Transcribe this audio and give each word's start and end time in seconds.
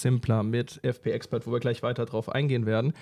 Simpler, 0.00 0.42
mit 0.42 0.80
FP 0.82 1.10
Expert, 1.10 1.46
wo 1.46 1.52
wir 1.52 1.60
gleich 1.60 1.82
weiter 1.82 2.06
drauf 2.06 2.28
eingehen 2.28 2.66
werden, 2.66 2.92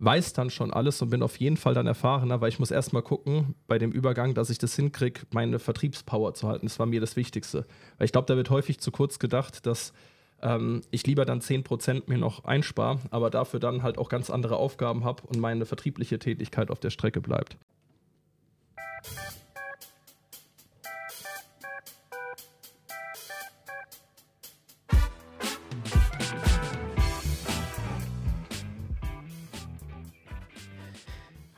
weiß 0.00 0.32
dann 0.32 0.50
schon 0.50 0.72
alles 0.72 1.02
und 1.02 1.10
bin 1.10 1.22
auf 1.22 1.36
jeden 1.36 1.56
Fall 1.56 1.74
dann 1.74 1.86
erfahrener, 1.86 2.40
weil 2.40 2.48
ich 2.48 2.58
muss 2.58 2.70
erstmal 2.70 3.02
gucken 3.02 3.54
bei 3.66 3.78
dem 3.78 3.90
Übergang, 3.90 4.34
dass 4.34 4.50
ich 4.50 4.58
das 4.58 4.76
hinkriege, 4.76 5.22
meine 5.32 5.58
Vertriebspower 5.58 6.34
zu 6.34 6.48
halten. 6.48 6.66
Das 6.66 6.78
war 6.78 6.86
mir 6.86 7.00
das 7.00 7.16
Wichtigste. 7.16 7.66
Weil 7.98 8.04
ich 8.04 8.12
glaube, 8.12 8.26
da 8.26 8.36
wird 8.36 8.50
häufig 8.50 8.78
zu 8.78 8.90
kurz 8.92 9.18
gedacht, 9.18 9.66
dass 9.66 9.92
ähm, 10.40 10.82
ich 10.90 11.06
lieber 11.06 11.24
dann 11.24 11.40
10% 11.40 12.04
mir 12.06 12.18
noch 12.18 12.44
einspare, 12.44 13.00
aber 13.10 13.30
dafür 13.30 13.60
dann 13.60 13.82
halt 13.82 13.98
auch 13.98 14.08
ganz 14.08 14.30
andere 14.30 14.56
Aufgaben 14.56 15.04
habe 15.04 15.24
und 15.26 15.40
meine 15.40 15.66
vertriebliche 15.66 16.18
Tätigkeit 16.18 16.70
auf 16.70 16.78
der 16.78 16.90
Strecke 16.90 17.20
bleibt. 17.20 17.56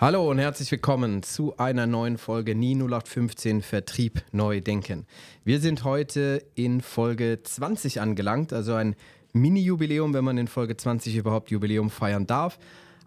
Hallo 0.00 0.30
und 0.30 0.38
herzlich 0.38 0.70
willkommen 0.70 1.22
zu 1.22 1.58
einer 1.58 1.86
neuen 1.86 2.16
Folge 2.16 2.54
NI 2.54 2.74
0815 2.74 3.60
Vertrieb 3.60 4.22
neu 4.32 4.62
denken. 4.62 5.06
Wir 5.44 5.60
sind 5.60 5.84
heute 5.84 6.42
in 6.54 6.80
Folge 6.80 7.40
20 7.42 8.00
angelangt, 8.00 8.54
also 8.54 8.72
ein 8.72 8.96
Mini-Jubiläum, 9.34 10.14
wenn 10.14 10.24
man 10.24 10.38
in 10.38 10.48
Folge 10.48 10.74
20 10.74 11.16
überhaupt 11.16 11.50
Jubiläum 11.50 11.90
feiern 11.90 12.26
darf. 12.26 12.58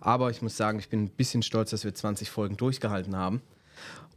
Aber 0.02 0.30
ich 0.30 0.44
muss 0.44 0.56
sagen, 0.56 0.78
ich 0.78 0.90
bin 0.90 1.06
ein 1.06 1.10
bisschen 1.10 1.42
stolz, 1.42 1.72
dass 1.72 1.84
wir 1.84 1.96
20 1.96 2.30
Folgen 2.30 2.58
durchgehalten 2.58 3.16
haben. 3.16 3.42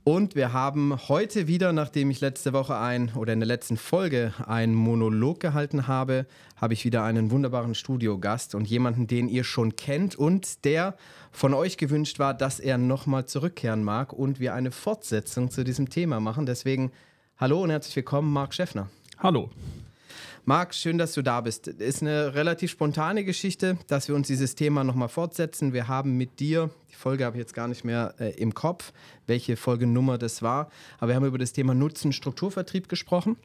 Und 0.08 0.36
wir 0.36 0.52
haben 0.52 0.96
heute 1.08 1.48
wieder, 1.48 1.72
nachdem 1.72 2.12
ich 2.12 2.20
letzte 2.20 2.52
Woche 2.52 2.76
ein 2.78 3.10
oder 3.16 3.32
in 3.32 3.40
der 3.40 3.48
letzten 3.48 3.76
Folge 3.76 4.32
einen 4.46 4.72
Monolog 4.72 5.40
gehalten 5.40 5.88
habe, 5.88 6.26
habe 6.54 6.74
ich 6.74 6.84
wieder 6.84 7.02
einen 7.02 7.32
wunderbaren 7.32 7.74
Studiogast 7.74 8.54
und 8.54 8.68
jemanden, 8.68 9.08
den 9.08 9.28
ihr 9.28 9.42
schon 9.42 9.74
kennt 9.74 10.14
und 10.14 10.64
der 10.64 10.94
von 11.32 11.54
euch 11.54 11.76
gewünscht 11.76 12.20
war, 12.20 12.34
dass 12.34 12.60
er 12.60 12.78
nochmal 12.78 13.24
zurückkehren 13.24 13.82
mag 13.82 14.12
und 14.12 14.38
wir 14.38 14.54
eine 14.54 14.70
Fortsetzung 14.70 15.50
zu 15.50 15.64
diesem 15.64 15.90
Thema 15.90 16.20
machen. 16.20 16.46
Deswegen 16.46 16.92
hallo 17.36 17.60
und 17.60 17.70
herzlich 17.70 17.96
willkommen, 17.96 18.32
Marc 18.32 18.54
Schäffner. 18.54 18.88
Hallo. 19.18 19.50
Marc, 20.48 20.76
schön, 20.76 20.96
dass 20.96 21.12
du 21.12 21.22
da 21.22 21.40
bist. 21.40 21.66
Ist 21.66 22.02
eine 22.02 22.36
relativ 22.36 22.70
spontane 22.70 23.24
Geschichte, 23.24 23.78
dass 23.88 24.06
wir 24.06 24.14
uns 24.14 24.28
dieses 24.28 24.54
Thema 24.54 24.84
nochmal 24.84 25.08
fortsetzen. 25.08 25.72
Wir 25.72 25.88
haben 25.88 26.16
mit 26.16 26.38
dir, 26.38 26.70
die 26.88 26.94
Folge 26.94 27.24
habe 27.24 27.36
ich 27.36 27.40
jetzt 27.40 27.52
gar 27.52 27.66
nicht 27.66 27.84
mehr 27.84 28.14
äh, 28.20 28.30
im 28.36 28.54
Kopf, 28.54 28.92
welche 29.26 29.56
Folgennummer 29.56 30.18
das 30.18 30.42
war, 30.42 30.70
aber 30.98 31.08
wir 31.08 31.16
haben 31.16 31.26
über 31.26 31.38
das 31.38 31.52
Thema 31.52 31.74
Nutzen-Strukturvertrieb 31.74 32.88
gesprochen. 32.88 33.36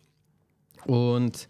Und 0.85 1.47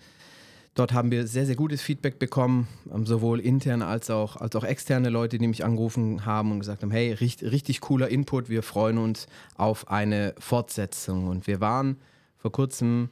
dort 0.74 0.94
haben 0.94 1.12
wir 1.12 1.28
sehr, 1.28 1.46
sehr 1.46 1.58
gutes 1.58 1.82
Feedback 1.82 2.18
bekommen, 2.18 2.70
ähm, 2.90 3.06
sowohl 3.06 3.42
intern 3.42 3.82
als 3.82 4.10
auch, 4.10 4.38
als 4.38 4.56
auch 4.56 4.64
externe 4.64 5.10
Leute, 5.10 5.38
die 5.38 5.48
mich 5.48 5.66
angerufen 5.66 6.26
haben 6.26 6.54
und 6.54 6.60
gesagt 6.60 6.82
haben, 6.82 6.92
hey, 6.92 7.12
richtig, 7.12 7.52
richtig 7.52 7.82
cooler 7.82 8.08
Input, 8.08 8.48
wir 8.48 8.64
freuen 8.64 8.98
uns 8.98 9.28
auf 9.58 9.90
eine 9.90 10.34
Fortsetzung. 10.40 11.28
Und 11.28 11.46
wir 11.46 11.60
waren 11.60 11.98
vor 12.38 12.54
kurzem 12.54 13.10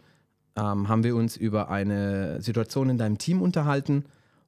ähm, 0.59 0.89
haben 0.89 1.03
wir 1.03 1.15
uns 1.15 1.38
über 1.38 1.69
eine 1.69 2.41
Situation 2.41 2.89
in 2.89 2.97
deinem 2.97 3.17
Team 3.17 3.41
unterhalten, 3.41 4.05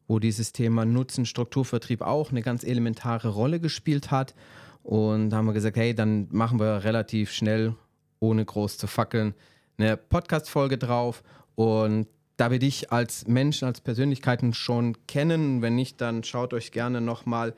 wo 0.08 0.20
dieses 0.20 0.52
Thema 0.52 0.86
Nutzen, 0.86 1.26
Strukturvertrieb 1.26 2.02
auch 2.02 2.32
eine 2.32 2.42
ganz 2.42 2.64
elementare 2.64 3.30
Rolle 3.30 3.60
gespielt 3.60 4.12
hat. 4.12 4.36
Und 4.84 5.34
haben 5.34 5.46
wir 5.46 5.54
gesagt, 5.54 5.78
hey, 5.78 5.94
dann 5.94 6.28
machen 6.32 6.60
wir 6.60 6.84
relativ 6.84 7.32
schnell, 7.32 7.76
ohne 8.20 8.44
groß 8.44 8.78
zu 8.78 8.88
fackeln, 8.88 9.36
eine 9.78 9.96
Podcast-Folge 9.96 10.78
drauf. 10.78 11.24
Und 11.56 12.08
da 12.38 12.50
wir 12.50 12.60
dich 12.60 12.92
als 12.92 13.28
Menschen, 13.28 13.68
als 13.68 13.82
Persönlichkeiten 13.82 14.54
schon 14.54 14.98
kennen, 15.06 15.62
wenn 15.62 15.76
nicht, 15.76 16.02
dann 16.02 16.24
schaut 16.24 16.54
euch 16.54 16.72
gerne 16.72 17.00
nochmal 17.00 17.54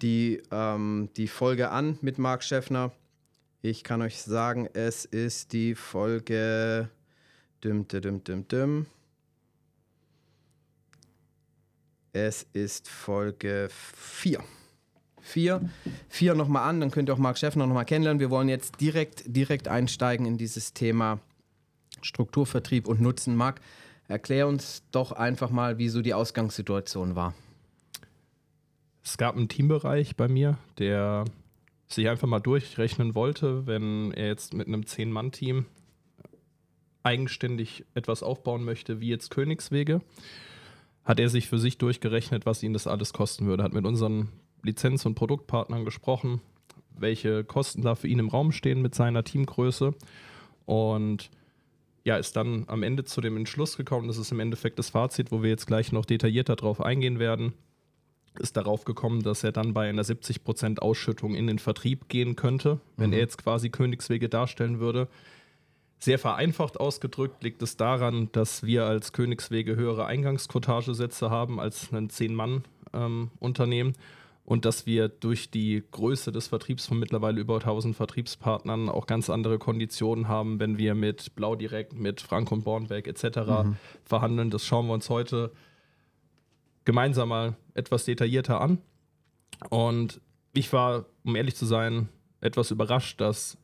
die, 0.00 0.40
ähm, 0.52 1.08
die 1.16 1.26
Folge 1.26 1.70
an 1.70 1.98
mit 2.00 2.18
Marc 2.18 2.44
Schäffner. 2.44 2.92
Ich 3.60 3.82
kann 3.82 4.00
euch 4.00 4.22
sagen, 4.22 4.68
es 4.72 5.04
ist 5.04 5.52
die 5.52 5.74
Folge 5.74 6.88
Düm, 7.64 7.88
düm, 7.88 8.22
düm, 8.22 8.46
düm. 8.46 8.86
Es 12.12 12.46
ist 12.52 12.88
Folge 12.88 13.68
4. 13.70 14.44
4. 15.20 15.68
4 16.08 16.34
nochmal 16.34 16.68
an, 16.68 16.80
dann 16.80 16.92
könnt 16.92 17.08
ihr 17.08 17.14
auch 17.14 17.18
Marc 17.18 17.36
Schäffner 17.36 17.66
nochmal 17.66 17.84
kennenlernen. 17.84 18.20
Wir 18.20 18.30
wollen 18.30 18.48
jetzt 18.48 18.80
direkt, 18.80 19.24
direkt 19.26 19.66
einsteigen 19.66 20.24
in 20.24 20.38
dieses 20.38 20.72
Thema 20.72 21.18
Strukturvertrieb 22.00 22.86
und 22.86 23.00
Nutzen. 23.00 23.34
Marc, 23.34 23.60
erklär 24.06 24.46
uns 24.46 24.84
doch 24.92 25.10
einfach 25.10 25.50
mal, 25.50 25.78
wie 25.78 25.88
so 25.88 26.00
die 26.00 26.14
Ausgangssituation 26.14 27.16
war. 27.16 27.34
Es 29.04 29.18
gab 29.18 29.36
einen 29.36 29.48
Teambereich 29.48 30.14
bei 30.14 30.28
mir, 30.28 30.58
der 30.78 31.24
sich 31.88 32.08
einfach 32.08 32.28
mal 32.28 32.40
durchrechnen 32.40 33.16
wollte, 33.16 33.66
wenn 33.66 34.12
er 34.12 34.28
jetzt 34.28 34.54
mit 34.54 34.68
einem 34.68 34.82
10-Mann-Team 34.82 35.66
eigenständig 37.08 37.86
etwas 37.94 38.22
aufbauen 38.22 38.64
möchte, 38.64 39.00
wie 39.00 39.08
jetzt 39.08 39.30
Königswege, 39.30 40.02
hat 41.04 41.18
er 41.18 41.30
sich 41.30 41.48
für 41.48 41.58
sich 41.58 41.78
durchgerechnet, 41.78 42.44
was 42.44 42.62
ihn 42.62 42.74
das 42.74 42.86
alles 42.86 43.14
kosten 43.14 43.46
würde. 43.46 43.62
Hat 43.62 43.72
mit 43.72 43.86
unseren 43.86 44.28
Lizenz- 44.62 45.06
und 45.06 45.14
Produktpartnern 45.14 45.86
gesprochen, 45.86 46.42
welche 46.90 47.44
Kosten 47.44 47.80
da 47.80 47.94
für 47.94 48.08
ihn 48.08 48.18
im 48.18 48.28
Raum 48.28 48.52
stehen 48.52 48.82
mit 48.82 48.94
seiner 48.94 49.24
Teamgröße 49.24 49.94
und 50.66 51.30
ja, 52.04 52.16
ist 52.16 52.36
dann 52.36 52.64
am 52.68 52.82
Ende 52.82 53.04
zu 53.04 53.20
dem 53.22 53.36
Entschluss 53.38 53.76
gekommen, 53.76 54.06
das 54.08 54.18
ist 54.18 54.32
im 54.32 54.40
Endeffekt 54.40 54.78
das 54.78 54.90
Fazit, 54.90 55.32
wo 55.32 55.42
wir 55.42 55.50
jetzt 55.50 55.66
gleich 55.66 55.92
noch 55.92 56.04
detaillierter 56.04 56.56
drauf 56.56 56.80
eingehen 56.80 57.18
werden, 57.18 57.54
ist 58.38 58.56
darauf 58.56 58.84
gekommen, 58.84 59.22
dass 59.22 59.44
er 59.44 59.52
dann 59.52 59.72
bei 59.72 59.88
einer 59.88 60.02
70% 60.02 60.78
Ausschüttung 60.78 61.34
in 61.34 61.46
den 61.46 61.58
Vertrieb 61.58 62.08
gehen 62.08 62.36
könnte, 62.36 62.80
wenn 62.96 63.08
mhm. 63.10 63.14
er 63.14 63.20
jetzt 63.20 63.38
quasi 63.38 63.70
Königswege 63.70 64.28
darstellen 64.28 64.78
würde. 64.78 65.08
Sehr 65.98 66.18
vereinfacht 66.18 66.78
ausgedrückt 66.78 67.42
liegt 67.42 67.60
es 67.62 67.76
daran, 67.76 68.30
dass 68.32 68.62
wir 68.62 68.84
als 68.84 69.12
Königswege 69.12 69.74
höhere 69.74 70.06
Eingangsquotagesätze 70.06 71.30
haben 71.30 71.58
als 71.58 71.92
ein 71.92 72.08
Zehn-Mann-Unternehmen 72.08 73.90
ähm, 73.90 74.02
und 74.44 74.64
dass 74.64 74.86
wir 74.86 75.08
durch 75.08 75.50
die 75.50 75.82
Größe 75.90 76.30
des 76.30 76.46
Vertriebs 76.46 76.86
von 76.86 76.98
mittlerweile 76.98 77.40
über 77.40 77.56
1000 77.56 77.96
Vertriebspartnern 77.96 78.88
auch 78.88 79.06
ganz 79.06 79.28
andere 79.28 79.58
Konditionen 79.58 80.28
haben, 80.28 80.60
wenn 80.60 80.78
wir 80.78 80.94
mit 80.94 81.34
Blau 81.34 81.56
Direkt, 81.56 81.92
mit 81.92 82.20
Frank 82.20 82.52
und 82.52 82.64
Bornberg 82.64 83.06
etc. 83.06 83.24
Mhm. 83.64 83.76
verhandeln. 84.04 84.50
Das 84.50 84.64
schauen 84.64 84.86
wir 84.86 84.94
uns 84.94 85.10
heute 85.10 85.52
gemeinsam 86.84 87.28
mal 87.28 87.56
etwas 87.74 88.04
detaillierter 88.04 88.60
an. 88.60 88.78
Und 89.68 90.20
ich 90.54 90.72
war, 90.72 91.06
um 91.24 91.36
ehrlich 91.36 91.56
zu 91.56 91.66
sein, 91.66 92.08
etwas 92.40 92.70
überrascht, 92.70 93.20
dass 93.20 93.58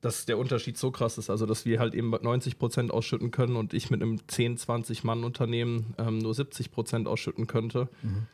dass 0.00 0.26
der 0.26 0.38
Unterschied 0.38 0.78
so 0.78 0.90
krass 0.90 1.18
ist. 1.18 1.30
Also, 1.30 1.46
dass 1.46 1.64
wir 1.64 1.78
halt 1.80 1.94
eben 1.94 2.10
90 2.10 2.58
Prozent 2.58 2.90
ausschütten 2.90 3.30
können 3.30 3.56
und 3.56 3.74
ich 3.74 3.90
mit 3.90 4.02
einem 4.02 4.18
10, 4.26 4.58
20 4.58 5.04
Mann-Unternehmen 5.04 5.94
ähm, 5.98 6.18
nur 6.18 6.34
70 6.34 6.70
Prozent 6.70 7.08
ausschütten 7.08 7.46
könnte. 7.46 7.88
Mhm. 8.02 8.26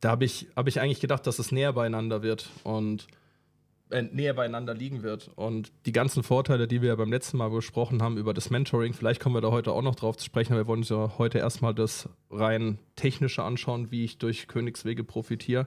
Da 0.00 0.10
habe 0.10 0.24
ich, 0.24 0.48
hab 0.54 0.68
ich 0.68 0.80
eigentlich 0.80 1.00
gedacht, 1.00 1.26
dass 1.26 1.38
es 1.38 1.50
näher 1.50 1.72
beieinander 1.72 2.22
wird 2.22 2.50
und 2.62 3.08
äh, 3.90 4.02
näher 4.02 4.34
beieinander 4.34 4.74
liegen 4.74 5.02
wird. 5.02 5.30
Und 5.34 5.72
die 5.86 5.92
ganzen 5.92 6.22
Vorteile, 6.22 6.68
die 6.68 6.82
wir 6.82 6.90
ja 6.90 6.94
beim 6.94 7.10
letzten 7.10 7.38
Mal 7.38 7.50
besprochen 7.50 8.02
haben 8.02 8.16
über 8.16 8.34
das 8.34 8.50
Mentoring, 8.50 8.92
vielleicht 8.92 9.20
kommen 9.20 9.34
wir 9.34 9.40
da 9.40 9.50
heute 9.50 9.72
auch 9.72 9.82
noch 9.82 9.94
drauf 9.94 10.16
zu 10.16 10.24
sprechen, 10.26 10.52
aber 10.52 10.62
wir 10.62 10.66
wollen 10.68 10.80
uns 10.80 10.90
ja 10.90 11.14
heute 11.18 11.38
erstmal 11.38 11.74
das 11.74 12.08
rein 12.30 12.78
technische 12.96 13.42
anschauen, 13.42 13.90
wie 13.90 14.04
ich 14.04 14.18
durch 14.18 14.46
Königswege 14.46 15.04
profitiere. 15.04 15.66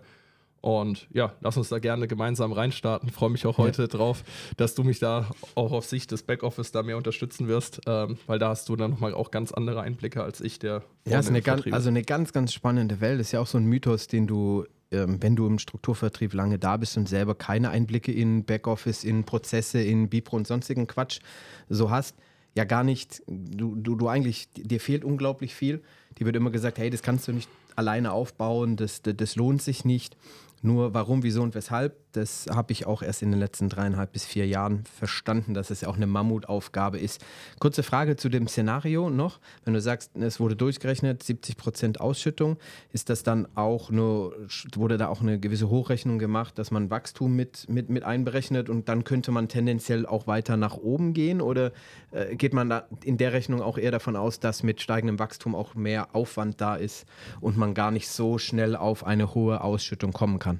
Und 0.62 1.08
ja, 1.12 1.34
lass 1.42 1.58
uns 1.58 1.70
da 1.70 1.80
gerne 1.80 2.08
gemeinsam 2.08 2.52
reinstarten. 2.52 3.10
Freue 3.10 3.32
mich 3.32 3.48
auch 3.48 3.58
heute 3.58 3.84
ja. 3.84 3.88
drauf, 3.88 4.24
dass 4.58 4.76
du 4.76 4.84
mich 4.84 5.00
da 5.00 5.30
auch 5.56 5.72
auf 5.72 5.86
Sicht 5.86 6.12
des 6.12 6.22
Backoffice 6.22 6.72
da 6.72 6.84
mehr 6.84 6.98
unterstützen 6.98 7.48
wirst, 7.48 7.82
ähm, 7.88 8.18
weil 8.28 8.38
da 8.38 8.50
hast 8.50 8.70
du 8.70 8.76
dann 8.76 8.92
nochmal 8.92 9.16
auch 9.16 9.32
ganz 9.32 9.52
andere 9.52 9.82
Einblicke 9.82 10.24
als 10.24 10.40
ich, 10.40 10.60
der. 10.60 10.84
Ja, 11.08 11.20
ist 11.20 11.30
eine 11.30 11.42
ganz, 11.42 11.66
also 11.72 11.90
eine 11.90 12.04
ganz, 12.04 12.32
ganz 12.32 12.54
spannende 12.54 13.02
Welt. 13.02 13.20
Das 13.20 13.28
ist 13.28 13.32
ja 13.32 13.40
auch 13.40 13.47
so 13.47 13.58
ein 13.58 13.66
Mythos, 13.66 14.06
den 14.06 14.28
du, 14.28 14.66
ähm, 14.91 15.18
wenn 15.22 15.35
du 15.35 15.47
im 15.47 15.58
Strukturvertrieb 15.58 16.34
lange 16.35 16.59
da 16.59 16.78
bist 16.78 16.96
und 16.96 17.09
selber 17.09 17.34
keine 17.34 17.72
Einblicke 17.72 18.12
in 18.12 18.46
Backoffice, 18.46 19.03
in 19.03 19.24
Prozesse, 19.24 19.82
in 19.82 20.09
Bipro 20.09 20.38
und 20.38 20.46
sonstigen 20.46 20.85
Quatsch 20.85 21.22
so 21.70 21.90
hast, 21.90 22.16
ja 22.56 22.66
gar 22.66 22.84
nicht, 22.84 23.24
du, 23.28 23.76
du, 23.76 23.96
du 23.96 24.08
eigentlich, 24.08 24.50
dir 24.53 24.80
fehlt 24.80 25.03
unglaublich 25.03 25.56
viel. 25.56 25.82
Die 26.20 26.26
wird 26.26 26.35
immer 26.35 26.52
gesagt, 26.52 26.78
hey, 26.78 26.91
das 26.91 27.02
kannst 27.02 27.28
du 27.28 27.32
nicht 27.32 27.50
alleine 27.76 28.12
aufbauen, 28.12 28.76
das, 28.76 29.02
das, 29.02 29.16
das 29.16 29.35
lohnt 29.35 29.62
sich 29.62 29.85
nicht. 29.85 30.18
Nur 30.61 30.93
warum, 30.93 31.23
wieso 31.23 31.41
und 31.41 31.55
weshalb, 31.55 32.01
das 32.11 32.47
habe 32.49 32.72
ich 32.72 32.87
auch 32.87 33.03
erst 33.03 33.22
in 33.22 33.31
den 33.31 33.40
letzten 33.40 33.69
dreieinhalb 33.69 34.11
bis 34.11 34.25
vier 34.25 34.47
Jahren 34.47 34.84
verstanden, 34.85 35.53
dass 35.53 35.69
es 35.69 35.81
ja 35.81 35.87
auch 35.87 35.96
eine 35.96 36.08
Mammutaufgabe 36.08 36.97
ist. 36.99 37.23
Kurze 37.59 37.84
Frage 37.84 38.16
zu 38.16 38.29
dem 38.29 38.47
Szenario 38.47 39.09
noch. 39.09 39.40
Wenn 39.63 39.73
du 39.73 39.81
sagst, 39.81 40.11
es 40.16 40.40
wurde 40.40 40.55
durchgerechnet, 40.55 41.22
70 41.22 41.58
Prozent 41.58 42.02
Ausschüttung, 42.02 42.58
ist 42.91 43.09
das 43.09 43.23
dann 43.23 43.47
auch 43.55 43.91
nur, 43.91 44.35
wurde 44.75 44.97
da 44.97 45.08
auch 45.08 45.22
eine 45.22 45.40
gewisse 45.40 45.69
Hochrechnung 45.69 46.19
gemacht, 46.19 46.58
dass 46.58 46.72
man 46.72 46.90
Wachstum 46.90 47.35
mit, 47.35 47.69
mit, 47.69 47.90
mit 47.90 48.03
einberechnet 48.03 48.69
und 48.69 48.90
dann 48.90 49.03
könnte 49.03 49.31
man 49.31 49.47
tendenziell 49.47 50.05
auch 50.05 50.28
weiter 50.28 50.58
nach 50.58 50.78
oben 50.78 51.13
gehen? 51.13 51.41
Oder 51.41 51.72
äh, 52.11 52.35
geht 52.35 52.53
man 52.53 52.69
da 52.69 52.87
in 53.03 53.17
der 53.17 53.34
Rechnung 53.34 53.61
auch 53.61 53.78
eher 53.78 53.91
davon 53.91 54.16
aus, 54.16 54.40
dass 54.40 54.63
mit 54.63 54.81
steigendem 54.81 55.19
Wachstum 55.19 55.53
auch 55.53 55.75
mehr 55.75 55.91
mehr 55.91 56.16
Aufwand 56.16 56.61
da 56.61 56.75
ist 56.75 57.05
und 57.41 57.58
man 57.58 57.73
gar 57.73 57.91
nicht 57.91 58.08
so 58.08 58.37
schnell 58.37 58.78
auf 58.78 59.05
eine 59.05 59.34
hohe 59.34 59.61
Ausschüttung 59.61 60.13
kommen 60.13 60.40
kann. 60.40 60.59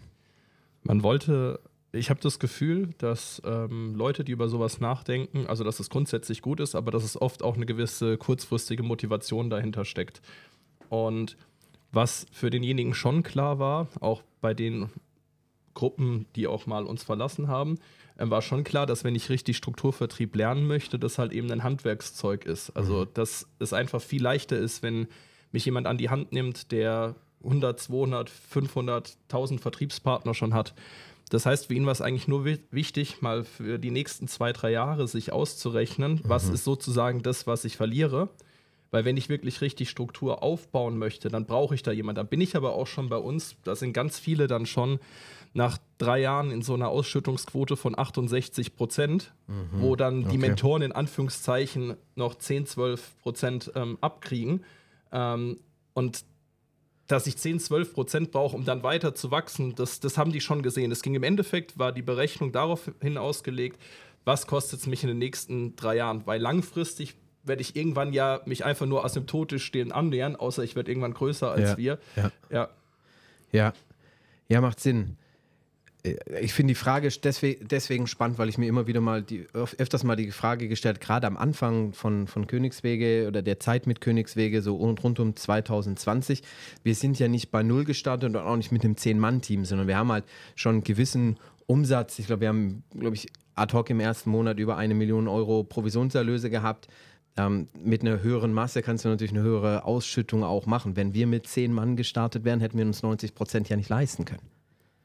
Man 0.84 1.04
wollte, 1.04 1.60
ich 1.92 2.10
habe 2.10 2.20
das 2.22 2.40
Gefühl, 2.40 2.90
dass 2.98 3.42
ähm, 3.46 3.96
Leute, 3.96 4.24
die 4.24 4.32
über 4.32 4.50
sowas 4.50 4.80
nachdenken, 4.80 5.48
also 5.48 5.64
dass 5.64 5.80
es 5.80 5.90
grundsätzlich 5.90 6.42
gut 6.42 6.60
ist, 6.60 6.76
aber 6.76 6.92
dass 6.92 7.04
es 7.04 7.20
oft 7.22 7.44
auch 7.44 7.56
eine 7.56 7.66
gewisse 7.66 8.18
kurzfristige 8.18 8.84
Motivation 8.84 9.50
dahinter 9.50 9.86
steckt. 9.86 10.22
Und 10.90 11.38
was 11.92 12.26
für 12.32 12.50
denjenigen 12.50 12.94
schon 12.94 13.24
klar 13.24 13.60
war, 13.60 13.88
auch 14.00 14.24
bei 14.42 14.54
den 14.54 14.90
Gruppen, 15.74 16.26
die 16.36 16.48
auch 16.48 16.66
mal 16.66 16.86
uns 16.86 17.04
verlassen 17.04 17.48
haben, 17.48 17.78
äh, 18.18 18.30
war 18.30 18.42
schon 18.42 18.64
klar, 18.64 18.86
dass 18.86 19.04
wenn 19.04 19.16
ich 19.16 19.30
richtig 19.30 19.58
Strukturvertrieb 19.58 20.36
lernen 20.36 20.68
möchte, 20.68 21.00
das 21.00 21.18
halt 21.18 21.32
eben 21.32 21.52
ein 21.52 21.64
Handwerkszeug 21.64 22.46
ist. 22.46 22.72
Also, 22.72 23.06
mhm. 23.06 23.08
dass 23.14 23.48
es 23.60 23.74
einfach 23.74 24.02
viel 24.02 24.22
leichter 24.22 24.58
ist, 24.58 24.84
wenn 24.84 25.08
mich 25.52 25.66
jemand 25.66 25.88
an 25.88 25.98
die 25.98 26.10
Hand 26.10 26.32
nimmt, 26.32 26.72
der 26.72 27.16
100, 27.44 27.80
200, 27.80 28.30
500, 28.30 29.18
1000 29.30 29.62
Vertriebspartner 29.62 30.34
schon 30.34 30.54
hat. 30.54 30.74
Das 31.30 31.46
heißt, 31.46 31.68
für 31.68 31.74
ihn 31.74 31.86
war 31.86 31.94
es 31.94 32.02
eigentlich 32.02 32.28
nur 32.28 32.46
wichtig, 32.46 33.22
mal 33.22 33.46
für 33.46 33.80
die 33.80 33.92
nächsten 33.92 34.28
zwei, 34.28 34.52
drei 34.52 34.72
Jahre 34.72 35.08
sich 35.08 35.32
auszurechnen, 35.32 36.16
mhm. 36.16 36.22
was 36.24 36.50
ist 36.50 36.66
sozusagen 36.66 37.24
das, 37.24 37.48
was 37.48 37.64
ich 37.64 37.78
verliere. 37.78 38.30
Weil 38.92 39.06
wenn 39.06 39.16
ich 39.16 39.30
wirklich 39.30 39.62
richtig 39.62 39.90
Struktur 39.90 40.44
aufbauen 40.44 40.98
möchte, 40.98 41.30
dann 41.30 41.46
brauche 41.46 41.74
ich 41.74 41.82
da 41.82 41.94
jemanden. 41.94 42.18
Da 42.18 42.24
bin 42.24 42.42
ich 42.42 42.58
aber 42.58 42.74
auch 42.74 42.88
schon 42.88 43.08
bei 43.08 43.16
uns, 43.16 43.56
da 43.64 43.76
sind 43.76 43.94
ganz 43.94 44.20
viele 44.20 44.48
dann 44.48 44.66
schon 44.66 45.00
nach 45.54 45.78
drei 45.98 46.20
Jahren 46.20 46.52
in 46.52 46.62
so 46.62 46.74
einer 46.74 46.90
Ausschüttungsquote 46.90 47.78
von 47.78 47.98
68 47.98 48.76
Prozent, 48.76 49.34
mhm. 49.48 49.82
wo 49.82 49.96
dann 49.96 50.24
die 50.24 50.28
okay. 50.28 50.38
Mentoren 50.38 50.82
in 50.82 50.92
Anführungszeichen 50.92 51.96
noch 52.16 52.36
10, 52.36 52.66
12 52.66 53.18
Prozent 53.20 53.72
ähm, 53.76 53.98
abkriegen. 54.02 54.66
Ähm, 55.14 55.60
und 55.94 56.24
dass 57.08 57.28
ich 57.28 57.38
10, 57.38 57.60
12 57.60 57.94
Prozent 57.94 58.32
brauche, 58.32 58.56
um 58.56 58.66
dann 58.66 58.84
weiter 58.84 59.14
zu 59.14 59.32
wachsen, 59.32 59.76
das, 59.76 60.00
das 60.00 60.18
haben 60.18 60.32
die 60.32 60.42
schon 60.42 60.64
gesehen. 60.64 60.92
Es 60.92 61.02
ging 61.02 61.16
im 61.16 61.24
Endeffekt, 61.24 61.78
war 61.78 61.92
die 61.92 62.02
Berechnung 62.02 62.52
daraufhin 62.52 63.18
ausgelegt, 63.18 63.82
was 64.24 64.48
kostet 64.48 64.80
es 64.80 64.88
mich 64.88 65.04
in 65.04 65.10
den 65.10 65.18
nächsten 65.18 65.76
drei 65.76 65.98
Jahren? 65.98 66.26
Weil 66.26 66.40
langfristig 66.40 67.16
werde 67.44 67.62
ich 67.62 67.76
irgendwann 67.76 68.14
ja 68.14 68.42
mich 68.46 68.66
einfach 68.66 68.86
nur 68.86 69.04
asymptotisch 69.04 69.66
stehen 69.66 69.92
annähern, 69.92 70.36
außer 70.36 70.64
ich 70.64 70.76
werde 70.76 70.92
irgendwann 70.92 71.14
größer 71.14 71.52
als 71.52 71.72
ja, 71.72 71.78
wir. 71.78 72.00
Ja. 72.16 72.32
ja. 72.50 72.70
Ja. 73.52 73.74
Ja, 74.48 74.62
macht 74.62 74.80
Sinn. 74.80 75.18
Äh, 76.04 76.16
ich 76.42 76.54
finde 76.54 76.72
die 76.72 76.76
Frage 76.76 77.10
deswegen, 77.10 78.08
spannend, 78.08 78.38
weil 78.38 78.50
ich 78.50 78.58
mir 78.58 78.68
immer 78.68 78.88
wieder 78.88 79.02
mal 79.02 79.22
die, 79.22 79.46
öfters 79.54 80.04
mal 80.04 80.16
die 80.16 80.32
Frage 80.32 80.68
gestellt, 80.68 81.02
gerade 81.02 81.28
am 81.28 81.38
Anfang 81.38 81.94
von, 81.94 82.28
von 82.28 82.48
Königswege 82.48 83.28
oder 83.28 83.42
der 83.42 83.60
Zeit 83.60 83.88
mit 83.88 84.02
Königswege, 84.02 84.62
so 84.62 84.76
rund 84.76 85.20
um 85.20 85.36
2020. 85.36 86.44
Wir 86.84 86.96
sind 86.96 87.20
ja 87.20 87.28
nicht 87.28 87.52
bei 87.52 87.64
Null 87.64 87.86
gestartet 87.86 88.30
und 88.30 88.36
auch 88.38 88.56
nicht 88.56 88.72
mit 88.72 88.84
einem 88.84 88.98
Zehn-Mann-Team, 88.98 89.66
sondern 89.66 89.88
wir 89.88 89.98
haben 89.98 90.12
halt 90.12 90.26
schon 90.56 90.76
einen 90.76 90.84
gewissen 90.84 91.38
Umsatz. 91.68 92.20
Ich 92.20 92.28
glaube, 92.28 92.42
wir 92.42 92.50
haben, 92.50 92.84
glaube 92.98 93.16
ich, 93.16 93.28
ad 93.56 93.74
hoc 93.74 93.90
im 93.90 94.00
ersten 94.00 94.30
Monat 94.30 94.60
über 94.60 94.78
eine 94.78 94.94
Million 94.94 95.28
Euro 95.28 95.64
Provisionserlöse 95.64 96.50
gehabt. 96.50 96.88
Ähm, 97.38 97.70
mit 97.82 98.02
einer 98.02 98.22
höheren 98.22 98.52
Masse 98.52 98.82
kannst 98.82 99.06
du 99.06 99.10
natürlich 99.10 99.32
eine 99.32 99.42
höhere 99.42 99.86
Ausschüttung 99.86 100.44
auch 100.44 100.66
machen. 100.66 100.98
Wenn 100.98 101.14
wir 101.14 101.28
mit 101.28 101.48
zehn 101.48 101.72
Mann 101.72 101.96
gestartet 101.96 102.44
wären, 102.44 102.60
hätten 102.60 102.78
wir 102.78 102.86
uns 102.86 103.04
90 103.04 103.36
Prozent 103.36 103.70
ja 103.70 103.78
nicht 103.78 103.88
leisten 103.88 104.26
können. 104.26 104.42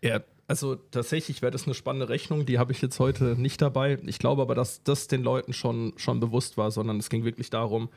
Ja, 0.03 0.21
also 0.49 0.77
tatsächlich 0.77 1.43
wäre 1.43 1.51
das 1.51 1.67
eine 1.67 1.75
spannende 1.75 2.09
Rechnung, 2.09 2.47
die 2.47 2.59
habe 2.59 2.73
ich 2.73 2.81
jetzt 2.81 3.01
heute 3.01 3.37
nicht 3.37 3.61
dabei. 3.61 3.99
Ich 4.07 4.19
glaube 4.19 4.43
aber, 4.43 4.55
dass 4.55 4.83
das 4.83 5.09
den 5.09 5.23
Leuten 5.23 5.53
schon, 5.53 5.93
schon 5.97 6.21
bewusst 6.21 6.57
war, 6.57 6.71
sondern 6.71 6.99
es 6.99 7.11
ging 7.11 7.25
wirklich 7.25 7.51
darum, 7.51 7.89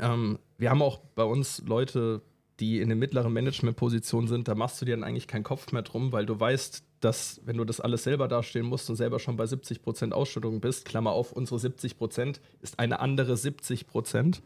ähm, 0.00 0.38
wir 0.58 0.70
haben 0.70 0.82
auch 0.82 0.98
bei 1.14 1.24
uns 1.24 1.62
Leute, 1.66 2.22
die 2.60 2.80
in 2.80 2.88
den 2.88 2.98
mittleren 2.98 3.32
Management-Positionen 3.32 4.28
sind, 4.28 4.46
da 4.46 4.54
machst 4.54 4.80
du 4.80 4.84
dir 4.84 4.94
dann 4.94 5.04
eigentlich 5.04 5.26
keinen 5.26 5.42
Kopf 5.42 5.72
mehr 5.72 5.82
drum, 5.82 6.12
weil 6.12 6.24
du 6.24 6.38
weißt, 6.38 6.84
dass 7.00 7.40
wenn 7.44 7.56
du 7.56 7.64
das 7.64 7.80
alles 7.80 8.04
selber 8.04 8.28
darstellen 8.28 8.66
musst 8.66 8.88
und 8.88 8.96
selber 8.96 9.18
schon 9.18 9.36
bei 9.36 9.44
70% 9.44 10.12
Ausschüttung 10.12 10.60
bist, 10.60 10.84
Klammer 10.84 11.10
auf, 11.10 11.32
unsere 11.32 11.58
70% 11.58 12.40
ist 12.62 12.78
eine 12.78 13.00
andere 13.00 13.34
70% 13.34 14.40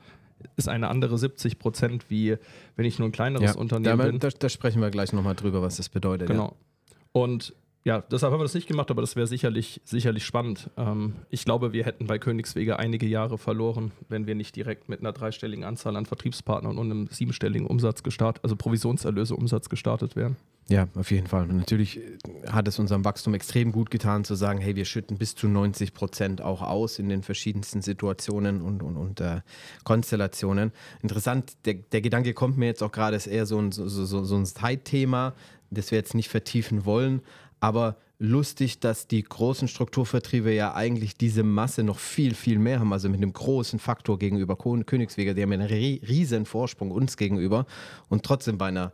ist 0.56 0.68
eine 0.68 0.88
andere 0.88 1.18
70 1.18 1.58
Prozent, 1.58 2.10
wie 2.10 2.36
wenn 2.76 2.84
ich 2.84 3.00
nur 3.00 3.08
ein 3.08 3.12
kleineres 3.12 3.54
ja, 3.54 3.56
Unternehmen 3.56 3.98
da, 3.98 4.04
bin. 4.04 4.18
Da, 4.20 4.28
da, 4.28 4.48
sprechen 4.48 4.80
wir 4.80 4.90
gleich 4.90 5.12
nochmal 5.12 5.34
drüber, 5.34 5.62
was 5.62 5.78
das 5.78 5.88
bedeutet. 5.88 6.28
Genau. 6.28 6.44
Ja. 6.44 6.67
Und 7.12 7.54
ja, 7.84 8.02
deshalb 8.02 8.32
haben 8.32 8.40
wir 8.40 8.44
das 8.44 8.52
nicht 8.54 8.68
gemacht, 8.68 8.90
aber 8.90 9.00
das 9.00 9.16
wäre 9.16 9.26
sicherlich, 9.26 9.80
sicherlich 9.84 10.26
spannend. 10.26 10.68
Ähm, 10.76 11.14
ich 11.30 11.46
glaube, 11.46 11.72
wir 11.72 11.86
hätten 11.86 12.06
bei 12.06 12.18
Königswege 12.18 12.78
einige 12.78 13.06
Jahre 13.06 13.38
verloren, 13.38 13.92
wenn 14.10 14.26
wir 14.26 14.34
nicht 14.34 14.56
direkt 14.56 14.90
mit 14.90 15.00
einer 15.00 15.12
dreistelligen 15.12 15.64
Anzahl 15.64 15.96
an 15.96 16.04
Vertriebspartnern 16.04 16.76
und 16.76 16.90
einem 16.90 17.06
siebenstelligen 17.10 17.66
Umsatz 17.66 18.02
gestartet, 18.02 18.44
also 18.44 18.56
Provisionserlöse 18.56 19.34
Umsatz 19.34 19.70
gestartet 19.70 20.16
wären. 20.16 20.36
Ja, 20.70 20.86
auf 20.96 21.10
jeden 21.10 21.28
Fall. 21.28 21.48
Und 21.48 21.56
natürlich 21.56 21.98
hat 22.46 22.68
es 22.68 22.78
unserem 22.78 23.02
Wachstum 23.06 23.32
extrem 23.32 23.72
gut 23.72 23.90
getan, 23.90 24.24
zu 24.24 24.34
sagen, 24.34 24.60
hey, 24.60 24.76
wir 24.76 24.84
schütten 24.84 25.16
bis 25.16 25.34
zu 25.34 25.48
90 25.48 25.94
Prozent 25.94 26.42
auch 26.42 26.60
aus 26.60 26.98
in 26.98 27.08
den 27.08 27.22
verschiedensten 27.22 27.80
Situationen 27.80 28.60
und, 28.60 28.82
und, 28.82 28.98
und 28.98 29.20
äh, 29.22 29.40
Konstellationen. 29.84 30.72
Interessant, 31.00 31.52
der, 31.64 31.74
der 31.74 32.02
Gedanke 32.02 32.34
kommt 32.34 32.58
mir 32.58 32.66
jetzt 32.66 32.82
auch 32.82 32.92
gerade, 32.92 33.16
ist 33.16 33.28
eher 33.28 33.46
so 33.46 33.58
ein, 33.58 33.72
so, 33.72 33.88
so, 33.88 34.24
so 34.24 34.36
ein 34.36 34.44
Zeitthema, 34.44 35.32
das 35.70 35.90
wir 35.90 35.98
jetzt 35.98 36.14
nicht 36.14 36.28
vertiefen 36.28 36.84
wollen, 36.84 37.22
aber 37.60 37.96
lustig, 38.18 38.80
dass 38.80 39.06
die 39.06 39.22
großen 39.22 39.68
Strukturvertriebe 39.68 40.52
ja 40.52 40.74
eigentlich 40.74 41.16
diese 41.16 41.42
Masse 41.42 41.82
noch 41.82 41.98
viel, 41.98 42.34
viel 42.34 42.58
mehr 42.58 42.80
haben. 42.80 42.92
Also 42.92 43.08
mit 43.08 43.18
einem 43.18 43.32
großen 43.32 43.78
Faktor 43.78 44.18
gegenüber 44.18 44.56
Königswege. 44.56 45.34
Die 45.34 45.42
haben 45.42 45.52
ja 45.52 45.58
einen 45.58 45.68
riesen 45.68 46.44
Vorsprung 46.44 46.90
uns 46.90 47.16
gegenüber. 47.16 47.66
Und 48.08 48.24
trotzdem 48.24 48.58
bei 48.58 48.66
einer 48.66 48.92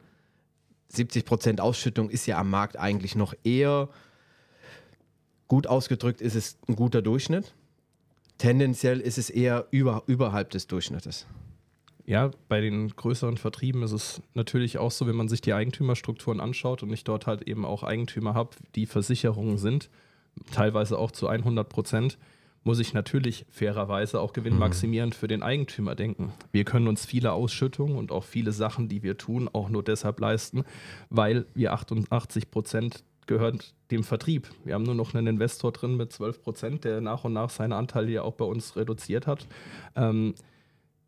70% 0.93 1.61
Ausschüttung 1.61 2.11
ist 2.11 2.27
ja 2.27 2.39
am 2.39 2.51
Markt 2.51 2.79
eigentlich 2.79 3.17
noch 3.17 3.35
eher, 3.45 3.89
gut 5.49 5.67
ausgedrückt, 5.67 6.21
ist 6.21 6.35
es 6.35 6.59
ein 6.69 6.77
guter 6.77 7.03
Durchschnitt. 7.03 7.55
Tendenziell 8.39 9.01
ist 9.01 9.19
es 9.19 9.31
eher 9.31 9.67
über, 9.71 10.03
überhalb 10.07 10.51
des 10.51 10.67
Durchschnittes. 10.67 11.27
Ja, 12.07 12.31
bei 12.49 12.61
den 12.61 12.89
größeren 12.89 13.39
Vertrieben 13.39 13.83
ist 13.83 13.93
es 13.93 14.23
natürlich 14.35 14.77
auch 14.79 14.91
so, 14.91 15.07
wenn 15.07 15.17
man 15.17 15.29
sich 15.29 15.41
die 15.41 15.55
Eigentümerstrukturen 15.55 16.41
anschaut 16.41 16.83
und 16.83 16.93
ich 16.93 17.05
dort 17.05 17.27
halt 17.27 17.43
eben 17.43 17.65
auch 17.65 17.83
Eigentümer 17.83 18.35
habe, 18.35 18.51
die 18.75 18.85
Versicherungen 18.87 19.57
sind, 19.57 19.89
teilweise 20.53 20.99
auch 20.99 21.13
zu 21.13 21.29
100 21.29 21.67
Prozent, 21.67 22.19
muss 22.63 22.79
ich 22.79 22.95
natürlich 22.95 23.47
fairerweise 23.51 24.21
auch 24.21 24.33
gewinnmaximierend 24.33 25.15
mhm. 25.15 25.19
für 25.19 25.29
den 25.29 25.43
Eigentümer 25.43 25.95
denken. 25.95 26.33
Wir 26.51 26.65
können 26.65 26.89
uns 26.89 27.07
viele 27.07 27.33
Ausschüttungen 27.33 27.97
und 27.97 28.11
auch 28.11 28.25
viele 28.25 28.53
Sachen, 28.53 28.89
die 28.89 29.03
wir 29.03 29.17
tun, 29.17 29.49
auch 29.53 29.69
nur 29.69 29.83
deshalb 29.83 30.19
leisten, 30.21 30.65
weil 31.11 31.47
wir 31.55 31.73
88 31.73 32.51
Prozent 32.51 33.05
gehört 33.27 33.75
dem 33.91 34.03
Vertrieb. 34.03 34.51
Wir 34.65 34.75
haben 34.75 34.83
nur 34.83 34.95
noch 34.95 35.15
einen 35.15 35.27
Investor 35.27 35.73
drin 35.73 35.97
mit 35.97 36.13
12 36.13 36.43
Prozent, 36.43 36.85
der 36.85 37.01
nach 37.01 37.25
und 37.25 37.33
nach 37.33 37.51
seine 37.51 37.77
Anteile 37.77 38.11
ja 38.11 38.23
auch 38.23 38.35
bei 38.35 38.45
uns 38.45 38.77
reduziert 38.77 39.27
hat. 39.27 39.47
Ähm, 39.97 40.35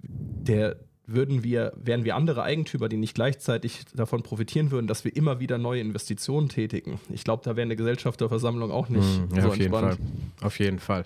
der 0.03 0.76
würden 1.07 1.45
wir, 1.45 1.73
wären 1.76 2.05
wir 2.05 2.17
andere 2.17 2.43
Eigentümer, 2.43 2.88
die 2.88 2.97
nicht 2.97 3.15
gleichzeitig 3.15 3.85
davon 3.95 4.23
profitieren 4.23 4.71
würden, 4.73 4.87
dass 4.88 5.05
wir 5.05 5.15
immer 5.15 5.38
wieder 5.38 5.57
neue 5.57 5.81
Investitionen 5.81 6.49
tätigen. 6.49 7.00
Ich 7.11 7.23
glaube, 7.23 7.43
da 7.45 7.55
wäre 7.55 7.62
eine 7.62 7.76
Gesellschafterversammlung 7.76 8.73
auch 8.73 8.88
nicht 8.88 9.05
mm, 9.05 9.35
ja, 9.37 9.43
so 9.43 9.49
auf 9.49 9.59
entspannt. 9.59 9.99
Jeden 9.99 10.09
Fall. 10.41 10.47
Auf 10.47 10.59
jeden 10.59 10.79
Fall. 10.81 11.05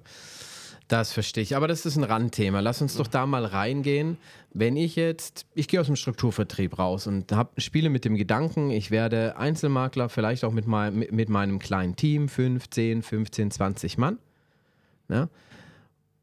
Das 0.89 1.13
verstehe 1.13 1.43
ich. 1.43 1.55
Aber 1.55 1.69
das 1.69 1.87
ist 1.87 1.97
ein 1.97 2.03
Randthema. 2.03 2.61
Lass 2.61 2.83
uns 2.83 2.97
doch 2.97 3.07
da 3.07 3.25
mal 3.25 3.45
reingehen. 3.45 4.17
Wenn 4.53 4.77
ich 4.77 4.97
jetzt, 4.97 5.47
ich 5.55 5.69
gehe 5.69 5.81
aus 5.81 5.87
dem 5.87 5.95
Strukturvertrieb 5.95 6.79
raus 6.79 7.07
und 7.07 7.31
hab, 7.31 7.61
spiele 7.61 7.91
mit 7.91 8.05
dem 8.05 8.17
Gedanken, 8.17 8.71
ich 8.71 8.91
werde 8.91 9.37
Einzelmakler, 9.37 10.09
vielleicht 10.09 10.43
auch 10.43 10.53
mit, 10.53 10.67
mein, 10.67 10.99
mit, 10.99 11.13
mit 11.13 11.29
meinem 11.29 11.61
kleinen 11.61 11.95
Team, 11.95 12.29
15, 12.29 13.03
15, 13.03 13.53
20 13.53 13.99
Mann. 13.99 14.19
Ja? 15.09 15.29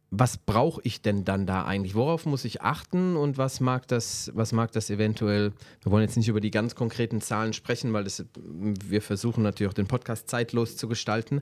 Was 0.09 0.37
brauche 0.37 0.79
ich 0.83 1.01
denn 1.01 1.25
dann 1.25 1.45
da 1.45 1.65
eigentlich? 1.65 1.93
Worauf 1.93 2.25
muss 2.25 2.45
ich 2.45 2.61
achten 2.61 3.17
und 3.17 3.37
was 3.37 3.59
mag 3.59 3.87
das, 3.87 4.31
was 4.33 4.53
mag 4.53 4.71
das 4.71 4.89
eventuell? 4.89 5.51
Wir 5.81 5.91
wollen 5.91 6.03
jetzt 6.03 6.15
nicht 6.15 6.29
über 6.29 6.39
die 6.39 6.51
ganz 6.51 6.75
konkreten 6.75 7.19
Zahlen 7.19 7.51
sprechen, 7.51 7.91
weil 7.91 8.05
das, 8.05 8.25
wir 8.35 9.01
versuchen 9.01 9.43
natürlich 9.43 9.69
auch 9.69 9.75
den 9.75 9.87
Podcast 9.87 10.29
zeitlos 10.29 10.77
zu 10.77 10.87
gestalten. 10.87 11.41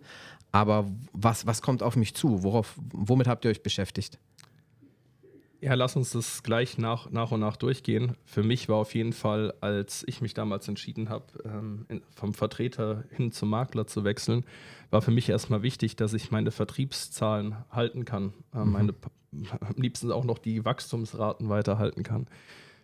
Aber 0.51 0.89
was, 1.13 1.45
was 1.45 1.61
kommt 1.61 1.83
auf 1.83 1.95
mich 1.95 2.15
zu? 2.15 2.41
Worauf, 2.41 2.75
womit 2.91 3.27
habt 3.27 3.45
ihr 3.45 3.51
euch 3.51 3.61
beschäftigt? 3.61 4.17
Ja, 5.65 5.73
lass 5.73 5.95
uns 5.95 6.11
das 6.11 6.43
gleich 6.43 6.77
nach, 6.77 7.09
nach 7.09 7.31
und 7.31 7.39
nach 7.39 7.57
durchgehen. 7.57 8.15
Für 8.23 8.43
mich 8.43 8.69
war 8.69 8.75
auf 8.75 8.93
jeden 8.93 9.13
Fall, 9.13 9.51
als 9.61 10.03
ich 10.07 10.21
mich 10.21 10.35
damals 10.35 10.67
entschieden 10.67 11.09
habe, 11.09 11.25
ähm, 11.43 11.87
vom 12.15 12.35
Vertreter 12.35 13.03
hin 13.09 13.31
zum 13.31 13.49
Makler 13.49 13.87
zu 13.87 14.03
wechseln, 14.03 14.45
war 14.91 15.01
für 15.01 15.09
mich 15.09 15.27
erstmal 15.27 15.63
wichtig, 15.63 15.95
dass 15.95 16.13
ich 16.13 16.29
meine 16.29 16.51
Vertriebszahlen 16.51 17.55
halten 17.71 18.05
kann. 18.05 18.33
Äh, 18.53 18.59
mhm. 18.59 18.71
Meine, 18.71 18.93
am 19.59 19.73
liebsten 19.77 20.11
auch 20.11 20.23
noch 20.23 20.37
die 20.37 20.63
Wachstumsraten 20.63 21.49
weiterhalten 21.49 22.03
kann. 22.03 22.27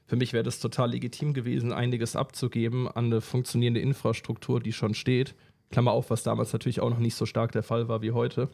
Für 0.07 0.15
mich 0.15 0.33
wäre 0.33 0.43
das 0.43 0.59
total 0.59 0.89
legitim 0.89 1.35
gewesen, 1.35 1.73
einiges 1.73 2.15
abzugeben 2.15 2.88
an 2.88 3.05
eine 3.05 3.21
funktionierende 3.21 3.81
Infrastruktur, 3.81 4.59
die 4.59 4.73
schon 4.73 4.95
steht. 4.95 5.35
Klammer 5.69 5.91
auf, 5.91 6.09
was 6.09 6.23
damals 6.23 6.51
natürlich 6.51 6.79
auch 6.79 6.89
noch 6.89 6.97
nicht 6.97 7.13
so 7.13 7.27
stark 7.27 7.51
der 7.51 7.61
Fall 7.61 7.88
war 7.88 8.01
wie 8.01 8.11
heute 8.11 8.50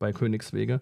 bei 0.00 0.12
Königswege. 0.12 0.80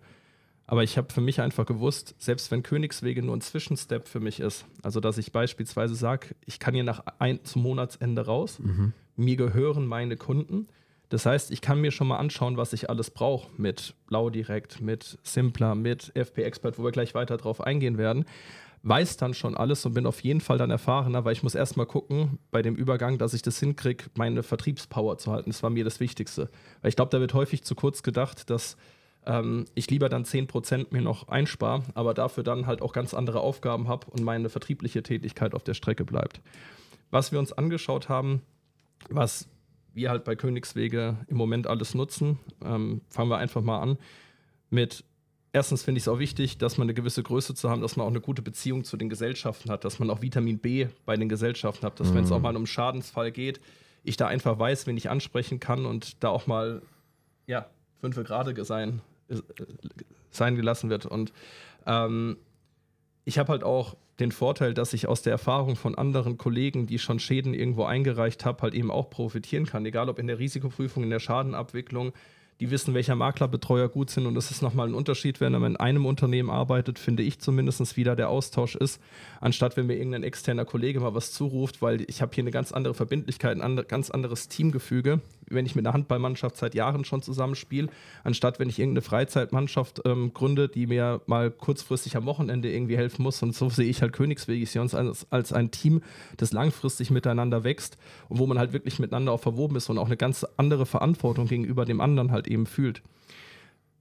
Aber 0.67 0.83
ich 0.83 0.99
habe 0.99 1.13
für 1.13 1.21
mich 1.21 1.41
einfach 1.41 1.65
gewusst, 1.65 2.15
selbst 2.19 2.51
wenn 2.51 2.63
Königswege 2.63 3.23
nur 3.23 3.37
ein 3.37 3.41
Zwischenstep 3.41 4.09
für 4.09 4.21
mich 4.21 4.41
ist, 4.41 4.67
also 4.83 4.99
dass 5.01 5.17
ich 5.17 5.33
beispielsweise 5.33 5.95
sage, 5.95 6.35
ich 6.45 6.59
kann 6.59 6.75
hier 6.75 6.85
nach 6.85 7.05
ein, 7.19 7.45
zum 7.45 7.63
Monatsende 7.63 8.27
raus, 8.27 8.59
mhm. 8.59 8.93
mir 9.15 9.37
gehören 9.37 9.87
meine 9.87 10.17
Kunden. 10.17 10.67
Das 11.09 11.25
heißt, 11.25 11.53
ich 11.53 11.61
kann 11.61 11.81
mir 11.81 11.93
schon 11.93 12.09
mal 12.09 12.17
anschauen, 12.17 12.57
was 12.57 12.73
ich 12.73 12.91
alles 12.91 13.11
brauche 13.11 13.49
mit 13.57 13.95
Blau 14.09 14.29
Direkt, 14.29 14.81
mit 14.81 15.19
Simpler, 15.23 15.77
mit 15.77 16.11
FP 16.17 16.43
Expert, 16.43 16.81
wo 16.81 16.85
wir 16.85 16.91
gleich 16.91 17.15
weiter 17.15 17.37
drauf 17.37 17.61
eingehen 17.61 17.97
werden. 17.97 18.25
Weiß 18.83 19.17
dann 19.17 19.35
schon 19.35 19.57
alles 19.57 19.87
und 19.87 19.95
bin 19.95 20.07
auf 20.07 20.21
jeden 20.21 20.41
Fall 20.41 20.59
dann 20.59 20.71
erfahrener, 20.71 21.25
weil 21.25 21.33
ich 21.33 21.45
muss 21.45 21.55
erstmal 21.55 21.87
gucken 21.87 22.39
bei 22.51 22.63
dem 22.63 22.75
Übergang, 22.75 23.19
dass 23.19 23.35
ich 23.35 23.43
das 23.43 23.59
hinkriege, 23.61 24.05
meine 24.17 24.43
Vertriebspower 24.43 25.17
zu 25.19 25.31
halten. 25.31 25.51
Das 25.51 25.63
war 25.63 25.71
mir 25.71 25.85
das 25.85 26.01
Wichtigste. 26.01 26.51
Weil 26.83 26.89
ich 26.89 26.97
glaube, 26.97 27.11
da 27.11 27.21
wird 27.21 27.35
häufig 27.35 27.63
zu 27.63 27.77
kurz 27.77 28.03
gedacht, 28.03 28.51
dass 28.51 28.77
ähm, 29.27 29.67
ich 29.75 29.91
lieber 29.91 30.09
dann 30.09 30.25
10% 30.25 30.87
mir 30.91 31.03
noch 31.03 31.29
einspare, 31.29 31.83
aber 31.95 32.15
dafür 32.15 32.45
dann 32.45 32.67
halt 32.67 32.81
auch 32.81 32.93
ganz 32.93 33.13
andere 33.13 33.41
Aufgaben 33.41 33.89
habe 33.89 34.07
und 34.11 34.23
meine 34.23 34.49
vertriebliche 34.49 35.03
Tätigkeit 35.03 35.55
auf 35.55 35.65
der 35.65 35.75
Strecke 35.75 36.05
bleibt. 36.05 36.41
Was 37.11 37.33
wir 37.33 37.39
uns 37.39 37.53
angeschaut 37.53 38.09
haben, 38.09 38.43
was 39.11 39.49
wir 39.95 40.11
halt 40.11 40.25
bei 40.25 40.37
Königswege 40.37 41.17
im 41.29 41.37
Moment 41.37 41.67
alles 41.67 41.95
nutzen, 41.95 42.39
ähm, 42.65 43.01
fangen 43.09 43.31
wir 43.31 43.39
einfach 43.39 43.63
mal 43.63 43.81
an 43.81 43.99
mit 44.71 45.05
Erstens 45.53 45.85
finde 45.85 45.97
ich 45.97 46.05
es 46.05 46.09
auch 46.09 46.19
wichtig, 46.19 46.59
dass 46.59 46.77
man 46.77 46.85
eine 46.85 46.93
gewisse 46.93 47.23
Größe 47.23 47.55
zu 47.55 47.71
haben, 47.71 47.81
dass 47.81 47.97
man 47.97 48.05
auch 48.05 48.11
eine 48.11 48.21
gute 48.21 48.43
Beziehung 48.43 48.85
zu 48.85 48.99
den 48.99 49.09
Gesellschaften 49.09 49.71
hat, 49.71 49.87
dass 49.87 49.99
man 49.99 50.11
auch 50.11 50.21
Vitamin 50.21 50.59
B 50.59 50.89
bei 51.07 51.17
den 51.17 51.31
Gesellschaften 51.31 51.87
hat, 51.87 51.99
dass 51.99 52.11
mhm. 52.11 52.17
wenn 52.17 52.25
es 52.25 52.33
auch 52.33 52.41
mal 52.41 52.51
um 52.51 52.57
einen 52.57 52.67
Schadensfall 52.67 53.33
geht, 53.33 53.63
ich 54.05 54.19
da 54.19 54.27
einfach 54.27 54.59
weiß, 54.59 54.87
wen 54.87 54.99
ich 54.99 55.09
ansprechen 55.09 55.59
kann 55.59 55.87
und 55.87 56.23
da 56.23 56.29
auch 56.29 56.47
mal 56.47 56.83
ja, 57.47 57.71
fünf 58.03 58.17
gerade 58.17 58.65
sein 58.67 59.01
sein 60.31 60.57
gelassen 60.57 60.91
wird. 60.91 61.07
Und 61.07 61.33
ähm, 61.87 62.37
ich 63.25 63.39
habe 63.39 63.53
halt 63.53 63.65
auch 63.65 63.97
den 64.21 64.33
Vorteil, 64.33 64.73
dass 64.73 64.93
ich 64.93 65.09
aus 65.09 65.23
der 65.23 65.33
Erfahrung 65.33 65.77
von 65.77 65.95
anderen 65.95 66.39
Kollegen, 66.39 66.87
die 66.87 66.99
schon 66.99 67.19
Schäden 67.19 67.55
irgendwo 67.55 67.85
eingereicht 67.85 68.45
haben, 68.45 68.63
halt 68.63 68.75
eben 68.75 68.91
auch 68.91 69.11
profitieren 69.11 69.67
kann. 69.67 69.85
Egal 69.85 70.09
ob 70.09 70.19
in 70.19 70.27
der 70.27 70.39
Risikoprüfung, 70.39 71.03
in 71.03 71.11
der 71.11 71.21
Schadenabwicklung, 71.21 72.13
die 72.61 72.71
wissen, 72.71 72.95
welcher 72.95 73.15
Maklerbetreuer 73.15 73.89
gut 73.89 74.09
sind. 74.09 74.27
Und 74.27 74.35
das 74.35 74.51
ist 74.51 74.63
nochmal 74.63 74.89
ein 74.89 74.95
Unterschied, 74.95 75.41
wenn 75.41 75.53
man 75.53 75.73
in 75.73 75.77
einem 75.77 76.07
Unternehmen 76.07 76.49
arbeitet, 76.49 76.99
finde 76.99 77.23
ich 77.23 77.39
zumindest 77.39 77.97
wieder 77.97 78.17
der 78.17 78.31
Austausch 78.31 78.77
ist, 78.77 79.01
anstatt 79.41 79.77
wenn 79.77 79.87
mir 79.87 79.97
irgendein 79.97 80.23
externer 80.23 80.65
Kollege 80.65 81.01
mal 81.01 81.15
was 81.15 81.33
zuruft, 81.33 81.83
weil 81.83 82.03
ich 82.09 82.23
habe 82.23 82.35
hier 82.35 82.43
eine 82.43 82.51
ganz 82.51 82.73
andere 82.73 82.95
Verbindlichkeit, 82.95 83.61
ein 83.61 83.77
ganz 83.89 84.11
anderes 84.11 84.49
Teamgefüge, 84.49 85.21
wenn 85.49 85.67
ich 85.67 85.75
mit 85.75 85.87
einer 85.87 85.95
Handballmannschaft 85.95 86.57
seit 86.57 86.75
Jahren 86.75 87.05
schon 87.05 87.23
zusammenspiele, 87.23 87.89
anstatt 88.25 88.59
wenn 88.59 88.69
ich 88.69 88.79
irgendeine 88.79 89.03
Freizeitmannschaft 89.03 90.03
ähm, 90.05 90.33
gründe, 90.33 90.69
die 90.69 90.87
mir 90.87 91.21
mal 91.27 91.51
kurzfristig 91.51 92.17
am 92.17 92.27
Wochenende 92.27 92.73
irgendwie 92.73 92.97
helfen 92.97 93.23
muss. 93.23 93.43
Und 93.43 93.55
so 93.55 93.69
sehe 93.69 93.89
ich 93.89 94.03
halt 94.03 94.13
Königsweg. 94.13 94.63
Ich 94.63 94.71
sehe 94.71 94.83
uns 94.83 94.95
als, 94.95 95.27
als 95.31 95.53
ein 95.53 95.71
Team, 95.71 96.03
das 96.37 96.53
langfristig 96.53 97.11
miteinander 97.11 97.65
wächst 97.65 97.97
und 98.29 98.39
wo 98.39 98.47
man 98.47 98.59
halt 98.59 98.73
wirklich 98.73 98.99
miteinander 98.99 99.33
auch 99.33 99.41
verwoben 99.41 99.77
ist 99.77 99.89
und 99.89 99.99
auch 99.99 100.07
eine 100.07 100.17
ganz 100.17 100.45
andere 100.57 100.87
Verantwortung 100.87 101.47
gegenüber 101.47 101.85
dem 101.85 102.01
anderen 102.01 102.33
halt 102.33 102.49
eben 102.49 102.67
fühlt. 102.67 103.03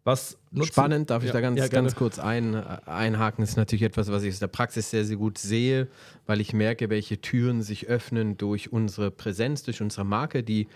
Was 0.05 0.37
nutzen? 0.51 0.71
Spannend, 0.71 1.09
darf 1.09 1.23
ich 1.23 1.29
ja, 1.29 1.33
da 1.33 1.41
ganz, 1.41 1.59
ja, 1.59 1.67
ganz 1.67 1.95
kurz 1.95 2.19
ein, 2.19 2.55
einhaken? 2.55 3.41
Das 3.41 3.49
ist 3.49 3.57
natürlich 3.57 3.81
etwas, 3.81 4.11
was 4.11 4.21
ich 4.21 4.33
aus 4.33 4.39
der 4.39 4.45
Praxis 4.45 4.91
sehr, 4.91 5.03
sehr 5.03 5.17
gut 5.17 5.39
sehe, 5.39 5.87
weil 6.27 6.39
ich 6.41 6.53
merke, 6.53 6.91
welche 6.91 7.19
Türen 7.21 7.63
sich 7.63 7.87
öffnen 7.87 8.37
durch 8.37 8.71
unsere 8.71 9.09
Präsenz, 9.09 9.63
durch 9.63 9.81
unsere 9.81 10.05
Marke, 10.05 10.43
die 10.43 10.67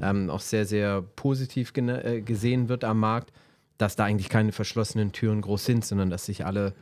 ähm, 0.00 0.30
auch 0.30 0.40
sehr, 0.40 0.64
sehr 0.64 1.02
positiv 1.02 1.74
äh, 1.76 2.22
gesehen 2.22 2.70
wird 2.70 2.82
am 2.84 3.00
Markt, 3.00 3.34
dass 3.76 3.96
da 3.96 4.06
eigentlich 4.06 4.30
keine 4.30 4.50
verschlossenen 4.50 5.12
Türen 5.12 5.42
groß 5.42 5.62
sind, 5.62 5.84
sondern 5.84 6.08
dass 6.08 6.24
sich 6.24 6.46
alle 6.46 6.72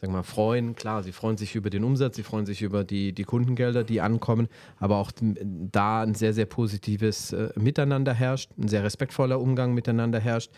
sagen 0.00 0.14
wir 0.14 0.18
mal, 0.18 0.22
freuen. 0.22 0.74
Klar, 0.74 1.02
sie 1.02 1.12
freuen 1.12 1.36
sich 1.36 1.54
über 1.54 1.68
den 1.68 1.84
Umsatz, 1.84 2.16
sie 2.16 2.22
freuen 2.22 2.46
sich 2.46 2.62
über 2.62 2.84
die, 2.84 3.12
die 3.12 3.24
Kundengelder, 3.24 3.84
die 3.84 4.00
ankommen, 4.00 4.48
aber 4.78 4.96
auch 4.96 5.12
da 5.20 6.02
ein 6.02 6.14
sehr, 6.14 6.32
sehr 6.32 6.46
positives 6.46 7.32
äh, 7.32 7.50
Miteinander 7.56 8.14
herrscht, 8.14 8.50
ein 8.58 8.68
sehr 8.68 8.82
respektvoller 8.82 9.40
Umgang 9.40 9.74
miteinander 9.74 10.18
herrscht. 10.18 10.50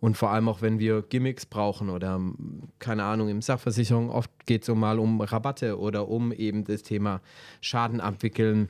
Und 0.00 0.16
vor 0.16 0.30
allem 0.30 0.48
auch, 0.48 0.60
wenn 0.60 0.78
wir 0.78 1.02
Gimmicks 1.02 1.46
brauchen 1.46 1.88
oder, 1.88 2.20
keine 2.78 3.04
Ahnung, 3.04 3.28
im 3.28 3.42
Sachversicherung, 3.42 4.10
oft 4.10 4.30
geht 4.46 4.62
es 4.62 4.66
so 4.66 4.74
mal 4.74 4.98
um 4.98 5.20
Rabatte 5.20 5.78
oder 5.78 6.08
um 6.08 6.32
eben 6.32 6.64
das 6.64 6.82
Thema 6.82 7.20
Schaden 7.60 8.00
abwickeln 8.00 8.68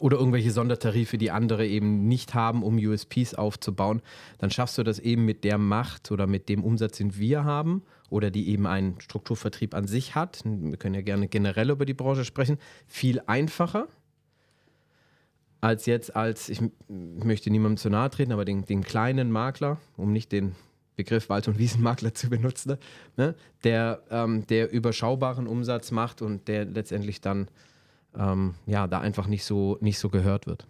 oder 0.00 0.18
irgendwelche 0.18 0.50
Sondertarife, 0.50 1.18
die 1.18 1.30
andere 1.30 1.66
eben 1.66 2.08
nicht 2.08 2.34
haben, 2.34 2.62
um 2.62 2.76
USPs 2.76 3.34
aufzubauen, 3.34 4.02
dann 4.38 4.50
schaffst 4.50 4.78
du 4.78 4.82
das 4.82 4.98
eben 4.98 5.24
mit 5.24 5.44
der 5.44 5.58
Macht 5.58 6.10
oder 6.10 6.26
mit 6.26 6.48
dem 6.48 6.64
Umsatz, 6.64 6.98
den 6.98 7.16
wir 7.16 7.44
haben 7.44 7.82
oder 8.10 8.30
die 8.30 8.48
eben 8.48 8.66
einen 8.66 9.00
Strukturvertrieb 9.00 9.74
an 9.74 9.86
sich 9.86 10.14
hat. 10.14 10.42
Wir 10.44 10.76
können 10.76 10.94
ja 10.94 11.02
gerne 11.02 11.28
generell 11.28 11.70
über 11.70 11.86
die 11.86 11.94
Branche 11.94 12.24
sprechen. 12.24 12.58
Viel 12.86 13.20
einfacher 13.26 13.88
als 15.66 15.84
jetzt 15.86 16.14
als, 16.14 16.48
ich 16.48 16.60
möchte 16.88 17.50
niemandem 17.50 17.76
zu 17.76 17.90
nahe 17.90 18.08
treten, 18.08 18.30
aber 18.30 18.44
den, 18.44 18.64
den 18.64 18.84
kleinen 18.84 19.32
Makler, 19.32 19.78
um 19.96 20.12
nicht 20.12 20.30
den 20.30 20.54
Begriff 20.94 21.28
Wald- 21.28 21.48
und 21.48 21.58
Wiesenmakler 21.58 22.14
zu 22.14 22.30
benutzen, 22.30 22.78
ne, 23.16 23.34
der, 23.64 24.00
ähm, 24.10 24.46
der 24.46 24.70
überschaubaren 24.72 25.48
Umsatz 25.48 25.90
macht 25.90 26.22
und 26.22 26.46
der 26.46 26.66
letztendlich 26.66 27.20
dann 27.20 27.48
ähm, 28.16 28.54
ja, 28.66 28.86
da 28.86 29.00
einfach 29.00 29.26
nicht 29.26 29.42
so, 29.42 29.76
nicht 29.80 29.98
so 29.98 30.08
gehört 30.08 30.46
wird. 30.46 30.68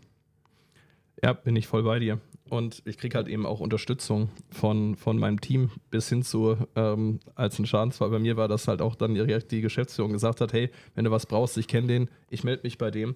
Ja, 1.22 1.34
bin 1.34 1.56
ich 1.56 1.66
voll 1.66 1.82
bei 1.82 1.98
dir. 1.98 2.18
Und 2.48 2.80
ich 2.86 2.96
kriege 2.96 3.18
halt 3.18 3.28
eben 3.28 3.44
auch 3.44 3.60
Unterstützung 3.60 4.30
von, 4.50 4.96
von 4.96 5.18
meinem 5.18 5.42
Team 5.42 5.70
bis 5.90 6.08
hin 6.08 6.22
zu, 6.22 6.56
ähm, 6.74 7.20
als 7.34 7.58
ein 7.58 7.66
Schadensfall 7.66 8.08
bei 8.08 8.18
mir 8.18 8.38
war, 8.38 8.48
dass 8.48 8.66
halt 8.66 8.80
auch 8.80 8.94
dann 8.94 9.14
die, 9.14 9.38
die 9.50 9.60
Geschäftsführung 9.60 10.12
gesagt 10.12 10.40
hat, 10.40 10.54
hey, 10.54 10.70
wenn 10.94 11.04
du 11.04 11.10
was 11.10 11.26
brauchst, 11.26 11.58
ich 11.58 11.68
kenne 11.68 11.86
den, 11.86 12.08
ich 12.30 12.44
melde 12.44 12.62
mich 12.62 12.78
bei 12.78 12.90
dem. 12.90 13.14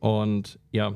Und 0.00 0.58
ja, 0.70 0.94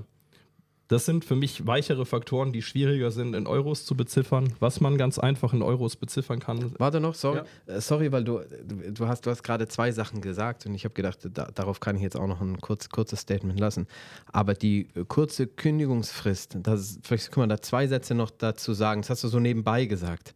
das 0.89 1.07
sind 1.07 1.25
für 1.25 1.37
mich 1.37 1.67
weichere 1.67 2.05
Faktoren, 2.05 2.53
die 2.53 2.61
schwieriger 2.61 3.11
sind 3.11 3.35
in 3.35 3.47
Euros 3.47 3.87
zu 3.87 3.97
beziffern, 3.97 4.53
was 4.61 4.81
man 4.81 4.99
ganz 4.99 5.19
einfach 5.19 5.53
in 5.53 5.63
Euros 5.63 5.97
beziffern 5.97 6.41
kann. 6.41 6.73
Warte 6.79 7.01
noch, 7.01 7.15
sorry, 7.15 7.43
ja. 7.67 7.75
Äh, 7.75 7.81
sorry 7.81 8.13
weil 8.13 8.25
du, 8.25 8.41
du 8.93 9.07
hast, 9.07 9.25
du 9.25 9.31
hast 9.31 9.43
gerade 9.43 9.69
zwei 9.69 9.93
Sachen 9.93 10.21
gesagt 10.21 10.67
und 10.67 10.75
ich 10.75 10.85
habe 10.85 10.95
gedacht, 10.95 11.21
da, 11.33 11.49
darauf 11.55 11.81
kann 11.81 11.97
ich 11.97 12.03
jetzt 12.03 12.17
auch 12.17 12.27
noch 12.27 12.41
ein 12.41 12.61
kurz, 12.61 12.89
kurzes 12.91 13.21
Statement 13.21 13.59
lassen. 13.59 13.87
Aber 14.33 14.55
die 14.55 14.89
äh, 14.95 15.05
kurze 15.07 15.47
Kündigungsfrist, 15.47 16.59
das, 16.63 16.99
vielleicht 17.03 17.33
können 17.33 17.49
wir 17.49 17.57
da 17.57 17.63
zwei 17.63 17.87
Sätze 17.87 18.15
noch 18.15 18.31
dazu 18.31 18.75
sagen, 18.75 19.03
das 19.03 19.11
hast 19.11 19.25
du 19.25 19.29
so 19.29 19.41
nebenbei 19.41 19.87
gesagt. 19.87 20.35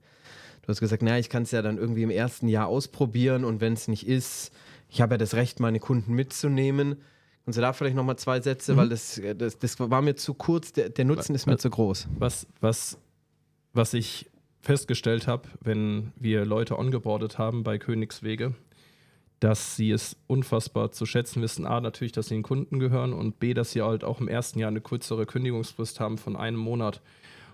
Du 0.62 0.68
hast 0.68 0.80
gesagt, 0.80 1.02
naja, 1.02 1.18
ich 1.18 1.28
kann 1.28 1.44
es 1.44 1.50
ja 1.50 1.62
dann 1.62 1.78
irgendwie 1.78 2.02
im 2.02 2.10
ersten 2.10 2.48
Jahr 2.48 2.66
ausprobieren 2.66 3.44
und 3.44 3.60
wenn 3.60 3.74
es 3.74 3.88
nicht 3.88 4.06
ist, 4.06 4.52
ich 4.88 5.00
habe 5.00 5.14
ja 5.14 5.18
das 5.18 5.34
Recht, 5.34 5.60
meine 5.60 5.80
Kunden 5.80 6.14
mitzunehmen 6.14 6.96
und 7.46 7.52
so 7.52 7.60
da 7.60 7.72
vielleicht 7.72 7.96
nochmal 7.96 8.16
zwei 8.16 8.40
Sätze, 8.40 8.72
mhm. 8.72 8.76
weil 8.76 8.88
das, 8.88 9.20
das, 9.36 9.58
das 9.58 9.78
war 9.78 10.02
mir 10.02 10.16
zu 10.16 10.34
kurz, 10.34 10.72
der, 10.72 10.90
der 10.90 11.04
Nutzen 11.04 11.32
was, 11.32 11.42
ist 11.42 11.46
mir 11.46 11.56
zu 11.56 11.70
groß. 11.70 12.08
Was, 12.18 12.46
was, 12.60 12.98
was 13.72 13.94
ich 13.94 14.28
festgestellt 14.60 15.28
habe, 15.28 15.48
wenn 15.60 16.12
wir 16.16 16.44
Leute 16.44 16.76
ongeboardet 16.76 17.38
haben 17.38 17.62
bei 17.62 17.78
Königswege, 17.78 18.54
dass 19.38 19.76
sie 19.76 19.92
es 19.92 20.16
unfassbar 20.26 20.90
zu 20.90 21.06
schätzen 21.06 21.40
wissen. 21.40 21.66
A, 21.66 21.80
natürlich, 21.80 22.12
dass 22.12 22.28
sie 22.28 22.34
den 22.34 22.42
Kunden 22.42 22.80
gehören 22.80 23.12
und 23.12 23.38
B, 23.38 23.54
dass 23.54 23.70
sie 23.70 23.82
halt 23.82 24.02
auch 24.02 24.20
im 24.20 24.26
ersten 24.26 24.58
Jahr 24.58 24.70
eine 24.70 24.80
kürzere 24.80 25.24
Kündigungsfrist 25.24 26.00
haben 26.00 26.18
von 26.18 26.36
einem 26.36 26.58
Monat. 26.58 27.00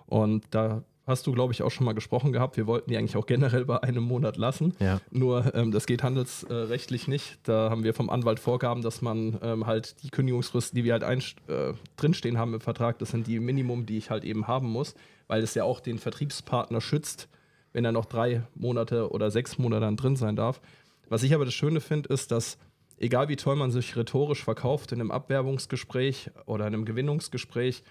Und 0.06 0.46
da 0.52 0.84
hast 1.06 1.26
du, 1.26 1.32
glaube 1.32 1.52
ich, 1.52 1.62
auch 1.62 1.71
schon 1.71 1.85
mal 1.85 1.94
gesprochen 1.94 2.32
gehabt. 2.32 2.56
Wir 2.56 2.66
wollten 2.66 2.90
die 2.90 2.97
eigentlich 2.97 3.16
auch 3.16 3.26
generell 3.26 3.64
bei 3.64 3.82
einem 3.82 4.04
Monat 4.04 4.37
lassen. 4.37 4.75
Ja. 4.78 5.00
Nur 5.11 5.54
ähm, 5.54 5.73
das 5.73 5.87
geht 5.87 6.02
handelsrechtlich 6.02 7.09
nicht. 7.09 7.40
Da 7.42 7.71
haben 7.71 7.85
wir 7.85 7.94
vom 7.94 8.09
Anwalt 8.11 8.38
Vorgaben, 8.38 8.82
dass 8.82 9.02
man 9.02 9.38
ähm, 9.42 9.66
halt 9.66 10.02
die 10.02 10.11
Kündigungsfristen, 10.11 10.76
die 10.76 10.85
wir 10.85 10.94
halt 10.94 11.02
äh, 11.49 11.73
drinstehen 11.97 12.38
haben 12.38 12.54
im 12.54 12.61
Vertrag, 12.61 12.99
das 12.99 13.11
sind 13.11 13.26
die 13.26 13.40
Minimum, 13.40 13.87
die 13.87 13.99
ich 13.99 14.11
halt 14.11 14.25
eben 14.25 14.47
haben 14.47 14.68
muss, 14.68 14.94
weil 15.26 15.42
es 15.42 15.54
ja 15.54 15.64
auch 15.64 15.80
den 15.80 15.99
Vertriebspartner 15.99 16.80
schützt, 16.80 17.28
wenn 17.73 17.85
er 17.85 17.92
noch 17.92 18.04
drei 18.04 18.42
Monate 18.54 19.11
oder 19.11 19.30
sechs 19.30 19.59
Monate 19.59 19.80
dann 19.80 19.97
drin 19.97 20.16
sein 20.16 20.37
darf. 20.37 20.61
Was 21.09 21.23
ich 21.23 21.35
aber 21.35 21.44
das 21.44 21.54
Schöne 21.54 21.80
finde, 21.80 22.12
ist, 22.12 22.30
dass 22.30 22.59
egal 22.99 23.28
wie 23.28 23.37
toll 23.37 23.56
man 23.56 23.71
sich 23.71 23.97
rhetorisch 23.97 24.44
verkauft 24.44 24.92
in 24.92 25.00
einem 25.00 25.11
Abwerbungsgespräch 25.11 26.30
oder 26.47 26.66
in 26.66 26.75
einem 26.75 26.85
Gewinnungsgespräch, 26.85 27.82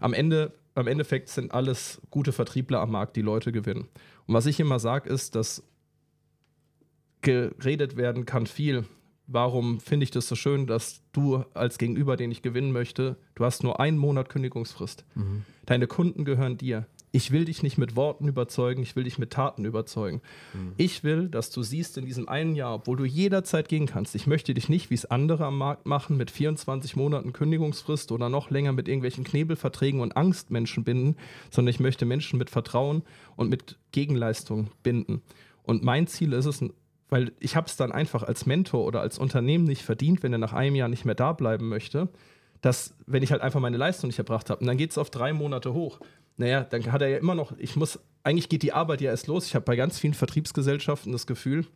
am 0.00 0.14
Ende 0.14 0.52
am 0.74 0.86
Endeffekt 0.86 1.28
sind 1.28 1.52
alles 1.52 2.00
gute 2.10 2.32
Vertriebler 2.32 2.80
am 2.80 2.92
Markt, 2.92 3.16
die 3.16 3.22
Leute 3.22 3.52
gewinnen. 3.52 3.88
Und 4.26 4.34
was 4.34 4.46
ich 4.46 4.58
immer 4.60 4.78
sage, 4.78 5.08
ist, 5.08 5.34
dass 5.34 5.62
geredet 7.22 7.96
werden 7.96 8.26
kann 8.26 8.46
viel. 8.46 8.84
Warum 9.26 9.80
finde 9.80 10.04
ich 10.04 10.10
das 10.10 10.28
so 10.28 10.34
schön, 10.34 10.66
dass 10.66 11.02
du 11.12 11.44
als 11.54 11.78
Gegenüber, 11.78 12.16
den 12.16 12.30
ich 12.30 12.42
gewinnen 12.42 12.72
möchte, 12.72 13.16
du 13.34 13.44
hast 13.44 13.62
nur 13.62 13.80
einen 13.80 13.96
Monat 13.96 14.28
Kündigungsfrist. 14.28 15.06
Mhm. 15.14 15.44
Deine 15.64 15.86
Kunden 15.86 16.26
gehören 16.26 16.58
dir 16.58 16.86
ich 17.14 17.30
will 17.30 17.44
dich 17.44 17.62
nicht 17.62 17.78
mit 17.78 17.94
Worten 17.94 18.26
überzeugen, 18.26 18.82
ich 18.82 18.96
will 18.96 19.04
dich 19.04 19.18
mit 19.18 19.30
Taten 19.30 19.64
überzeugen. 19.64 20.20
Mhm. 20.52 20.72
Ich 20.76 21.04
will, 21.04 21.28
dass 21.28 21.50
du 21.50 21.62
siehst 21.62 21.96
in 21.96 22.06
diesem 22.06 22.28
einen 22.28 22.56
Jahr, 22.56 22.74
obwohl 22.74 22.96
du 22.96 23.04
jederzeit 23.04 23.68
gehen 23.68 23.86
kannst, 23.86 24.16
ich 24.16 24.26
möchte 24.26 24.52
dich 24.52 24.68
nicht, 24.68 24.90
wie 24.90 24.94
es 24.94 25.06
andere 25.06 25.46
am 25.46 25.56
Markt 25.56 25.86
machen, 25.86 26.16
mit 26.16 26.32
24 26.32 26.96
Monaten 26.96 27.32
Kündigungsfrist 27.32 28.10
oder 28.10 28.28
noch 28.28 28.50
länger 28.50 28.72
mit 28.72 28.88
irgendwelchen 28.88 29.22
Knebelverträgen 29.22 30.00
und 30.00 30.16
Angstmenschen 30.16 30.82
binden, 30.82 31.16
sondern 31.52 31.70
ich 31.70 31.78
möchte 31.78 32.04
Menschen 32.04 32.36
mit 32.36 32.50
Vertrauen 32.50 33.02
und 33.36 33.48
mit 33.48 33.78
Gegenleistung 33.92 34.72
binden. 34.82 35.22
Und 35.62 35.84
mein 35.84 36.08
Ziel 36.08 36.32
ist 36.32 36.46
es, 36.46 36.64
weil 37.10 37.30
ich 37.38 37.54
habe 37.54 37.68
es 37.68 37.76
dann 37.76 37.92
einfach 37.92 38.24
als 38.24 38.44
Mentor 38.44 38.84
oder 38.84 39.00
als 39.00 39.20
Unternehmen 39.20 39.66
nicht 39.66 39.82
verdient, 39.82 40.24
wenn 40.24 40.32
er 40.32 40.38
nach 40.38 40.52
einem 40.52 40.74
Jahr 40.74 40.88
nicht 40.88 41.04
mehr 41.04 41.14
da 41.14 41.32
bleiben 41.32 41.68
möchte, 41.68 42.08
dass, 42.60 42.96
wenn 43.06 43.22
ich 43.22 43.30
halt 43.30 43.42
einfach 43.42 43.60
meine 43.60 43.76
Leistung 43.76 44.08
nicht 44.08 44.18
erbracht 44.18 44.50
habe, 44.50 44.60
und 44.60 44.66
dann 44.66 44.78
geht 44.78 44.90
es 44.90 44.98
auf 44.98 45.10
drei 45.10 45.32
Monate 45.32 45.74
hoch. 45.74 46.00
Naja, 46.36 46.64
dann 46.64 46.90
hat 46.90 47.02
er 47.02 47.08
ja 47.08 47.18
immer 47.18 47.34
noch, 47.34 47.56
ich 47.58 47.76
muss, 47.76 47.98
eigentlich 48.22 48.48
geht 48.48 48.62
die 48.62 48.72
Arbeit 48.72 49.00
ja 49.00 49.10
erst 49.10 49.26
los. 49.26 49.46
Ich 49.46 49.54
habe 49.54 49.64
bei 49.64 49.76
ganz 49.76 49.98
vielen 49.98 50.14
Vertriebsgesellschaften 50.14 51.12
das 51.12 51.26
Gefühl, 51.26 51.66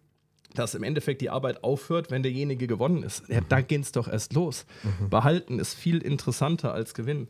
dass 0.54 0.74
im 0.74 0.82
Endeffekt 0.82 1.20
die 1.20 1.30
Arbeit 1.30 1.62
aufhört, 1.62 2.10
wenn 2.10 2.22
derjenige 2.22 2.66
gewonnen 2.66 3.02
ist. 3.02 3.28
Ja, 3.28 3.40
da 3.48 3.60
geht 3.60 3.82
es 3.82 3.92
doch 3.92 4.08
erst 4.08 4.32
los. 4.32 4.66
Mhm. 4.82 5.10
Behalten 5.10 5.58
ist 5.58 5.74
viel 5.74 5.98
interessanter 5.98 6.72
als 6.72 6.94
gewinnen. 6.94 7.28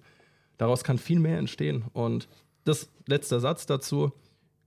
Daraus 0.56 0.84
kann 0.84 0.98
viel 0.98 1.18
mehr 1.18 1.38
entstehen. 1.38 1.84
Und 1.92 2.28
das 2.64 2.90
letzte 3.06 3.40
Satz 3.40 3.66
dazu, 3.66 4.12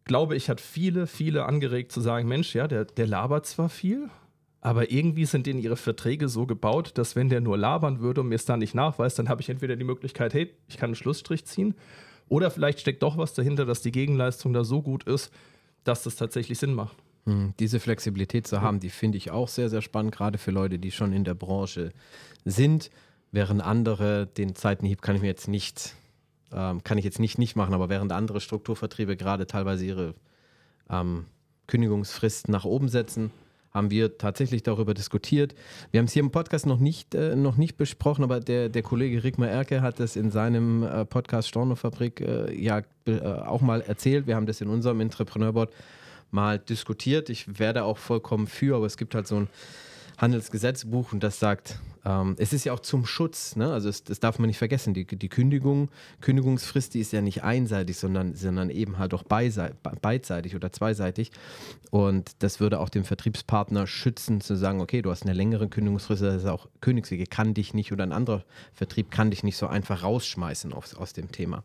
glaube 0.06 0.36
ich, 0.36 0.50
hat 0.50 0.62
viele, 0.62 1.08
viele 1.08 1.46
angeregt 1.46 1.92
zu 1.92 2.02
sagen, 2.02 2.28
Mensch, 2.28 2.54
ja, 2.56 2.68
der, 2.68 2.86
der 2.86 3.08
labert 3.08 3.46
zwar 3.46 3.70
viel, 3.70 4.10
aber 4.60 4.92
irgendwie 4.92 5.26
sind 5.26 5.48
denen 5.48 5.60
ihre 5.60 5.76
Verträge 5.76 6.30
so 6.30 6.46
gebaut, 6.46 6.92
dass 6.96 7.16
wenn 7.16 7.30
der 7.30 7.42
nur 7.42 7.58
labern 7.58 8.00
würde 8.00 8.22
und 8.22 8.30
mir 8.30 8.36
es 8.36 8.46
dann 8.46 8.60
nicht 8.60 8.76
nachweist, 8.76 9.18
dann 9.20 9.30
habe 9.30 9.42
ich 9.42 9.50
entweder 9.50 9.76
die 9.76 9.84
Möglichkeit, 9.84 10.34
hey, 10.34 10.54
ich 10.68 10.78
kann 10.78 10.90
einen 10.90 10.96
Schlussstrich 10.96 11.46
ziehen, 11.46 11.76
oder 12.32 12.50
vielleicht 12.50 12.80
steckt 12.80 13.04
doch 13.04 13.18
was 13.18 13.34
dahinter, 13.34 13.66
dass 13.66 13.82
die 13.82 13.92
Gegenleistung 13.92 14.54
da 14.54 14.64
so 14.64 14.82
gut 14.82 15.04
ist, 15.04 15.34
dass 15.84 16.04
das 16.04 16.16
tatsächlich 16.16 16.60
Sinn 16.60 16.74
macht. 16.74 16.96
Hm, 17.26 17.54
diese 17.60 17.82
Flexibilität 17.82 18.48
zu 18.48 18.62
haben, 18.62 18.80
die 18.80 18.90
finde 18.90 19.18
ich 19.18 19.32
auch 19.32 19.50
sehr, 19.50 19.70
sehr 19.70 19.82
spannend, 19.82 20.16
gerade 20.16 20.38
für 20.38 20.52
Leute, 20.52 20.80
die 20.80 20.92
schon 20.92 21.12
in 21.12 21.26
der 21.26 21.34
Branche 21.34 21.92
sind, 22.46 22.90
während 23.34 23.62
andere 23.62 24.28
den 24.28 24.56
Zeitenhieb 24.56 25.02
kann 25.02 25.18
ich 25.18 25.22
mir 25.22 25.28
jetzt 25.28 25.50
nicht, 25.50 25.94
ähm, 26.54 26.82
kann 26.86 26.98
ich 26.98 27.04
jetzt 27.04 27.20
nicht 27.20 27.38
nicht 27.38 27.58
machen, 27.58 27.74
aber 27.74 27.90
während 27.90 28.14
andere 28.14 28.40
Strukturvertriebe 28.40 29.18
gerade 29.18 29.46
teilweise 29.46 29.86
ihre 29.86 30.16
ähm, 30.90 31.26
Kündigungsfrist 31.68 32.48
nach 32.48 32.64
oben 32.64 32.88
setzen, 32.88 33.32
haben 33.72 33.90
wir 33.90 34.18
tatsächlich 34.18 34.64
darüber 34.64 34.94
diskutiert. 34.94 35.56
Wir 35.92 36.00
haben 36.00 36.06
es 36.06 36.14
hier 36.14 36.24
im 36.24 36.32
Podcast 36.32 36.66
noch 36.66 36.80
nicht, 36.80 37.16
äh, 37.16 37.36
noch 37.36 37.58
nicht 37.58 37.78
besprochen, 37.78 38.24
aber 38.24 38.40
der, 38.40 38.70
der 38.70 38.84
Kollege 38.84 39.24
Rickmar 39.24 39.50
Erke 39.50 39.82
hat 39.82 40.00
es 40.00 40.16
in 40.16 40.30
seinem 40.30 40.84
äh, 40.84 41.06
Podcast 41.06 41.48
Stornofabrik 41.48 42.22
äh, 42.22 42.54
ja 42.54 42.82
äh, 43.06 43.20
auch 43.22 43.62
mal 43.62 43.82
erzählt. 43.82 44.28
Wir 44.28 44.36
haben 44.36 44.46
das 44.46 44.62
in 44.62 44.68
unserem 44.68 45.00
Entrepreneurboard 45.00 45.72
mal 46.32 46.60
diskutiert. 46.60 47.30
Ich 47.30 47.60
werde 47.60 47.84
auch 47.84 47.98
vollkommen 47.98 48.48
für, 48.48 48.76
aber 48.76 48.86
es 48.86 48.98
gibt 48.98 49.16
halt 49.16 49.28
so 49.28 49.36
ein 49.36 49.48
Handelsgesetzbuch 50.22 51.12
und 51.14 51.24
das 51.24 51.40
sagt, 51.40 51.80
ähm, 52.06 52.36
es 52.38 52.54
ist 52.54 52.64
ja 52.64 52.74
auch 52.74 52.80
zum 52.80 53.06
Schutz, 53.06 53.56
ne? 53.56 53.74
also 53.74 53.90
es, 53.90 54.04
das 54.04 54.20
darf 54.20 54.40
man 54.40 54.48
nicht 54.48 54.60
vergessen, 54.60 54.94
die, 54.94 55.06
die 55.06 55.30
Kündigung, 55.30 55.90
Kündigungsfrist, 56.22 56.94
die 56.94 57.00
ist 57.00 57.12
ja 57.12 57.22
nicht 57.22 57.44
einseitig, 57.44 57.98
sondern, 57.98 58.36
sondern 58.36 58.70
eben 58.70 59.00
halt 59.00 59.14
auch 59.14 59.24
beidseitig 59.24 60.56
oder 60.56 60.72
zweiseitig 60.72 61.32
und 61.90 62.32
das 62.40 62.60
würde 62.60 62.80
auch 62.80 62.90
den 62.90 63.04
Vertriebspartner 63.04 63.88
schützen, 63.88 64.42
zu 64.42 64.56
sagen, 64.56 64.80
okay, 64.80 65.02
du 65.02 65.10
hast 65.10 65.24
eine 65.24 65.34
längere 65.34 65.68
Kündigungsfrist, 65.68 66.22
das 66.22 66.44
ist 66.44 66.50
auch 66.50 66.68
Königswege, 66.82 67.26
kann 67.26 67.54
dich 67.54 67.74
nicht 67.74 67.92
oder 67.92 68.04
ein 68.04 68.14
anderer 68.14 68.46
Vertrieb 68.74 69.10
kann 69.12 69.32
dich 69.32 69.44
nicht 69.44 69.58
so 69.58 69.68
einfach 69.68 70.04
rausschmeißen 70.04 70.72
aus, 70.74 70.94
aus 70.94 71.14
dem 71.14 71.32
Thema. 71.32 71.64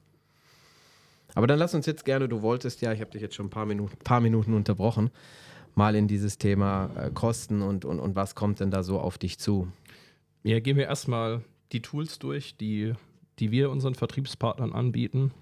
Aber 1.35 1.47
dann 1.47 1.59
lass 1.59 1.75
uns 1.75 1.85
jetzt 1.85 2.07
gerne, 2.07 2.31
du 2.31 2.41
wolltest 2.41 2.81
ja, 2.81 2.93
ich 2.93 3.01
habe 3.03 3.11
dich 3.11 3.21
jetzt 3.21 3.35
schon 3.35 3.47
ein 3.47 3.51
paar 3.51 3.67
Minuten, 3.67 3.95
paar 3.99 4.21
Minuten 4.21 4.55
unterbrochen, 4.55 5.11
mal 5.77 5.95
in 5.95 6.09
dieses 6.09 6.39
Thema 6.39 6.91
äh, 6.97 7.11
Kosten 7.11 7.63
und, 7.63 7.85
und, 7.85 8.01
und 8.01 8.17
was 8.17 8.35
kommt 8.35 8.61
denn 8.61 8.71
da 8.71 8.83
so 8.83 8.99
auf 8.99 9.19
dich 9.19 9.39
zu? 9.39 9.69
Ja, 10.43 10.59
gehen 10.61 10.77
wir 10.77 10.85
erstmal 10.85 11.43
die 11.73 11.83
Tools 11.83 12.19
durch, 12.19 12.57
die, 12.57 12.95
die 13.39 13.51
wir 13.51 13.71
unseren 13.71 13.95
Vertriebspartnern 13.95 14.73
anbieten. 14.73 15.33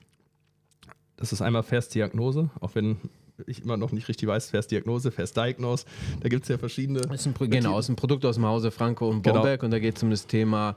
Das 1.17 1.33
ist 1.33 1.41
einmal 1.41 1.63
Fast 1.63 1.95
Diagnose, 1.95 2.51
auch 2.61 2.75
wenn 2.75 2.97
ich 3.47 3.63
immer 3.63 3.77
noch 3.77 3.93
nicht 3.93 4.09
richtig 4.09 4.29
weiß, 4.29 4.51
Fast 4.51 4.71
Diagnose, 4.71 5.11
Fast 5.11 5.37
Diagnose. 5.37 5.87
Da 6.21 6.29
gibt 6.29 6.45
es 6.45 6.49
ja 6.49 6.59
verschiedene. 6.59 7.01
Ist 7.13 7.27
ein, 7.27 7.35
genau, 7.51 7.79
ist 7.79 7.89
ein 7.89 7.97
Produkt 7.97 8.25
aus 8.25 8.37
dem 8.37 8.47
Hause 8.47 8.71
Franco 8.71 9.09
und 9.09 9.23
Bomberg 9.23 9.61
genau. 9.61 9.67
und 9.67 9.71
da 9.71 9.79
geht 9.79 9.97
es 9.97 10.03
um 10.03 10.11
das 10.11 10.27
Thema 10.27 10.77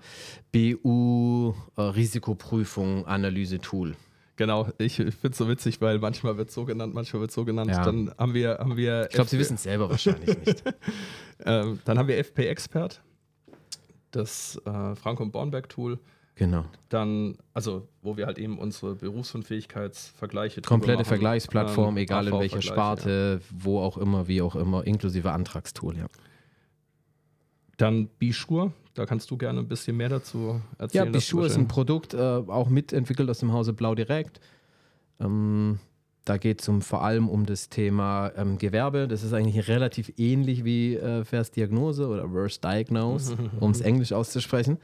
BU, 0.52 1.54
äh, 1.76 1.82
Risikoprüfung. 1.82 3.06
Genau, 4.38 4.70
ich, 4.78 5.00
ich 5.00 5.16
finde 5.16 5.32
es 5.32 5.38
so 5.38 5.50
witzig, 5.50 5.82
weil 5.82 5.98
manchmal 5.98 6.38
wird 6.38 6.50
es 6.50 6.56
so 6.56 6.64
genannt, 6.64 6.94
manchmal 6.94 7.22
wird 7.22 7.32
es 7.32 7.36
so 7.36 7.44
genannt. 7.44 7.72
Ja. 7.72 7.84
Dann 7.84 8.12
haben 8.18 8.36
wir, 8.36 8.60
haben 8.60 8.78
wir. 8.78 9.08
Ich 9.10 9.16
glaube, 9.16 9.30
Sie 9.30 9.40
wissen 9.40 9.56
es 9.56 9.64
selber 9.64 9.90
wahrscheinlich 9.90 10.38
nicht. 10.46 10.64
ähm, 11.46 11.80
dann 11.86 11.98
haben 11.98 12.08
wir 12.08 12.20
FP 12.20 12.48
Expert, 12.48 13.02
das 14.12 14.62
äh, 14.66 14.96
Frank 14.96 15.20
und 15.20 15.32
Bornberg 15.32 15.68
Tool. 15.70 16.00
Genau. 16.36 16.66
Dann, 16.90 17.36
also, 17.56 17.88
wo 18.04 18.16
wir 18.16 18.28
halt 18.28 18.38
eben 18.38 18.60
unsere 18.60 18.94
Berufsunfähigkeitsvergleiche 18.94 20.62
Komplette 20.62 21.00
machen. 21.00 21.08
Vergleichsplattform, 21.08 21.96
ähm, 21.96 22.04
egal 22.04 22.28
in 22.28 22.40
welcher 22.40 22.62
Sparte, 22.62 23.42
ja. 23.42 23.56
wo 23.58 23.80
auch 23.80 23.98
immer, 23.98 24.28
wie 24.28 24.44
auch 24.44 24.56
immer, 24.56 24.86
inklusive 24.86 25.32
Antragstool, 25.32 25.98
ja. 25.98 26.06
Dann 27.78 28.08
Bischur, 28.20 28.74
da 28.96 29.06
kannst 29.06 29.30
du 29.30 29.38
gerne 29.38 29.60
ein 29.60 29.68
bisschen 29.68 29.96
mehr 29.98 30.10
dazu 30.10 30.60
erzählen. 30.78 31.06
Ja, 31.06 31.12
Bichur 31.12 31.46
ist 31.46 31.58
ein 31.58 31.68
Produkt, 31.68 32.14
äh, 32.14 32.18
auch 32.18 32.70
mitentwickelt 32.70 33.30
aus 33.30 33.40
dem 33.40 33.54
Hause 33.54 33.74
Blau 33.74 33.94
Direkt. 33.94 34.40
Ähm, 35.20 35.80
da 36.26 36.38
geht 36.38 36.62
es 36.62 36.68
um, 36.68 36.82
vor 36.82 37.04
allem 37.04 37.30
um 37.30 37.46
das 37.46 37.70
Thema 37.70 38.32
ähm, 38.36 38.58
Gewerbe. 38.58 39.08
Das 39.08 39.24
ist 39.24 39.34
eigentlich 39.34 39.68
relativ 39.68 40.12
ähnlich 40.18 40.66
wie 40.66 40.96
äh, 40.96 41.24
First 41.24 41.56
Diagnose 41.56 42.08
oder 42.08 42.30
Worst 42.32 42.64
Diagnose, 42.64 43.38
um 43.60 43.72
es 43.72 43.82
Englisch 43.82 44.12
auszusprechen. 44.12 44.78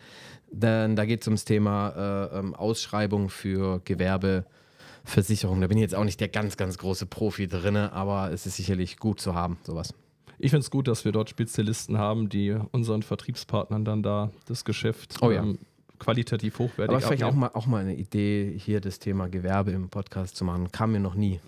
Denn 0.51 0.95
da 0.95 1.05
geht 1.05 1.21
es 1.21 1.27
ums 1.27 1.43
Thema 1.43 2.29
äh, 2.31 2.39
ähm, 2.39 2.55
Ausschreibung 2.55 3.29
für 3.29 3.81
Gewerbeversicherung. 3.83 5.59
Da 5.59 5.67
bin 5.67 5.77
ich 5.77 5.81
jetzt 5.81 5.95
auch 5.95 6.05
nicht 6.05 6.19
der 6.21 6.29
ganz, 6.29 6.55
ganz 6.55 6.77
große 6.77 7.07
Profi 7.07 7.47
drin, 7.47 7.75
aber 7.75 8.31
es 8.31 8.45
ist 8.45 8.55
sicherlich 8.55 8.97
gut 8.97 9.19
zu 9.19 9.35
haben, 9.35 9.57
sowas. 9.63 9.93
Ich 10.39 10.51
finde 10.51 10.63
es 10.63 10.71
gut, 10.71 10.87
dass 10.87 11.05
wir 11.05 11.11
dort 11.11 11.29
Spezialisten 11.29 11.97
haben, 11.97 12.29
die 12.29 12.57
unseren 12.71 13.03
Vertriebspartnern 13.03 13.85
dann 13.85 14.03
da 14.03 14.31
das 14.47 14.65
Geschäft 14.65 15.17
oh, 15.21 15.31
ja. 15.31 15.43
ähm, 15.43 15.59
qualitativ 15.99 16.59
hochwertig 16.59 16.95
Aber 16.95 17.05
vielleicht 17.05 17.23
auch 17.23 17.33
mal, 17.33 17.51
auch 17.53 17.65
mal 17.65 17.81
eine 17.81 17.95
Idee, 17.95 18.57
hier 18.57 18.81
das 18.81 18.99
Thema 18.99 19.29
Gewerbe 19.29 19.71
im 19.71 19.89
Podcast 19.89 20.35
zu 20.35 20.43
machen. 20.43 20.71
Kam 20.71 20.91
mir 20.91 20.99
noch 20.99 21.15
nie. 21.15 21.39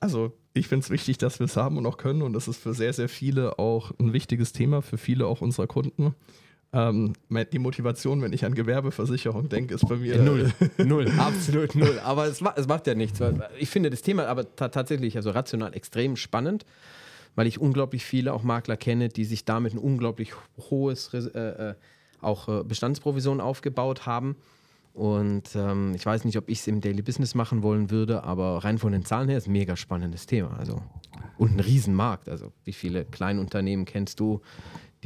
Also, 0.00 0.32
ich 0.52 0.68
finde 0.68 0.84
es 0.84 0.90
wichtig, 0.90 1.18
dass 1.18 1.38
wir 1.38 1.44
es 1.44 1.56
haben 1.56 1.76
und 1.78 1.86
auch 1.86 1.96
können. 1.96 2.22
Und 2.22 2.32
das 2.32 2.48
ist 2.48 2.58
für 2.58 2.74
sehr, 2.74 2.92
sehr 2.92 3.08
viele 3.08 3.58
auch 3.58 3.92
ein 3.98 4.12
wichtiges 4.12 4.52
Thema, 4.52 4.82
für 4.82 4.98
viele 4.98 5.26
auch 5.26 5.40
unserer 5.40 5.66
Kunden. 5.66 6.14
Ähm, 6.76 7.14
die 7.52 7.58
Motivation, 7.58 8.20
wenn 8.20 8.34
ich 8.34 8.44
an 8.44 8.54
Gewerbeversicherung 8.54 9.48
denke, 9.48 9.74
ist 9.74 9.88
bei 9.88 9.96
mir. 9.96 10.20
Null. 10.20 10.52
null, 10.78 11.10
absolut 11.18 11.74
null. 11.74 11.98
Aber 12.04 12.26
es, 12.26 12.42
es 12.56 12.68
macht 12.68 12.86
ja 12.86 12.94
nichts. 12.94 13.18
Ich 13.58 13.70
finde 13.70 13.88
das 13.88 14.02
Thema 14.02 14.26
aber 14.26 14.54
tatsächlich, 14.56 15.16
also 15.16 15.30
rational 15.30 15.72
extrem 15.74 16.16
spannend, 16.16 16.66
weil 17.34 17.46
ich 17.46 17.58
unglaublich 17.58 18.04
viele 18.04 18.34
auch 18.34 18.42
Makler 18.42 18.76
kenne, 18.76 19.08
die 19.08 19.24
sich 19.24 19.46
damit 19.46 19.72
ein 19.72 19.78
unglaublich 19.78 20.32
hohes 20.70 21.14
äh, 21.14 21.38
äh, 21.38 21.74
auch 22.20 22.48
äh, 22.48 22.62
Bestandsprovision 22.62 23.40
aufgebaut 23.40 24.04
haben. 24.04 24.36
Und 24.92 25.54
ähm, 25.54 25.92
ich 25.94 26.04
weiß 26.04 26.24
nicht, 26.24 26.38
ob 26.38 26.48
ich 26.48 26.60
es 26.60 26.66
im 26.66 26.80
Daily 26.80 27.02
Business 27.02 27.34
machen 27.34 27.62
wollen 27.62 27.90
würde, 27.90 28.24
aber 28.24 28.64
rein 28.64 28.78
von 28.78 28.92
den 28.92 29.04
Zahlen 29.04 29.28
her 29.28 29.38
ist 29.38 29.46
ein 29.46 29.52
mega 29.52 29.76
spannendes 29.76 30.24
Thema. 30.26 30.56
Also, 30.58 30.80
und 31.36 31.52
ein 31.54 31.60
Riesenmarkt. 31.60 32.30
Also, 32.30 32.52
wie 32.64 32.72
viele 32.72 33.04
Kleinunternehmen 33.04 33.84
kennst 33.84 34.20
du, 34.20 34.40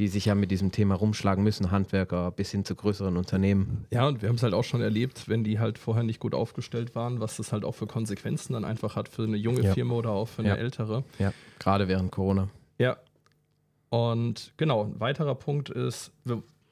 die 0.01 0.07
sich 0.07 0.25
ja 0.25 0.33
mit 0.33 0.49
diesem 0.49 0.71
Thema 0.71 0.95
rumschlagen 0.95 1.43
müssen, 1.43 1.69
Handwerker 1.69 2.31
bis 2.31 2.49
hin 2.49 2.65
zu 2.65 2.73
größeren 2.73 3.17
Unternehmen. 3.17 3.85
Ja, 3.91 4.07
und 4.07 4.23
wir 4.23 4.29
haben 4.29 4.35
es 4.35 4.41
halt 4.41 4.55
auch 4.55 4.63
schon 4.63 4.81
erlebt, 4.81 5.29
wenn 5.29 5.43
die 5.43 5.59
halt 5.59 5.77
vorher 5.77 6.01
nicht 6.01 6.19
gut 6.19 6.33
aufgestellt 6.33 6.95
waren, 6.95 7.19
was 7.19 7.37
das 7.37 7.53
halt 7.53 7.63
auch 7.63 7.75
für 7.75 7.85
Konsequenzen 7.85 8.53
dann 8.53 8.65
einfach 8.65 8.95
hat 8.95 9.09
für 9.09 9.25
eine 9.25 9.37
junge 9.37 9.61
ja. 9.61 9.75
Firma 9.75 9.93
oder 9.93 10.09
auch 10.09 10.27
für 10.27 10.41
eine 10.41 10.49
ja. 10.49 10.55
ältere. 10.55 11.03
Ja, 11.19 11.31
gerade 11.59 11.87
während 11.87 12.11
Corona. 12.11 12.49
Ja. 12.79 12.97
Und 13.91 14.53
genau, 14.57 14.85
ein 14.85 14.99
weiterer 14.99 15.35
Punkt 15.35 15.69
ist, 15.69 16.11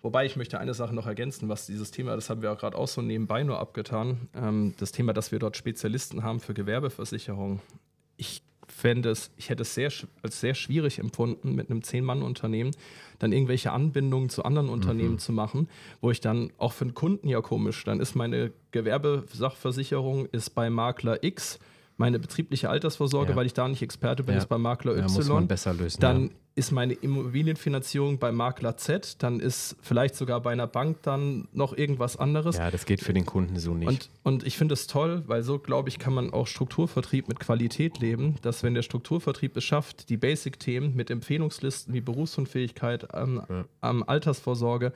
wobei 0.02 0.26
ich 0.26 0.36
möchte 0.36 0.60
eine 0.60 0.74
Sache 0.74 0.96
noch 0.96 1.06
ergänzen, 1.06 1.50
was 1.50 1.68
dieses 1.68 1.92
Thema, 1.92 2.16
das 2.16 2.32
haben 2.32 2.42
wir 2.42 2.52
auch 2.52 2.58
gerade 2.58 2.76
auch 2.76 2.88
so 2.88 3.04
nebenbei 3.04 3.44
nur 3.44 3.60
abgetan, 3.60 4.28
ähm, 4.34 4.74
das 4.80 4.92
Thema, 4.92 5.14
dass 5.14 5.32
wir 5.32 5.38
dort 5.38 5.56
Spezialisten 5.56 6.24
haben 6.24 6.40
für 6.40 6.56
Gewerbeversicherung. 6.56 7.60
Ich 8.18 8.42
fände 8.80 9.10
es, 9.10 9.32
ich 9.38 9.50
hätte 9.50 9.64
es 9.64 9.74
sehr, 9.74 9.92
als 10.22 10.40
sehr 10.40 10.56
schwierig 10.56 11.00
empfunden, 11.00 11.54
mit 11.54 11.70
einem 11.70 11.84
Zehn-Mann-Unternehmen 11.84 12.72
dann 13.20 13.34
irgendwelche 13.34 13.72
Anbindungen 13.72 14.30
zu 14.30 14.44
anderen 14.44 14.70
Unternehmen 14.70 15.14
mhm. 15.14 15.20
zu 15.20 15.34
machen, 15.34 15.68
wo 16.02 16.10
ich 16.10 16.22
dann 16.22 16.52
auch 16.58 16.72
für 16.72 16.86
den 16.86 16.94
Kunden 16.94 17.28
ja 17.28 17.42
komisch, 17.42 17.84
dann 17.84 18.00
ist 18.00 18.16
meine 18.16 18.52
Gewerbesachversicherung 18.72 20.28
ist 20.28 20.52
bei 20.52 20.70
Makler 20.70 21.24
X 21.24 21.60
meine 22.00 22.18
betriebliche 22.18 22.70
Altersvorsorge, 22.70 23.32
ja. 23.32 23.36
weil 23.36 23.46
ich 23.46 23.54
da 23.54 23.68
nicht 23.68 23.82
Experte 23.82 24.24
bin, 24.24 24.36
ja. 24.36 24.40
ist 24.40 24.48
bei 24.48 24.58
Makler 24.58 24.94
Y. 24.94 25.08
Ja, 25.08 25.14
muss 25.14 25.28
man 25.28 25.48
besser 25.48 25.74
lösen. 25.74 26.00
Dann 26.00 26.32
ist 26.56 26.72
meine 26.72 26.94
Immobilienfinanzierung 26.94 28.20
bei 28.20 28.32
Makler 28.32 28.78
Z, 28.78 29.22
dann 29.22 29.40
ist 29.40 29.76
vielleicht 29.82 30.16
sogar 30.16 30.42
bei 30.42 30.52
einer 30.52 30.68
Bank 30.68 31.04
dann 31.04 31.48
noch 31.52 31.78
irgendwas 31.78 32.18
anderes. 32.18 32.58
Ja, 32.58 32.72
das 32.72 32.86
geht 32.86 33.02
für 33.02 33.14
den 33.14 33.26
Kunden 33.26 33.60
so 33.60 33.74
nicht. 33.74 33.88
Und, 33.88 34.10
und 34.24 34.48
ich 34.48 34.58
finde 34.58 34.74
es 34.74 34.88
toll, 34.88 35.24
weil 35.28 35.44
so, 35.44 35.60
glaube 35.60 35.90
ich, 35.90 36.00
kann 36.00 36.14
man 36.14 36.32
auch 36.32 36.48
Strukturvertrieb 36.48 37.28
mit 37.28 37.40
Qualität 37.40 38.00
leben, 38.00 38.36
dass 38.42 38.64
wenn 38.64 38.74
der 38.74 38.82
Strukturvertrieb 38.82 39.58
es 39.58 39.64
schafft, 39.66 40.10
die 40.10 40.18
Basic-Themen 40.18 40.96
mit 40.96 41.10
Empfehlungslisten 41.12 41.94
wie 41.94 42.02
Berufsunfähigkeit, 42.02 43.08
ähm, 43.14 43.42
ähm, 43.82 44.04
Altersvorsorge, 44.08 44.94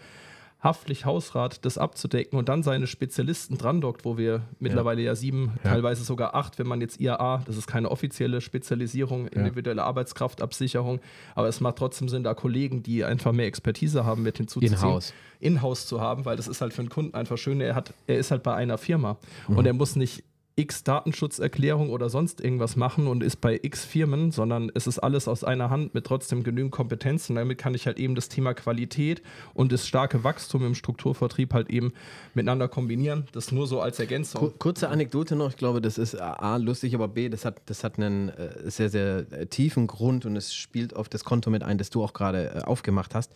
Haftlich 0.64 1.06
Hausrat 1.06 1.66
das 1.66 1.78
abzudecken 1.78 2.40
und 2.40 2.48
dann 2.48 2.64
seine 2.64 2.88
Spezialisten 2.88 3.58
dran 3.58 3.82
dockt, 3.82 4.06
wo 4.06 4.18
wir 4.18 4.44
mittlerweile 4.60 5.02
ja 5.02 5.14
sieben, 5.14 5.54
ja. 5.64 5.72
teilweise 5.72 6.04
sogar 6.04 6.36
acht, 6.36 6.58
wenn 6.58 6.68
man 6.68 6.80
jetzt 6.80 7.02
IAA, 7.02 7.44
das 7.46 7.58
ist 7.58 7.68
keine 7.68 7.92
offizielle 7.92 8.40
Spezialisierung, 8.40 9.28
individuelle 9.28 9.82
ja. 9.82 9.88
Arbeitskraftabsicherung, 9.88 11.02
aber 11.36 11.50
es 11.50 11.60
macht 11.60 11.76
trotzdem 11.78 12.08
Sinn, 12.08 12.24
da 12.24 12.34
Kollegen, 12.34 12.82
die 12.82 13.04
einfach 13.04 13.34
mehr 13.34 13.48
Expertise 13.48 14.06
haben, 14.06 14.24
mit 14.24 14.38
hinzuzuziehen. 14.38 14.74
In-house. 14.74 15.14
In-house 15.42 15.86
zu 15.86 16.00
haben, 16.00 16.24
weil 16.24 16.38
das 16.38 16.48
ist 16.48 16.62
halt 16.62 16.74
für 16.74 16.82
einen 16.82 16.90
Kunden 16.90 17.14
einfach 17.14 17.38
schön, 17.38 17.60
er, 17.60 17.76
hat, 17.76 17.94
er 18.08 18.18
ist 18.18 18.32
halt 18.32 18.44
bei 18.44 18.54
einer 18.56 18.78
Firma 18.78 19.18
mhm. 19.50 19.58
und 19.58 19.66
er 19.66 19.74
muss 19.74 19.98
nicht 19.98 20.24
x 20.56 20.84
Datenschutzerklärung 20.84 21.90
oder 21.90 22.10
sonst 22.10 22.40
irgendwas 22.40 22.76
machen 22.76 23.08
und 23.08 23.24
ist 23.24 23.42
bei 23.42 23.60
x 23.62 23.86
Firmen, 23.86 24.32
sondern 24.32 24.72
es 24.76 24.86
ist 24.86 25.00
alles 25.00 25.28
aus 25.28 25.44
einer 25.44 25.72
Hand 25.72 25.96
mit 25.96 26.06
trotzdem 26.06 26.44
genügend 26.44 26.72
Kompetenz 26.72 27.30
und 27.30 27.38
damit 27.38 27.58
kann 27.58 27.74
ich 27.74 27.88
halt 27.88 27.98
eben 27.98 28.14
das 28.14 28.30
Thema 28.30 28.54
Qualität 28.54 29.24
und 29.56 29.72
das 29.72 29.88
starke 29.88 30.24
Wachstum 30.24 30.66
im 30.66 30.76
Strukturvertrieb 30.76 31.54
halt 31.54 31.72
eben 31.72 31.94
miteinander 32.36 32.68
kombinieren. 32.68 33.28
Das 33.32 33.52
nur 33.52 33.66
so 33.66 33.82
als 33.82 34.00
Ergänzung. 34.00 34.54
Kurze 34.60 34.90
Anekdote 34.90 35.36
noch, 35.36 35.50
ich 35.50 35.58
glaube, 35.58 35.82
das 35.82 35.98
ist 35.98 36.20
A, 36.20 36.58
lustig, 36.58 36.94
aber 36.94 37.08
B, 37.08 37.30
das 37.30 37.46
hat, 37.46 37.62
das 37.66 37.84
hat 37.84 37.98
einen 37.98 38.30
äh, 38.30 38.70
sehr, 38.70 38.90
sehr 38.90 39.26
äh, 39.32 39.48
tiefen 39.48 39.88
Grund 39.88 40.26
und 40.26 40.36
es 40.36 40.54
spielt 40.54 40.96
auf 40.96 41.10
das 41.10 41.24
Konto 41.24 41.50
mit 41.50 41.64
ein, 41.64 41.80
das 41.80 41.90
du 41.90 42.04
auch 42.04 42.14
gerade 42.14 42.56
äh, 42.56 42.62
aufgemacht 42.62 43.16
hast. 43.16 43.32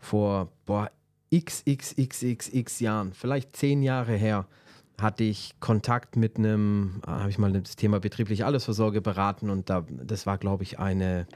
Vor, 0.00 0.48
boah, 0.66 0.90
xxxxx 1.34 2.80
Jahren, 2.80 3.12
vielleicht 3.12 3.56
zehn 3.56 3.82
Jahre 3.82 4.14
her, 4.14 4.46
hatte 5.00 5.24
ich 5.24 5.54
Kontakt 5.60 6.16
mit 6.16 6.38
einem, 6.38 7.00
ah, 7.06 7.20
habe 7.20 7.30
ich 7.30 7.38
mal 7.38 7.52
das 7.52 7.76
Thema 7.76 8.00
betriebliche 8.00 8.46
Altersvorsorge 8.46 9.00
beraten 9.00 9.50
und 9.50 9.68
da, 9.68 9.84
das 9.88 10.26
war, 10.26 10.38
glaube 10.38 10.62
ich, 10.62 10.78
eine, 10.78 11.26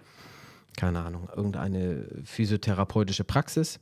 keine 0.77 1.01
Ahnung, 1.01 1.29
irgendeine 1.35 2.07
physiotherapeutische 2.25 3.25
Praxis. 3.25 3.81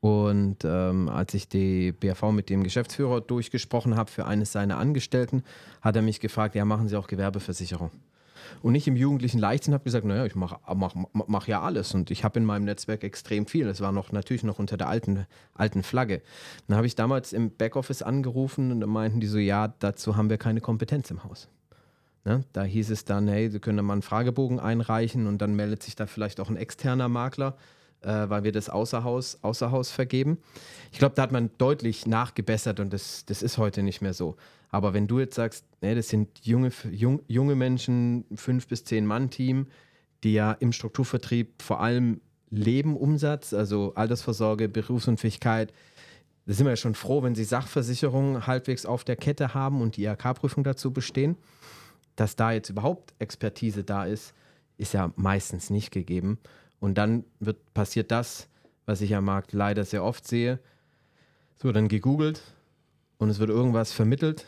Und 0.00 0.64
ähm, 0.64 1.08
als 1.08 1.32
ich 1.34 1.48
die 1.48 1.92
BRV 1.92 2.32
mit 2.32 2.50
dem 2.50 2.64
Geschäftsführer 2.64 3.20
durchgesprochen 3.20 3.96
habe 3.96 4.10
für 4.10 4.26
eines 4.26 4.50
seiner 4.50 4.78
Angestellten, 4.78 5.44
hat 5.80 5.94
er 5.94 6.02
mich 6.02 6.18
gefragt, 6.18 6.56
ja, 6.56 6.64
machen 6.64 6.88
Sie 6.88 6.96
auch 6.96 7.06
Gewerbeversicherung? 7.06 7.92
Und 8.62 8.72
nicht 8.72 8.86
im 8.86 8.96
jugendlichen 8.96 9.38
Leichtsinn 9.38 9.74
habe 9.74 9.84
gesagt, 9.84 10.04
naja, 10.04 10.24
ich 10.24 10.34
mache 10.34 10.58
mach, 10.74 10.94
mach 11.12 11.46
ja 11.48 11.60
alles 11.60 11.94
und 11.94 12.10
ich 12.10 12.24
habe 12.24 12.38
in 12.38 12.44
meinem 12.44 12.64
Netzwerk 12.64 13.04
extrem 13.04 13.46
viel. 13.46 13.66
Das 13.66 13.80
war 13.80 13.92
noch 13.92 14.12
natürlich 14.12 14.44
noch 14.44 14.58
unter 14.58 14.76
der 14.76 14.88
alten, 14.88 15.26
alten 15.54 15.82
Flagge. 15.82 16.22
Dann 16.68 16.76
habe 16.76 16.86
ich 16.86 16.94
damals 16.94 17.32
im 17.32 17.50
Backoffice 17.50 18.02
angerufen 18.02 18.72
und 18.72 18.80
da 18.80 18.86
meinten 18.86 19.20
die 19.20 19.26
so, 19.26 19.38
ja, 19.38 19.68
dazu 19.78 20.16
haben 20.16 20.30
wir 20.30 20.38
keine 20.38 20.60
Kompetenz 20.60 21.10
im 21.10 21.24
Haus. 21.24 21.48
Ne? 22.24 22.44
Da 22.52 22.62
hieß 22.62 22.90
es 22.90 23.04
dann, 23.04 23.26
hey, 23.28 23.50
Sie 23.50 23.58
können 23.58 23.84
mal 23.84 23.94
einen 23.94 24.02
Fragebogen 24.02 24.60
einreichen 24.60 25.26
und 25.26 25.42
dann 25.42 25.54
meldet 25.54 25.82
sich 25.82 25.96
da 25.96 26.06
vielleicht 26.06 26.40
auch 26.40 26.48
ein 26.48 26.56
externer 26.56 27.08
Makler, 27.08 27.56
äh, 28.02 28.28
weil 28.28 28.44
wir 28.44 28.52
das 28.52 28.68
außer 28.68 29.04
Haus, 29.04 29.38
vergeben. 29.90 30.38
Ich 30.92 30.98
glaube, 30.98 31.14
da 31.14 31.22
hat 31.22 31.32
man 31.32 31.50
deutlich 31.58 32.06
nachgebessert 32.06 32.80
und 32.80 32.92
das, 32.92 33.24
das 33.26 33.42
ist 33.42 33.58
heute 33.58 33.82
nicht 33.82 34.00
mehr 34.00 34.14
so. 34.14 34.36
Aber 34.70 34.94
wenn 34.94 35.06
du 35.06 35.20
jetzt 35.20 35.34
sagst, 35.34 35.64
nee, 35.80 35.94
das 35.94 36.08
sind 36.08 36.28
junge, 36.42 36.70
jung, 36.90 37.20
junge 37.28 37.54
Menschen, 37.54 38.24
fünf 38.34 38.66
bis 38.66 38.84
zehn 38.84 39.06
Mann-Team, 39.06 39.66
die 40.24 40.32
ja 40.34 40.52
im 40.52 40.72
Strukturvertrieb 40.72 41.62
vor 41.62 41.80
allem 41.80 42.20
Leben, 42.50 42.96
Umsatz, 42.96 43.52
also 43.52 43.92
Altersvorsorge, 43.94 44.68
Berufsunfähigkeit, 44.68 45.72
da 46.46 46.54
sind 46.54 46.66
wir 46.66 46.70
ja 46.72 46.76
schon 46.76 46.94
froh, 46.94 47.22
wenn 47.22 47.34
sie 47.34 47.44
Sachversicherungen 47.44 48.46
halbwegs 48.46 48.84
auf 48.84 49.04
der 49.04 49.16
Kette 49.16 49.54
haben 49.54 49.80
und 49.80 49.96
die 49.96 50.04
IHK-Prüfung 50.04 50.64
dazu 50.64 50.92
bestehen. 50.92 51.36
Dass 52.16 52.36
da 52.36 52.52
jetzt 52.52 52.68
überhaupt 52.68 53.14
Expertise 53.18 53.84
da 53.84 54.04
ist, 54.04 54.34
ist 54.76 54.92
ja 54.92 55.12
meistens 55.16 55.70
nicht 55.70 55.92
gegeben. 55.92 56.38
Und 56.82 56.98
dann 56.98 57.24
wird, 57.40 57.72
passiert 57.72 58.10
das, 58.10 58.48
was 58.84 59.00
ich 59.00 59.14
am 59.14 59.24
Markt 59.24 59.52
leider 59.52 59.84
sehr 59.84 60.04
oft 60.04 60.26
sehe. 60.26 60.58
Es 61.56 61.64
wird 61.64 61.76
dann 61.76 61.88
gegoogelt 61.88 62.42
und 63.18 63.30
es 63.30 63.38
wird 63.38 63.50
irgendwas 63.50 63.92
vermittelt 63.92 64.46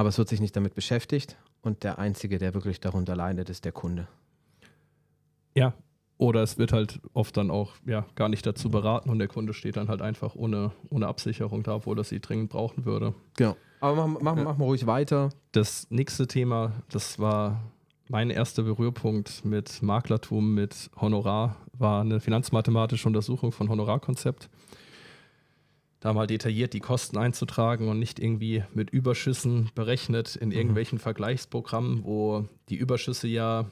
aber 0.00 0.08
es 0.08 0.16
wird 0.16 0.30
sich 0.30 0.40
nicht 0.40 0.56
damit 0.56 0.74
beschäftigt 0.74 1.36
und 1.60 1.84
der 1.84 1.98
Einzige, 1.98 2.38
der 2.38 2.54
wirklich 2.54 2.80
darunter 2.80 3.14
leidet, 3.14 3.50
ist 3.50 3.66
der 3.66 3.72
Kunde. 3.72 4.08
Ja, 5.54 5.74
oder 6.16 6.42
es 6.42 6.56
wird 6.56 6.72
halt 6.72 7.00
oft 7.12 7.36
dann 7.36 7.50
auch 7.50 7.74
ja, 7.84 8.06
gar 8.14 8.30
nicht 8.30 8.46
dazu 8.46 8.70
beraten 8.70 9.10
und 9.10 9.18
der 9.18 9.28
Kunde 9.28 9.52
steht 9.52 9.76
dann 9.76 9.88
halt 9.88 10.00
einfach 10.00 10.34
ohne, 10.36 10.72
ohne 10.88 11.06
Absicherung 11.06 11.62
da, 11.62 11.74
obwohl 11.74 11.98
er 11.98 12.04
sie 12.04 12.18
dringend 12.18 12.48
brauchen 12.48 12.86
würde. 12.86 13.14
Genau. 13.36 13.56
Aber 13.80 14.06
mach, 14.06 14.20
mach, 14.22 14.36
ja. 14.38 14.44
mach 14.44 14.56
mal 14.56 14.64
ruhig 14.64 14.86
weiter. 14.86 15.30
Das 15.52 15.86
nächste 15.90 16.26
Thema, 16.26 16.72
das 16.90 17.18
war 17.18 17.60
mein 18.10 18.30
erster 18.30 18.64
Berührpunkt 18.64 19.44
mit 19.44 19.82
Maklertum, 19.82 20.54
mit 20.54 20.90
Honorar, 21.00 21.56
war 21.72 22.02
eine 22.02 22.20
finanzmathematische 22.20 23.08
Untersuchung 23.08 23.52
von 23.52 23.68
Honorarkonzept 23.68 24.50
da 26.00 26.14
mal 26.14 26.26
detailliert 26.26 26.72
die 26.72 26.80
Kosten 26.80 27.18
einzutragen 27.18 27.88
und 27.88 27.98
nicht 27.98 28.18
irgendwie 28.18 28.64
mit 28.72 28.90
Überschüssen 28.90 29.70
berechnet 29.74 30.34
in 30.34 30.48
mhm. 30.48 30.54
irgendwelchen 30.54 30.96
mhm. 30.96 31.02
Vergleichsprogrammen, 31.02 32.04
wo 32.04 32.48
die 32.70 32.76
Überschüsse 32.76 33.28
ja 33.28 33.66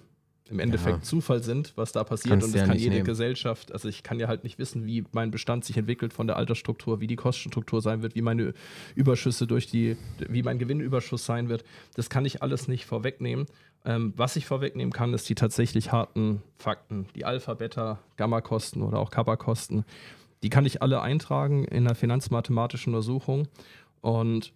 im 0.51 0.61
Endeffekt 0.61 0.99
ja. 0.99 1.03
Zufall 1.03 1.43
sind, 1.43 1.75
was 1.77 1.93
da 1.93 2.05
passiert. 2.05 2.33
Kannst 2.33 2.47
und 2.47 2.55
das 2.55 2.63
ja 2.63 2.67
kann 2.67 2.79
jede 2.79 2.97
nehmen. 2.97 3.07
Gesellschaft, 3.07 3.73
also 3.73 3.89
ich 3.89 4.03
kann 4.03 4.19
ja 4.19 4.29
halt 4.29 4.45
nicht 4.45 4.59
wissen, 4.59 4.87
wie 4.87 5.05
mein 5.13 5.31
Bestand 5.31 5.65
sich 5.65 5.77
entwickelt 5.77 6.15
von 6.15 6.27
der 6.27 6.37
Altersstruktur, 6.37 7.01
wie 7.01 7.07
die 7.07 7.17
Kostenstruktur 7.17 7.83
sein 7.83 8.01
wird, 8.01 8.15
wie 8.15 8.23
meine 8.23 8.55
Überschüsse 8.95 9.47
durch 9.47 9.67
die, 9.67 9.97
wie 10.27 10.43
mein 10.43 10.59
Gewinnüberschuss 10.59 11.27
sein 11.27 11.51
wird. 11.51 11.65
Das 11.95 12.09
kann 12.09 12.25
ich 12.25 12.43
alles 12.43 12.67
nicht 12.67 12.87
vorwegnehmen. 12.87 13.47
Ähm, 13.85 14.13
was 14.17 14.37
ich 14.37 14.47
vorwegnehmen 14.47 14.93
kann, 14.93 15.15
ist 15.15 15.29
die 15.29 15.35
tatsächlich 15.35 15.93
harten 15.93 16.43
Fakten, 16.57 17.07
die 17.15 17.25
Alpha, 17.25 17.55
Beta, 17.55 17.99
Gamma-Kosten 18.17 18.83
oder 18.83 18.99
auch 18.99 19.11
Kappa-Kosten. 19.11 19.85
Die 20.43 20.51
kann 20.51 20.67
ich 20.67 20.83
alle 20.83 21.01
eintragen 21.01 21.65
in 21.65 21.87
einer 21.87 21.95
finanzmathematischen 21.95 22.95
Untersuchung. 22.95 23.49
Und 24.01 24.53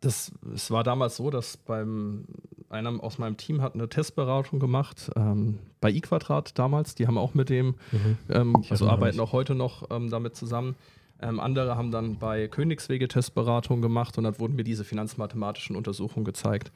das, 0.00 0.32
es 0.54 0.70
war 0.70 0.84
damals 0.84 1.16
so, 1.16 1.30
dass 1.30 1.56
beim 1.56 2.26
einer 2.68 3.02
aus 3.02 3.18
meinem 3.18 3.36
Team 3.36 3.62
hat 3.62 3.74
eine 3.74 3.88
Testberatung 3.88 4.58
gemacht 4.58 5.10
ähm, 5.16 5.58
bei 5.80 5.90
iQuadrat 5.90 6.58
damals. 6.58 6.94
Die 6.94 7.06
haben 7.06 7.18
auch 7.18 7.34
mit 7.34 7.48
dem, 7.48 7.76
mhm. 7.92 8.18
ähm, 8.28 8.64
also 8.68 8.88
arbeiten 8.88 9.20
auch 9.20 9.32
heute 9.32 9.54
noch 9.54 9.90
ähm, 9.90 10.10
damit 10.10 10.36
zusammen. 10.36 10.74
Ähm, 11.22 11.40
andere 11.40 11.76
haben 11.76 11.90
dann 11.90 12.18
bei 12.18 12.48
Königswege 12.48 13.08
Testberatung 13.08 13.80
gemacht 13.80 14.18
und 14.18 14.24
dann 14.24 14.38
wurden 14.38 14.56
mir 14.56 14.64
diese 14.64 14.84
finanzmathematischen 14.84 15.76
Untersuchungen 15.76 16.24
gezeigt. 16.24 16.72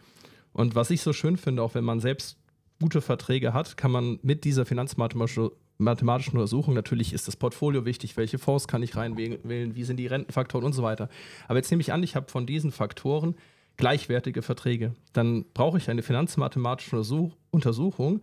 Und 0.53 0.75
was 0.75 0.91
ich 0.91 1.03
so 1.03 1.13
schön 1.13 1.37
finde, 1.37 1.63
auch 1.63 1.75
wenn 1.75 1.85
man 1.85 2.01
selbst 2.01 2.39
gute 2.81 3.01
Verträge 3.01 3.53
hat, 3.53 3.77
kann 3.77 3.91
man 3.91 4.19
mit 4.23 4.45
dieser 4.45 4.65
finanzmathematischen 4.65 5.51
mathematischen 5.79 6.35
Untersuchung. 6.35 6.75
Natürlich 6.75 7.13
ist 7.13 7.29
das 7.29 7.37
Portfolio 7.37 7.85
wichtig, 7.85 8.17
welche 8.17 8.39
Fonds 8.39 8.69
kann 8.69 8.83
ich 8.83 8.97
reinwählen, 8.97 9.77
wie 9.77 9.85
sind 9.85 9.97
die 9.97 10.09
Rentenfaktoren 10.09 10.67
und 10.67 10.73
so 10.73 10.83
weiter. 10.83 11.09
Aber 11.47 11.59
jetzt 11.59 11.71
nehme 11.71 11.81
ich 11.81 11.93
an, 11.93 12.03
ich 12.03 12.17
habe 12.17 12.29
von 12.31 12.47
diesen 12.47 12.73
Faktoren 12.73 13.37
gleichwertige 13.77 14.43
Verträge. 14.43 14.95
Dann 15.13 15.45
brauche 15.55 15.79
ich 15.79 15.89
eine 15.89 16.03
finanzmathematische 16.03 17.31
Untersuchung, 17.51 18.23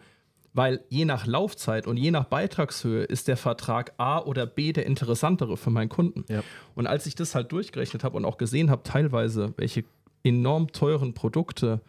weil 0.53 0.83
je 0.89 1.05
nach 1.05 1.25
Laufzeit 1.25 1.87
und 1.87 1.97
je 1.97 2.11
nach 2.11 2.25
Beitragshöhe 2.25 3.03
ist 3.03 3.27
der 3.27 3.37
Vertrag 3.37 3.93
A 3.97 4.19
oder 4.19 4.45
B 4.45 4.73
der 4.73 4.85
interessantere 4.85 5.57
für 5.57 5.69
meinen 5.69 5.89
Kunden. 5.89 6.25
Ja. 6.29 6.43
Und 6.75 6.87
als 6.87 7.05
ich 7.05 7.15
das 7.15 7.35
halt 7.35 7.51
durchgerechnet 7.51 8.03
habe 8.03 8.17
und 8.17 8.25
auch 8.25 8.37
gesehen 8.37 8.69
habe, 8.69 8.83
teilweise, 8.83 9.53
welche 9.57 9.85
enorm 10.23 10.71
teuren 10.71 11.13
Produkte 11.13 11.81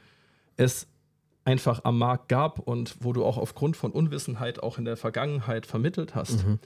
es 0.57 0.87
einfach 1.45 1.85
am 1.85 1.99
Markt 1.99 2.29
gab 2.29 2.59
und 2.59 2.97
wo 3.01 3.13
du 3.13 3.25
auch 3.25 3.39
aufgrund 3.39 3.77
von 3.77 3.93
Unwissenheit 3.93 4.63
auch 4.63 4.79
in 4.79 4.85
der 4.85 4.97
Vergangenheit 4.97 5.65
vermittelt 5.67 6.15
hast. 6.15 6.45
Mhm. 6.45 6.59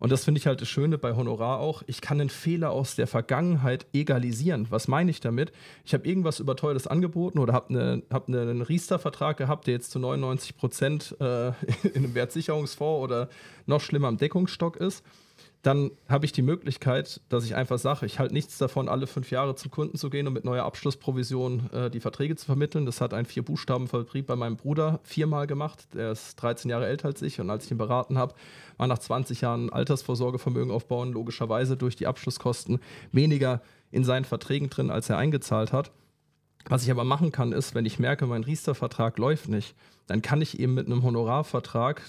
Und 0.00 0.10
das 0.10 0.24
finde 0.24 0.38
ich 0.38 0.46
halt 0.46 0.60
das 0.60 0.68
Schöne 0.68 0.98
bei 0.98 1.14
Honorar 1.14 1.60
auch. 1.60 1.82
Ich 1.86 2.00
kann 2.00 2.20
einen 2.20 2.28
Fehler 2.28 2.72
aus 2.72 2.96
der 2.96 3.06
Vergangenheit 3.06 3.86
egalisieren. 3.94 4.66
Was 4.70 4.88
meine 4.88 5.10
ich 5.10 5.20
damit? 5.20 5.52
Ich 5.84 5.94
habe 5.94 6.06
irgendwas 6.06 6.40
überteuertes 6.40 6.86
angeboten 6.88 7.38
oder 7.38 7.52
habe 7.52 7.70
eine, 7.70 8.02
hab 8.12 8.28
ne, 8.28 8.42
einen 8.42 8.60
Riester-Vertrag 8.60 9.36
gehabt, 9.36 9.66
der 9.66 9.74
jetzt 9.74 9.92
zu 9.92 10.00
99 10.00 10.56
Prozent 10.56 11.16
äh, 11.20 11.48
in 11.84 12.04
einem 12.04 12.14
Wertsicherungsfonds 12.14 13.02
oder 13.02 13.28
noch 13.66 13.80
schlimmer 13.80 14.08
am 14.08 14.18
Deckungsstock 14.18 14.76
ist 14.76 15.04
dann 15.64 15.92
habe 16.10 16.26
ich 16.26 16.32
die 16.32 16.42
Möglichkeit, 16.42 17.22
dass 17.30 17.46
ich 17.46 17.54
einfach 17.54 17.78
sage, 17.78 18.04
ich 18.04 18.18
halte 18.18 18.34
nichts 18.34 18.58
davon, 18.58 18.86
alle 18.86 19.06
fünf 19.06 19.30
Jahre 19.30 19.54
zum 19.54 19.70
Kunden 19.70 19.96
zu 19.96 20.10
gehen 20.10 20.26
und 20.26 20.34
mit 20.34 20.44
neuer 20.44 20.62
Abschlussprovision 20.64 21.70
äh, 21.72 21.90
die 21.90 22.00
Verträge 22.00 22.36
zu 22.36 22.44
vermitteln. 22.44 22.84
Das 22.84 23.00
hat 23.00 23.14
ein 23.14 23.24
Vier-Buchstaben-Vertrieb 23.24 24.26
bei 24.26 24.36
meinem 24.36 24.58
Bruder 24.58 25.00
viermal 25.04 25.46
gemacht. 25.46 25.88
Der 25.94 26.12
ist 26.12 26.36
13 26.36 26.70
Jahre 26.70 26.86
älter 26.86 27.08
als 27.08 27.22
ich 27.22 27.40
und 27.40 27.48
als 27.48 27.64
ich 27.64 27.70
ihn 27.70 27.78
beraten 27.78 28.18
habe, 28.18 28.34
war 28.76 28.86
nach 28.86 28.98
20 28.98 29.40
Jahren 29.40 29.70
Altersvorsorgevermögen 29.70 30.70
aufbauen, 30.70 31.12
logischerweise 31.12 31.78
durch 31.78 31.96
die 31.96 32.06
Abschlusskosten 32.06 32.78
weniger 33.10 33.62
in 33.90 34.04
seinen 34.04 34.26
Verträgen 34.26 34.68
drin, 34.68 34.90
als 34.90 35.08
er 35.08 35.16
eingezahlt 35.16 35.72
hat. 35.72 35.92
Was 36.66 36.84
ich 36.84 36.90
aber 36.90 37.04
machen 37.04 37.32
kann, 37.32 37.52
ist, 37.52 37.74
wenn 37.74 37.86
ich 37.86 37.98
merke, 37.98 38.26
mein 38.26 38.44
Riester-Vertrag 38.44 39.16
läuft 39.18 39.48
nicht, 39.48 39.74
dann 40.06 40.20
kann 40.20 40.42
ich 40.42 40.58
eben 40.58 40.74
mit 40.74 40.86
einem 40.86 41.02
Honorarvertrag 41.02 42.02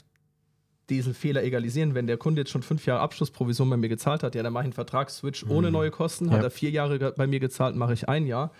diesen 0.89 1.13
Fehler 1.13 1.43
egalisieren. 1.43 1.95
Wenn 1.95 2.07
der 2.07 2.17
Kunde 2.17 2.41
jetzt 2.41 2.51
schon 2.51 2.63
fünf 2.63 2.85
Jahre 2.85 3.01
Abschlussprovision 3.01 3.69
bei 3.69 3.77
mir 3.77 3.89
gezahlt 3.89 4.23
hat, 4.23 4.35
ja, 4.35 4.43
dann 4.43 4.53
mache 4.53 4.63
ich 4.63 4.67
einen 4.67 4.73
Vertragsswitch 4.73 5.45
mhm. 5.45 5.51
ohne 5.51 5.71
neue 5.71 5.91
Kosten. 5.91 6.31
Hat 6.31 6.39
ja. 6.39 6.43
er 6.43 6.51
vier 6.51 6.69
Jahre 6.69 7.13
bei 7.15 7.27
mir 7.27 7.39
gezahlt, 7.39 7.75
mache 7.75 7.93
ich 7.93 8.07
ein 8.07 8.25
Jahr. 8.25 8.51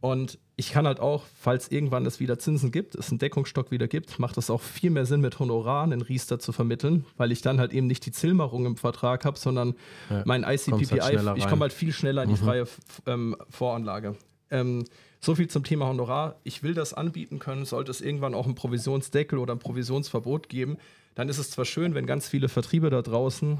Und 0.00 0.38
ich 0.56 0.70
kann 0.70 0.86
halt 0.86 1.00
auch, 1.00 1.24
falls 1.40 1.68
irgendwann 1.68 2.04
es 2.04 2.20
wieder 2.20 2.38
Zinsen 2.38 2.70
gibt, 2.70 2.94
es 2.94 3.08
einen 3.08 3.18
Deckungsstock 3.18 3.70
wieder 3.70 3.88
gibt, 3.88 4.18
macht 4.18 4.36
es 4.36 4.50
auch 4.50 4.60
viel 4.60 4.90
mehr 4.90 5.06
Sinn, 5.06 5.22
mit 5.22 5.38
Honorar 5.38 5.84
einen 5.84 6.02
Riester 6.02 6.38
zu 6.38 6.52
vermitteln, 6.52 7.06
weil 7.16 7.32
ich 7.32 7.40
dann 7.40 7.58
halt 7.58 7.72
eben 7.72 7.86
nicht 7.86 8.04
die 8.04 8.12
Zillmachung 8.12 8.66
im 8.66 8.76
Vertrag 8.76 9.24
habe, 9.24 9.38
sondern 9.38 9.74
ja, 10.10 10.22
mein 10.26 10.42
ICPPI, 10.42 10.98
halt 10.98 11.38
ich 11.38 11.48
komme 11.48 11.62
halt 11.62 11.72
viel 11.72 11.90
schneller 11.90 12.22
in 12.22 12.28
die 12.28 12.34
mhm. 12.34 12.44
freie 12.44 12.68
ähm, 13.06 13.34
Voranlage. 13.48 14.16
Ähm, 14.50 14.84
so 15.24 15.34
viel 15.34 15.48
zum 15.48 15.64
Thema 15.64 15.86
Honorar. 15.86 16.36
Ich 16.44 16.62
will 16.62 16.74
das 16.74 16.94
anbieten 16.94 17.38
können, 17.38 17.64
sollte 17.64 17.90
es 17.90 18.00
irgendwann 18.00 18.34
auch 18.34 18.46
einen 18.46 18.54
Provisionsdeckel 18.54 19.38
oder 19.38 19.54
ein 19.54 19.58
Provisionsverbot 19.58 20.48
geben, 20.48 20.78
dann 21.14 21.28
ist 21.28 21.38
es 21.38 21.50
zwar 21.50 21.64
schön, 21.64 21.94
wenn 21.94 22.06
ganz 22.06 22.28
viele 22.28 22.48
Vertriebe 22.48 22.90
da 22.90 23.02
draußen, 23.02 23.58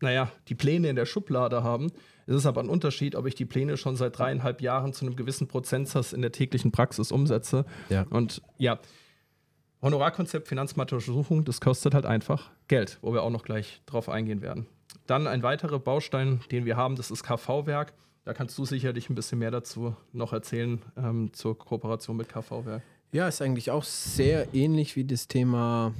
naja, 0.00 0.30
die 0.48 0.54
Pläne 0.54 0.88
in 0.88 0.96
der 0.96 1.06
Schublade 1.06 1.62
haben, 1.62 1.92
es 2.26 2.34
ist 2.34 2.46
aber 2.46 2.60
ein 2.60 2.68
Unterschied, 2.68 3.16
ob 3.16 3.26
ich 3.26 3.34
die 3.34 3.46
Pläne 3.46 3.78
schon 3.78 3.96
seit 3.96 4.18
dreieinhalb 4.18 4.60
Jahren 4.60 4.92
zu 4.92 5.06
einem 5.06 5.16
gewissen 5.16 5.48
Prozentsatz 5.48 6.12
in 6.12 6.20
der 6.20 6.30
täglichen 6.30 6.72
Praxis 6.72 7.10
umsetze. 7.10 7.64
Ja. 7.88 8.06
Und 8.10 8.42
ja, 8.58 8.78
Honorarkonzept 9.80 10.46
Finanzmarktuntersuchung, 10.46 11.44
das 11.44 11.60
kostet 11.60 11.94
halt 11.94 12.04
einfach 12.04 12.50
Geld, 12.68 12.98
wo 13.00 13.14
wir 13.14 13.22
auch 13.22 13.30
noch 13.30 13.44
gleich 13.44 13.80
drauf 13.86 14.10
eingehen 14.10 14.42
werden. 14.42 14.66
Dann 15.06 15.26
ein 15.26 15.42
weiterer 15.42 15.78
Baustein, 15.78 16.40
den 16.50 16.66
wir 16.66 16.76
haben, 16.76 16.96
das 16.96 17.10
ist 17.10 17.22
KV-Werk. 17.22 17.94
Da 18.28 18.34
kannst 18.34 18.58
du 18.58 18.66
sicherlich 18.66 19.08
ein 19.08 19.14
bisschen 19.14 19.38
mehr 19.38 19.50
dazu 19.50 19.96
noch 20.12 20.34
erzählen 20.34 20.82
ähm, 20.98 21.30
zur 21.32 21.56
Kooperation 21.56 22.14
mit 22.14 22.28
KV-Werk. 22.28 22.82
Ja, 23.10 23.26
ist 23.26 23.40
eigentlich 23.40 23.70
auch 23.70 23.84
sehr 23.84 24.52
ähnlich 24.52 24.96
wie 24.96 25.04
das 25.04 25.28
Thema 25.28 25.94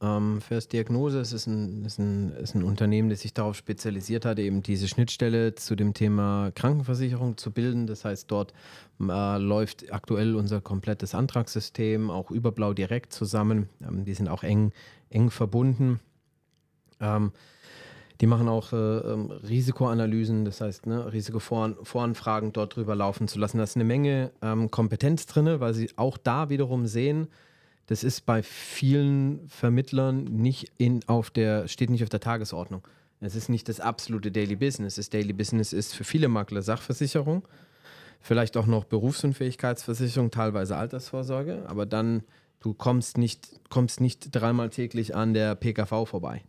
ähm, 0.00 0.40
First 0.40 0.72
Diagnose. 0.72 1.18
Es 1.18 1.32
ist 1.32 1.48
ein, 1.48 1.84
ist, 1.84 1.98
ein, 1.98 2.30
ist 2.36 2.54
ein 2.54 2.62
Unternehmen, 2.62 3.10
das 3.10 3.22
sich 3.22 3.34
darauf 3.34 3.56
spezialisiert 3.56 4.24
hat, 4.24 4.38
eben 4.38 4.62
diese 4.62 4.86
Schnittstelle 4.86 5.56
zu 5.56 5.74
dem 5.74 5.92
Thema 5.92 6.52
Krankenversicherung 6.54 7.36
zu 7.36 7.50
bilden. 7.50 7.88
Das 7.88 8.04
heißt, 8.04 8.30
dort 8.30 8.54
äh, 9.00 9.38
läuft 9.38 9.92
aktuell 9.92 10.36
unser 10.36 10.60
komplettes 10.60 11.16
Antragssystem, 11.16 12.10
auch 12.12 12.30
Überblau 12.30 12.74
direkt 12.74 13.12
zusammen. 13.12 13.68
Ähm, 13.84 14.04
die 14.04 14.14
sind 14.14 14.28
auch 14.28 14.44
eng, 14.44 14.70
eng 15.10 15.30
verbunden. 15.30 15.98
Ähm, 17.00 17.32
die 18.22 18.28
machen 18.28 18.48
auch 18.48 18.72
äh, 18.72 18.76
ähm, 18.76 19.32
Risikoanalysen, 19.32 20.44
das 20.44 20.60
heißt, 20.60 20.86
ne, 20.86 21.12
Risikovoranfragen 21.12 22.52
dort 22.52 22.76
drüber 22.76 22.94
laufen 22.94 23.26
zu 23.26 23.40
lassen. 23.40 23.58
Da 23.58 23.64
ist 23.64 23.74
eine 23.74 23.84
Menge 23.84 24.30
ähm, 24.40 24.70
Kompetenz 24.70 25.26
drin, 25.26 25.58
weil 25.58 25.74
sie 25.74 25.90
auch 25.96 26.16
da 26.16 26.48
wiederum 26.48 26.86
sehen, 26.86 27.26
das 27.86 28.04
ist 28.04 28.20
bei 28.20 28.44
vielen 28.44 29.48
Vermittlern 29.48 30.22
nicht 30.22 30.70
in, 30.78 31.00
auf 31.08 31.30
der, 31.30 31.66
steht 31.66 31.90
nicht 31.90 32.04
auf 32.04 32.10
der 32.10 32.20
Tagesordnung. 32.20 32.86
Es 33.18 33.34
ist 33.34 33.48
nicht 33.48 33.68
das 33.68 33.80
absolute 33.80 34.30
Daily 34.30 34.54
Business. 34.54 34.94
Das 34.94 35.10
Daily 35.10 35.32
Business 35.32 35.72
ist 35.72 35.92
für 35.92 36.04
viele 36.04 36.28
Makler 36.28 36.62
Sachversicherung, 36.62 37.42
vielleicht 38.20 38.56
auch 38.56 38.66
noch 38.66 38.84
Berufsunfähigkeitsversicherung, 38.84 40.30
teilweise 40.30 40.76
Altersvorsorge, 40.76 41.64
aber 41.66 41.86
dann, 41.86 42.22
du 42.60 42.72
kommst 42.72 43.18
nicht, 43.18 43.48
kommst 43.68 44.00
nicht 44.00 44.28
dreimal 44.30 44.70
täglich 44.70 45.16
an 45.16 45.34
der 45.34 45.56
PKV 45.56 46.06
vorbei. 46.06 46.44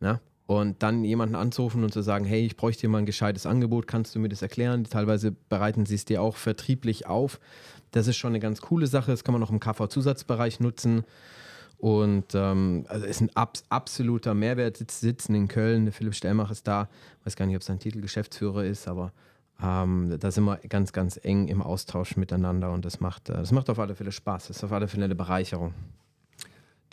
Ja? 0.00 0.18
Und 0.46 0.82
dann 0.82 1.04
jemanden 1.04 1.34
anzurufen 1.34 1.84
und 1.84 1.92
zu 1.92 2.02
sagen, 2.02 2.24
hey, 2.24 2.44
ich 2.44 2.56
bräuchte 2.56 2.82
dir 2.82 2.88
mal 2.88 2.98
ein 2.98 3.06
gescheites 3.06 3.46
Angebot, 3.46 3.86
kannst 3.86 4.14
du 4.14 4.18
mir 4.18 4.28
das 4.28 4.42
erklären? 4.42 4.84
Teilweise 4.84 5.32
bereiten 5.48 5.86
sie 5.86 5.94
es 5.94 6.04
dir 6.04 6.20
auch 6.20 6.36
vertrieblich 6.36 7.06
auf. 7.06 7.38
Das 7.92 8.06
ist 8.06 8.16
schon 8.16 8.32
eine 8.32 8.40
ganz 8.40 8.60
coole 8.60 8.86
Sache. 8.86 9.10
Das 9.10 9.24
kann 9.24 9.32
man 9.32 9.42
auch 9.42 9.50
im 9.50 9.60
KV-Zusatzbereich 9.60 10.60
nutzen. 10.60 11.04
Und 11.78 12.26
ähm, 12.34 12.84
also 12.88 13.06
ist 13.06 13.20
ein 13.20 13.30
abs 13.34 13.64
absoluter 13.68 14.34
Mehrwert. 14.34 14.76
Sitz, 14.76 15.00
sitzen 15.00 15.34
in 15.34 15.48
Köln. 15.48 15.84
Der 15.84 15.92
Philipp 15.92 16.14
Stellmach 16.14 16.50
ist 16.50 16.66
da. 16.66 16.88
Ich 17.20 17.26
weiß 17.26 17.36
gar 17.36 17.46
nicht, 17.46 17.56
ob 17.56 17.62
sein 17.62 17.78
Titel 17.78 18.00
Geschäftsführer 18.00 18.64
ist, 18.64 18.88
aber 18.88 19.12
ähm, 19.62 20.16
da 20.18 20.30
sind 20.30 20.44
wir 20.44 20.58
ganz, 20.68 20.92
ganz 20.92 21.18
eng 21.22 21.48
im 21.48 21.62
Austausch 21.62 22.16
miteinander 22.16 22.72
und 22.72 22.84
das 22.84 23.00
macht, 23.00 23.30
äh, 23.30 23.34
das 23.34 23.52
macht 23.52 23.70
auf 23.70 23.78
alle 23.78 23.94
Fälle 23.94 24.12
Spaß. 24.12 24.48
Das 24.48 24.58
ist 24.58 24.64
auf 24.64 24.72
alle 24.72 24.88
Fälle 24.88 25.04
eine 25.04 25.14
Bereicherung. 25.14 25.74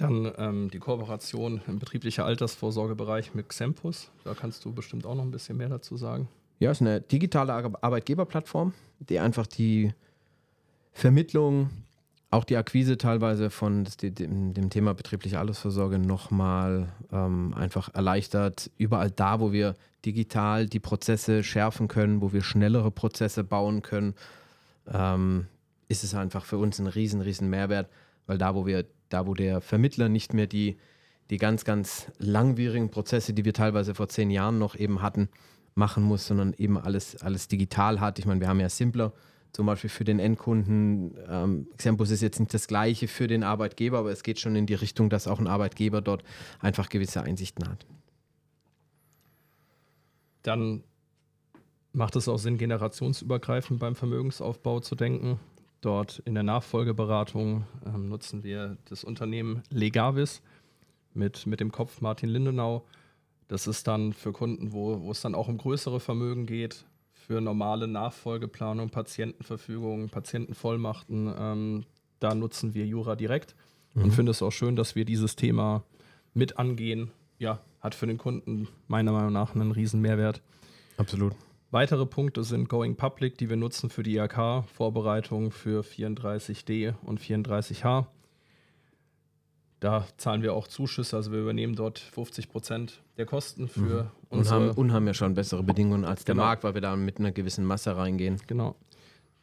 Dann 0.01 0.31
ähm, 0.37 0.69
die 0.71 0.79
Kooperation 0.79 1.61
im 1.67 1.79
betrieblichen 1.79 2.23
Altersvorsorgebereich 2.23 3.33
mit 3.33 3.49
Xempus. 3.49 4.09
Da 4.23 4.33
kannst 4.33 4.63
du 4.63 4.73
bestimmt 4.73 5.05
auch 5.05 5.15
noch 5.15 5.23
ein 5.23 5.31
bisschen 5.31 5.57
mehr 5.57 5.69
dazu 5.69 5.97
sagen. 5.97 6.27
Ja, 6.59 6.71
es 6.71 6.77
ist 6.77 6.87
eine 6.87 7.01
digitale 7.01 7.53
Arbeitgeberplattform, 7.53 8.73
die 8.99 9.19
einfach 9.19 9.47
die 9.47 9.93
Vermittlung, 10.93 11.69
auch 12.31 12.43
die 12.43 12.57
Akquise 12.57 12.97
teilweise 12.97 13.49
von 13.49 13.87
dem, 14.01 14.53
dem 14.53 14.69
Thema 14.69 14.93
betriebliche 14.93 15.39
Altersvorsorge 15.39 15.99
nochmal 15.99 16.89
ähm, 17.11 17.53
einfach 17.55 17.93
erleichtert. 17.93 18.69
Überall 18.77 19.09
da, 19.11 19.39
wo 19.39 19.51
wir 19.51 19.75
digital 20.05 20.67
die 20.67 20.79
Prozesse 20.79 21.43
schärfen 21.43 21.87
können, 21.87 22.21
wo 22.21 22.31
wir 22.31 22.43
schnellere 22.43 22.91
Prozesse 22.91 23.43
bauen 23.43 23.81
können, 23.81 24.13
ähm, 24.91 25.47
ist 25.87 26.03
es 26.03 26.13
einfach 26.13 26.45
für 26.45 26.57
uns 26.57 26.79
ein 26.79 26.87
riesen, 26.87 27.21
riesen 27.21 27.49
Mehrwert, 27.49 27.89
weil 28.29 28.37
da, 28.37 28.53
wo 28.53 28.67
wir, 28.67 28.85
da, 29.09 29.25
wo 29.25 29.33
der 29.33 29.59
Vermittler 29.59 30.07
nicht 30.07 30.35
mehr 30.35 30.45
die, 30.45 30.77
die 31.31 31.37
ganz, 31.37 31.65
ganz 31.65 32.11
langwierigen 32.19 32.91
Prozesse, 32.91 33.33
die 33.33 33.43
wir 33.43 33.55
teilweise 33.55 33.95
vor 33.95 34.07
zehn 34.07 34.29
Jahren 34.29 34.59
noch 34.59 34.75
eben 34.75 35.01
hatten, 35.01 35.29
machen 35.73 36.03
muss, 36.03 36.27
sondern 36.27 36.53
eben 36.53 36.77
alles, 36.77 37.19
alles 37.23 37.47
digital 37.47 37.99
hat. 37.99 38.19
Ich 38.19 38.27
meine, 38.27 38.39
wir 38.39 38.47
haben 38.47 38.59
ja 38.59 38.69
Simpler 38.69 39.13
zum 39.51 39.65
Beispiel 39.65 39.89
für 39.89 40.03
den 40.03 40.19
Endkunden. 40.19 41.15
Ähm, 41.27 41.67
Xempus 41.75 42.11
ist 42.11 42.21
jetzt 42.21 42.39
nicht 42.39 42.53
das 42.53 42.67
gleiche 42.67 43.07
für 43.07 43.25
den 43.25 43.43
Arbeitgeber, 43.43 43.97
aber 43.97 44.11
es 44.11 44.21
geht 44.21 44.39
schon 44.39 44.55
in 44.55 44.67
die 44.67 44.75
Richtung, 44.75 45.09
dass 45.09 45.27
auch 45.27 45.39
ein 45.39 45.47
Arbeitgeber 45.47 46.01
dort 46.01 46.23
einfach 46.59 46.87
gewisse 46.89 47.23
Einsichten 47.23 47.67
hat. 47.67 47.87
Dann 50.43 50.83
macht 51.93 52.15
es 52.15 52.27
auch 52.27 52.37
Sinn, 52.37 52.59
generationsübergreifend 52.59 53.79
beim 53.79 53.95
Vermögensaufbau 53.95 54.81
zu 54.81 54.93
denken. 54.93 55.39
Dort 55.81 56.19
in 56.25 56.33
der 56.33 56.43
Nachfolgeberatung 56.43 57.65
ähm, 57.85 58.09
nutzen 58.09 58.43
wir 58.43 58.77
das 58.85 59.03
Unternehmen 59.03 59.63
Legavis 59.69 60.41
mit, 61.13 61.47
mit 61.47 61.59
dem 61.59 61.71
Kopf 61.71 62.01
Martin 62.01 62.29
Lindenau. 62.29 62.85
Das 63.47 63.65
ist 63.65 63.87
dann 63.87 64.13
für 64.13 64.31
Kunden, 64.33 64.73
wo, 64.73 65.01
wo 65.01 65.11
es 65.11 65.21
dann 65.21 65.35
auch 65.35 65.47
um 65.47 65.57
größere 65.57 65.99
Vermögen 65.99 66.45
geht, 66.45 66.85
für 67.13 67.41
normale 67.41 67.87
Nachfolgeplanung, 67.87 68.89
Patientenverfügung, 68.89 70.09
Patientenvollmachten. 70.09 71.33
Ähm, 71.37 71.85
da 72.19 72.35
nutzen 72.35 72.73
wir 72.73 72.85
Jura 72.85 73.15
direkt 73.15 73.55
mhm. 73.93 74.05
und 74.05 74.11
finde 74.11 74.31
es 74.31 74.41
auch 74.41 74.51
schön, 74.51 74.75
dass 74.75 74.95
wir 74.95 75.05
dieses 75.05 75.35
Thema 75.35 75.83
mit 76.33 76.57
angehen. 76.57 77.11
Ja, 77.37 77.59
hat 77.79 77.95
für 77.95 78.07
den 78.07 78.17
Kunden 78.17 78.67
meiner 78.87 79.13
Meinung 79.13 79.31
nach 79.31 79.55
einen 79.55 79.71
riesen 79.71 80.01
Mehrwert. 80.01 80.41
Absolut. 80.97 81.33
Weitere 81.71 82.07
Punkte 82.07 82.43
sind 82.43 82.67
Going 82.67 82.95
Public, 82.95 83.37
die 83.37 83.47
wir 83.47 83.55
nutzen 83.55 83.91
für 83.91 84.01
die 84.01 84.15
IHK-Vorbereitung 84.15 85.51
für 85.51 85.83
34D 85.83 86.95
und 87.03 87.21
34H. 87.21 88.07
Da 89.79 90.07
zahlen 90.17 90.41
wir 90.41 90.55
auch 90.55 90.67
Zuschüsse, 90.67 91.15
also 91.15 91.31
wir 91.31 91.39
übernehmen 91.39 91.75
dort 91.75 91.99
50 91.99 92.49
Prozent 92.49 93.03
der 93.17 93.27
Kosten 93.27 93.67
für 93.67 94.03
mhm. 94.03 94.09
Und 94.29 94.49
haben, 94.49 94.71
und 94.71 94.91
haben 94.91 95.05
ja 95.05 95.13
schon 95.13 95.35
bessere 95.35 95.61
Bedingungen 95.61 96.05
als 96.05 96.25
der 96.25 96.33
genau. 96.33 96.45
Markt, 96.45 96.63
weil 96.63 96.73
wir 96.73 96.81
da 96.81 96.95
mit 96.95 97.19
einer 97.19 97.31
gewissen 97.31 97.65
Masse 97.65 97.95
reingehen. 97.95 98.41
Genau. 98.47 98.75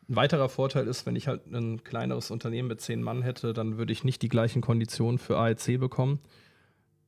Ein 0.09 0.17
weiterer 0.17 0.49
Vorteil 0.49 0.89
ist, 0.89 1.07
wenn 1.07 1.17
ich 1.17 1.29
halt 1.29 1.47
ein 1.47 1.85
kleineres 1.85 2.33
Unternehmen 2.33 2.69
mit 2.69 2.81
zehn 2.81 3.03
Mann 3.03 3.23
hätte, 3.23 3.53
dann 3.53 3.79
würde 3.79 3.93
ich 3.93 4.03
nicht 4.03 4.21
die 4.23 4.29
gleichen 4.29 4.63
Konditionen 4.63 5.19
für 5.19 5.39
AEC 5.39 5.79
bekommen, 5.79 6.19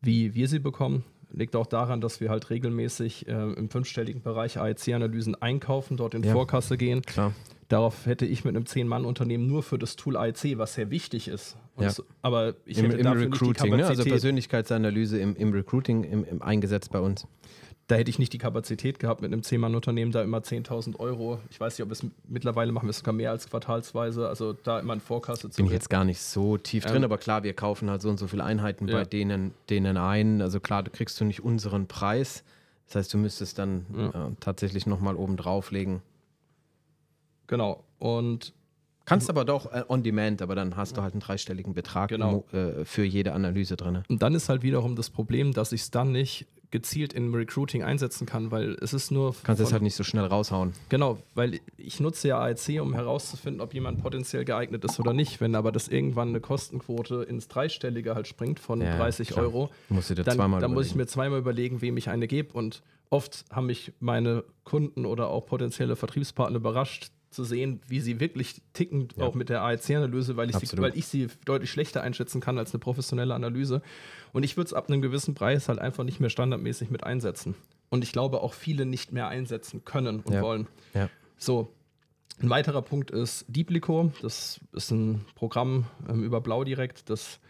wie 0.00 0.35
wir 0.35 0.48
sie 0.48 0.61
bekommen. 0.61 1.04
Liegt 1.30 1.56
auch 1.56 1.66
daran, 1.66 2.00
dass 2.00 2.20
wir 2.20 2.30
halt 2.30 2.50
regelmäßig 2.50 3.28
äh, 3.28 3.32
im 3.32 3.68
fünfstelligen 3.68 4.22
Bereich 4.22 4.58
AEC-Analysen 4.58 5.34
einkaufen, 5.40 5.96
dort 5.96 6.14
in 6.14 6.22
ja, 6.22 6.32
Vorkasse 6.32 6.76
gehen. 6.76 7.02
Klar. 7.02 7.32
Darauf 7.68 8.07
hätte 8.07 8.24
ich 8.24 8.44
mit 8.44 8.57
einem 8.57 8.64
Zehn-Mann-Unternehmen 8.64 9.46
nur 9.46 9.62
für 9.62 9.78
das 9.78 9.96
Tool 9.96 10.16
AEC, 10.16 10.57
was 10.57 10.74
sehr 10.74 10.90
wichtig 10.90 11.28
ist. 11.28 11.57
Ja. 11.78 11.90
So, 11.90 12.02
aber 12.22 12.54
ich 12.64 12.78
Im, 12.78 12.87
hätte 12.87 12.96
im 12.96 13.04
dafür 13.04 13.22
Recruiting, 13.22 13.50
nicht 13.50 13.64
die 13.64 13.76
ne? 13.76 13.87
also 13.87 14.04
Persönlichkeitsanalyse 14.04 15.18
im, 15.18 15.37
im 15.37 15.52
Recruiting 15.52 16.02
im, 16.04 16.24
im 16.24 16.40
eingesetzt 16.40 16.90
bei 16.90 17.00
uns. 17.00 17.26
Da 17.87 17.96
hätte 17.96 18.11
ich 18.11 18.18
nicht 18.18 18.33
die 18.33 18.38
Kapazität 18.38 18.98
gehabt, 18.98 19.22
mit 19.22 19.33
einem 19.33 19.42
Zehn-Mann-Unternehmen 19.42 20.12
da 20.12 20.22
immer 20.22 20.38
10.000 20.38 20.98
Euro. 20.98 21.40
Ich 21.50 21.61
weiß 21.61 21.78
nicht, 21.78 21.85
ob 21.85 21.92
es 21.92 22.04
mittlerweile 22.26 22.72
machen 22.72 22.87
wir 22.87 22.90
es 22.90 22.98
sogar 22.98 23.14
mehr 23.14 23.31
als 23.31 23.48
quartalsweise. 23.48 24.28
Also 24.28 24.54
da 24.54 24.81
immer 24.81 24.94
in 24.94 25.00
Vorkasse 25.00 25.50
zu. 25.50 25.57
Bin 25.57 25.66
ich 25.66 25.72
jetzt 25.72 25.88
gar 25.90 26.04
nicht 26.04 26.20
so 26.20 26.59
tief 26.59 26.85
drin, 26.85 26.96
ähm, 26.96 27.04
aber 27.04 27.18
klar, 27.18 27.44
wir 27.44 27.54
kaufen 27.54 27.88
halt 27.88 28.02
so 28.02 28.11
und 28.11 28.18
so 28.18 28.28
viele 28.28 28.44
Einheiten 28.44 28.88
ja. 28.88 28.96
bei 28.96 29.04
denen, 29.04 29.52
denen 29.70 29.96
ein. 29.96 30.42
Also 30.42 30.61
klar, 30.61 30.83
du 30.83 30.90
kriegst 30.90 31.20
du 31.20 31.24
nicht 31.24 31.42
unseren 31.42 31.87
Preis. 31.87 32.44
Das 32.87 32.96
heißt, 32.96 33.14
du 33.14 33.18
müsstest 33.18 33.59
dann 33.59 33.87
ja. 33.94 34.09
äh, 34.09 34.31
tatsächlich 34.40 34.87
nochmal 34.87 35.16
oben 35.16 35.37
drauflegen. 35.37 36.02
Genau. 37.48 37.84
Und 37.98 38.54
Kannst 39.08 39.30
aber 39.30 39.46
doch 39.46 39.72
äh, 39.72 39.84
on 39.88 40.02
demand, 40.02 40.42
aber 40.42 40.54
dann 40.54 40.76
hast 40.76 40.98
du 40.98 41.02
halt 41.02 41.14
einen 41.14 41.20
dreistelligen 41.20 41.72
Betrag 41.72 42.11
genau. 42.11 42.44
äh, 42.52 42.84
für 42.84 43.04
jede 43.04 43.32
Analyse 43.32 43.74
drin. 43.76 44.02
Und 44.06 44.22
dann 44.22 44.34
ist 44.34 44.50
halt 44.50 44.62
wiederum 44.62 44.96
das 44.96 45.08
Problem, 45.08 45.54
dass 45.54 45.72
ich 45.72 45.80
es 45.80 45.90
dann 45.90 46.12
nicht 46.12 46.46
gezielt 46.70 47.14
im 47.14 47.34
Recruiting 47.34 47.82
einsetzen 47.82 48.26
kann, 48.26 48.50
weil 48.50 48.76
es 48.82 48.92
ist 48.92 49.11
nur. 49.11 49.34
Kannst 49.42 49.62
es 49.62 49.72
halt 49.72 49.82
nicht 49.82 49.94
so 49.94 50.04
schnell 50.04 50.26
raushauen. 50.26 50.72
Genau, 50.90 51.18
weil 51.34 51.61
ich 51.78 52.00
nutze 52.00 52.28
ja 52.28 52.38
AEC, 52.38 52.82
um 52.82 52.92
herauszufinden, 52.92 53.62
ob 53.62 53.72
jemand 53.72 54.02
potenziell 54.02 54.44
geeignet 54.44 54.84
ist 54.84 55.00
oder 55.00 55.14
nicht. 55.14 55.40
Wenn 55.40 55.54
aber 55.54 55.72
das 55.72 55.88
irgendwann 55.88 56.28
eine 56.28 56.40
Kostenquote 56.40 57.22
ins 57.22 57.48
Dreistellige 57.48 58.14
halt 58.14 58.26
springt 58.26 58.61
von 58.61 58.82
ja, 58.82 58.96
30 58.98 59.28
klar. 59.28 59.46
Euro, 59.46 59.70
musst 59.88 60.11
du 60.11 60.14
dir 60.14 60.24
dann, 60.24 60.37
zweimal 60.37 60.61
dann 60.61 60.74
muss 60.74 60.87
ich 60.87 60.94
mir 60.94 61.06
zweimal 61.06 61.38
überlegen, 61.38 61.80
wem 61.80 61.96
ich 61.96 62.11
eine 62.11 62.26
gebe. 62.26 62.52
Und 62.52 62.82
oft 63.08 63.46
haben 63.50 63.66
mich 63.66 63.94
meine 64.00 64.44
Kunden 64.64 65.06
oder 65.06 65.28
auch 65.28 65.46
potenzielle 65.46 65.96
Vertriebspartner 65.96 66.58
überrascht, 66.58 67.11
zu 67.30 67.44
sehen, 67.44 67.80
wie 67.86 68.00
sie 68.00 68.20
wirklich 68.20 68.62
ticken, 68.72 69.08
ja. 69.16 69.24
auch 69.24 69.34
mit 69.34 69.48
der 69.48 69.62
AEC-Analyse, 69.62 70.36
weil, 70.36 70.50
ich 70.50 70.56
sie, 70.56 70.78
weil 70.78 70.96
ich 70.96 71.06
sie 71.06 71.28
deutlich 71.44 71.70
schlechter 71.70 72.02
einschätzen 72.02 72.40
kann 72.40 72.58
als 72.58 72.72
eine 72.72 72.80
professionelle 72.80 73.34
Analyse. 73.34 73.82
Und 74.32 74.42
ich 74.42 74.56
würde 74.56 74.68
es 74.68 74.74
ab 74.74 74.88
einem 74.88 75.02
gewissen 75.02 75.34
Preis 75.34 75.68
halt 75.68 75.78
einfach 75.78 76.04
nicht 76.04 76.20
mehr 76.20 76.30
standardmäßig 76.30 76.90
mit 76.90 77.04
einsetzen. 77.04 77.54
Und 77.90 78.04
ich 78.04 78.12
glaube 78.12 78.40
auch 78.42 78.54
viele 78.54 78.86
nicht 78.86 79.12
mehr 79.12 79.28
einsetzen 79.28 79.84
können 79.84 80.20
und 80.20 80.34
ja. 80.34 80.42
wollen. 80.42 80.68
Ja. 80.94 81.08
So, 81.36 81.72
ein 82.40 82.50
weiterer 82.50 82.82
Punkt 82.82 83.10
ist 83.10 83.44
Deeplico. 83.48 84.12
Das 84.22 84.60
ist 84.72 84.90
ein 84.90 85.24
Programm 85.34 85.86
ähm, 86.08 86.22
über 86.22 86.40
Blau 86.40 86.64
direkt, 86.64 87.10
das, 87.10 87.40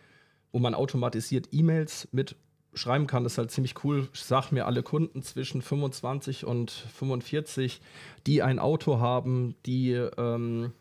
wo 0.53 0.59
man 0.59 0.75
automatisiert 0.75 1.49
E-Mails 1.53 2.09
mit 2.13 2.37
schreiben 2.75 3.07
kann. 3.07 3.25
Ist 3.25 3.39
halt 3.39 3.51
ziemlich 3.51 3.83
cool. 3.85 4.09
Ich 4.13 4.23
sage 4.23 4.49
mir 4.53 4.67
alle 4.67 4.83
Kunden 4.83 5.23
zwischen 5.23 5.63
25 5.63 6.45
und 6.45 6.71
45, 6.71 7.81
die 8.27 8.43
ein 8.43 8.59
Auto 8.59 9.01
haben, 9.01 9.55
die, 9.67 9.93
ähm, 9.93 10.73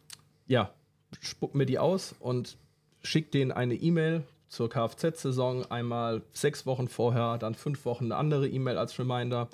ja, 0.47 0.71
spuckt 1.19 1.55
mir 1.55 1.65
die 1.65 1.79
aus 1.79 2.15
und 2.19 2.57
schickt 3.01 3.33
denen 3.33 3.51
eine 3.51 3.75
E-Mail 3.75 4.23
zur 4.49 4.69
Kfz-Saison. 4.69 5.65
Einmal 5.65 6.23
sechs 6.33 6.65
Wochen 6.65 6.87
vorher, 6.87 7.37
dann 7.37 7.55
fünf 7.55 7.85
Wochen 7.85 8.05
eine 8.05 8.15
andere 8.15 8.47
E-Mail 8.47 8.77
als 8.77 8.97
Reminder. 8.99 9.49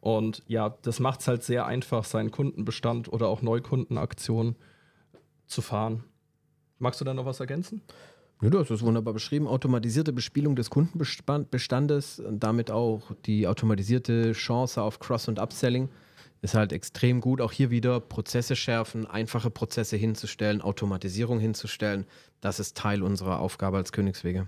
Und 0.00 0.42
ja, 0.46 0.76
das 0.82 1.00
macht 1.00 1.20
es 1.20 1.28
halt 1.28 1.42
sehr 1.42 1.66
einfach, 1.66 2.04
seinen 2.04 2.30
Kundenbestand 2.30 3.12
oder 3.12 3.28
auch 3.28 3.42
Neukundenaktionen 3.42 4.56
zu 5.46 5.62
fahren. 5.62 6.04
Magst 6.78 7.00
du 7.00 7.04
da 7.04 7.14
noch 7.14 7.26
was 7.26 7.40
ergänzen? 7.40 7.82
Ja, 8.40 8.50
hast 8.52 8.70
es 8.70 8.82
wunderbar 8.82 9.14
beschrieben. 9.14 9.48
Automatisierte 9.48 10.12
Bespielung 10.12 10.54
des 10.54 10.70
Kundenbestandes 10.70 12.20
und 12.20 12.44
damit 12.44 12.70
auch 12.70 13.10
die 13.26 13.48
automatisierte 13.48 14.30
Chance 14.32 14.80
auf 14.80 15.00
Cross- 15.00 15.26
und 15.26 15.40
Upselling 15.40 15.88
ist 16.40 16.54
halt 16.54 16.72
extrem 16.72 17.20
gut. 17.20 17.40
Auch 17.40 17.50
hier 17.50 17.70
wieder 17.70 17.98
Prozesse 17.98 18.54
schärfen, 18.54 19.06
einfache 19.06 19.50
Prozesse 19.50 19.96
hinzustellen, 19.96 20.60
Automatisierung 20.60 21.40
hinzustellen. 21.40 22.06
Das 22.40 22.60
ist 22.60 22.76
Teil 22.76 23.02
unserer 23.02 23.40
Aufgabe 23.40 23.76
als 23.76 23.90
Königswege. 23.90 24.46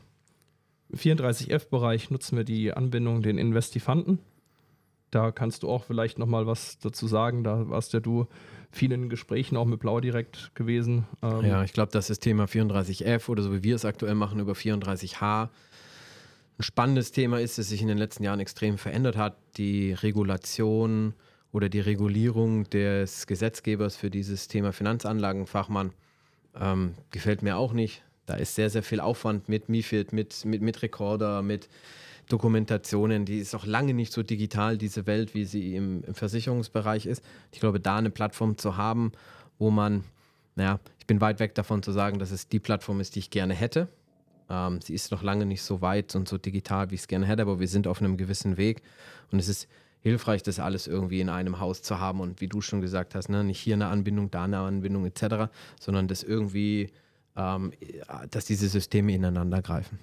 Im 0.88 0.98
34F-Bereich 0.98 2.10
nutzen 2.10 2.36
wir 2.36 2.44
die 2.44 2.72
Anbindung 2.72 3.22
den 3.22 3.38
Investifanten. 3.38 4.20
Da 5.10 5.32
kannst 5.32 5.62
du 5.62 5.68
auch 5.68 5.84
vielleicht 5.84 6.18
nochmal 6.18 6.46
was 6.46 6.78
dazu 6.78 7.06
sagen. 7.06 7.42
Da 7.42 7.68
warst 7.68 7.92
ja 7.92 8.00
du 8.00 8.26
viel 8.70 8.92
in 8.92 9.08
Gesprächen 9.08 9.56
auch 9.56 9.64
mit 9.66 9.80
Blau 9.80 10.00
direkt 10.00 10.54
gewesen. 10.54 11.06
Ähm 11.22 11.44
ja, 11.44 11.64
ich 11.64 11.72
glaube, 11.72 11.90
das 11.92 12.10
ist 12.10 12.20
Thema 12.20 12.44
34F 12.44 13.28
oder 13.28 13.42
so 13.42 13.52
wie 13.52 13.62
wir 13.62 13.74
es 13.74 13.84
aktuell 13.84 14.14
machen 14.14 14.38
über 14.38 14.52
34H. 14.52 15.48
Ein 16.58 16.62
spannendes 16.62 17.10
Thema 17.10 17.40
ist, 17.40 17.58
das 17.58 17.68
sich 17.68 17.82
in 17.82 17.88
den 17.88 17.98
letzten 17.98 18.22
Jahren 18.22 18.38
extrem 18.38 18.78
verändert 18.78 19.16
hat. 19.16 19.36
Die 19.56 19.92
Regulation 19.92 21.14
oder 21.52 21.68
die 21.68 21.80
Regulierung 21.80 22.68
des 22.70 23.26
Gesetzgebers 23.26 23.96
für 23.96 24.10
dieses 24.10 24.46
Thema 24.46 24.72
Finanzanlagenfachmann 24.72 25.92
ähm, 26.58 26.94
gefällt 27.10 27.42
mir 27.42 27.56
auch 27.56 27.72
nicht. 27.72 28.02
Da 28.26 28.34
ist 28.34 28.54
sehr, 28.54 28.70
sehr 28.70 28.82
viel 28.82 29.00
Aufwand 29.00 29.48
mit 29.48 29.68
MIFID, 29.68 30.12
mit, 30.12 30.44
mit, 30.44 30.62
mit 30.62 30.82
Recorder, 30.82 31.42
mit 31.42 31.68
Dokumentationen, 32.30 33.24
die 33.24 33.38
ist 33.38 33.54
auch 33.54 33.66
lange 33.66 33.92
nicht 33.92 34.12
so 34.12 34.22
digital, 34.22 34.78
diese 34.78 35.06
Welt, 35.06 35.34
wie 35.34 35.44
sie 35.44 35.74
im, 35.74 36.04
im 36.04 36.14
Versicherungsbereich 36.14 37.06
ist. 37.06 37.24
Ich 37.52 37.60
glaube, 37.60 37.80
da 37.80 37.96
eine 37.96 38.10
Plattform 38.10 38.56
zu 38.56 38.76
haben, 38.76 39.12
wo 39.58 39.70
man, 39.70 40.04
naja, 40.54 40.78
ich 40.98 41.06
bin 41.06 41.20
weit 41.20 41.40
weg 41.40 41.54
davon 41.54 41.82
zu 41.82 41.92
sagen, 41.92 42.18
dass 42.18 42.30
es 42.30 42.48
die 42.48 42.60
Plattform 42.60 43.00
ist, 43.00 43.16
die 43.16 43.18
ich 43.18 43.30
gerne 43.30 43.54
hätte. 43.54 43.88
Ähm, 44.48 44.80
sie 44.80 44.94
ist 44.94 45.10
noch 45.10 45.22
lange 45.22 45.44
nicht 45.44 45.62
so 45.62 45.80
weit 45.80 46.14
und 46.14 46.28
so 46.28 46.38
digital, 46.38 46.90
wie 46.90 46.94
ich 46.94 47.02
es 47.02 47.08
gerne 47.08 47.26
hätte, 47.26 47.42
aber 47.42 47.60
wir 47.60 47.68
sind 47.68 47.86
auf 47.86 48.00
einem 48.00 48.16
gewissen 48.16 48.56
Weg 48.56 48.82
und 49.32 49.38
es 49.38 49.48
ist 49.48 49.68
hilfreich, 50.00 50.42
das 50.42 50.58
alles 50.58 50.86
irgendwie 50.86 51.20
in 51.20 51.28
einem 51.28 51.60
Haus 51.60 51.82
zu 51.82 51.98
haben 51.98 52.20
und 52.20 52.40
wie 52.40 52.48
du 52.48 52.60
schon 52.60 52.80
gesagt 52.80 53.14
hast, 53.14 53.28
ne, 53.28 53.44
nicht 53.44 53.60
hier 53.60 53.74
eine 53.74 53.88
Anbindung, 53.88 54.30
da 54.30 54.44
eine 54.44 54.58
Anbindung 54.58 55.04
etc., 55.04 55.50
sondern 55.78 56.08
dass 56.08 56.22
irgendwie, 56.22 56.90
ähm, 57.36 57.72
dass 58.30 58.46
diese 58.46 58.68
Systeme 58.68 59.12
ineinander 59.12 59.62
greifen. 59.62 59.98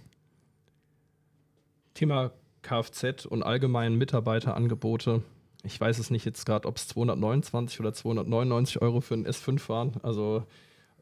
Thema 1.97 2.31
Kfz 2.61 3.25
und 3.25 3.43
allgemein 3.43 3.95
Mitarbeiterangebote. 3.95 5.23
Ich 5.63 5.81
weiß 5.81 5.97
es 5.97 6.11
nicht 6.11 6.25
jetzt 6.25 6.45
gerade, 6.45 6.67
ob 6.67 6.77
es 6.77 6.87
229 6.89 7.79
oder 7.79 7.91
299 7.91 8.81
Euro 8.81 9.01
für 9.01 9.15
einen 9.15 9.25
S5 9.25 9.67
waren. 9.67 9.93
Also 10.03 10.43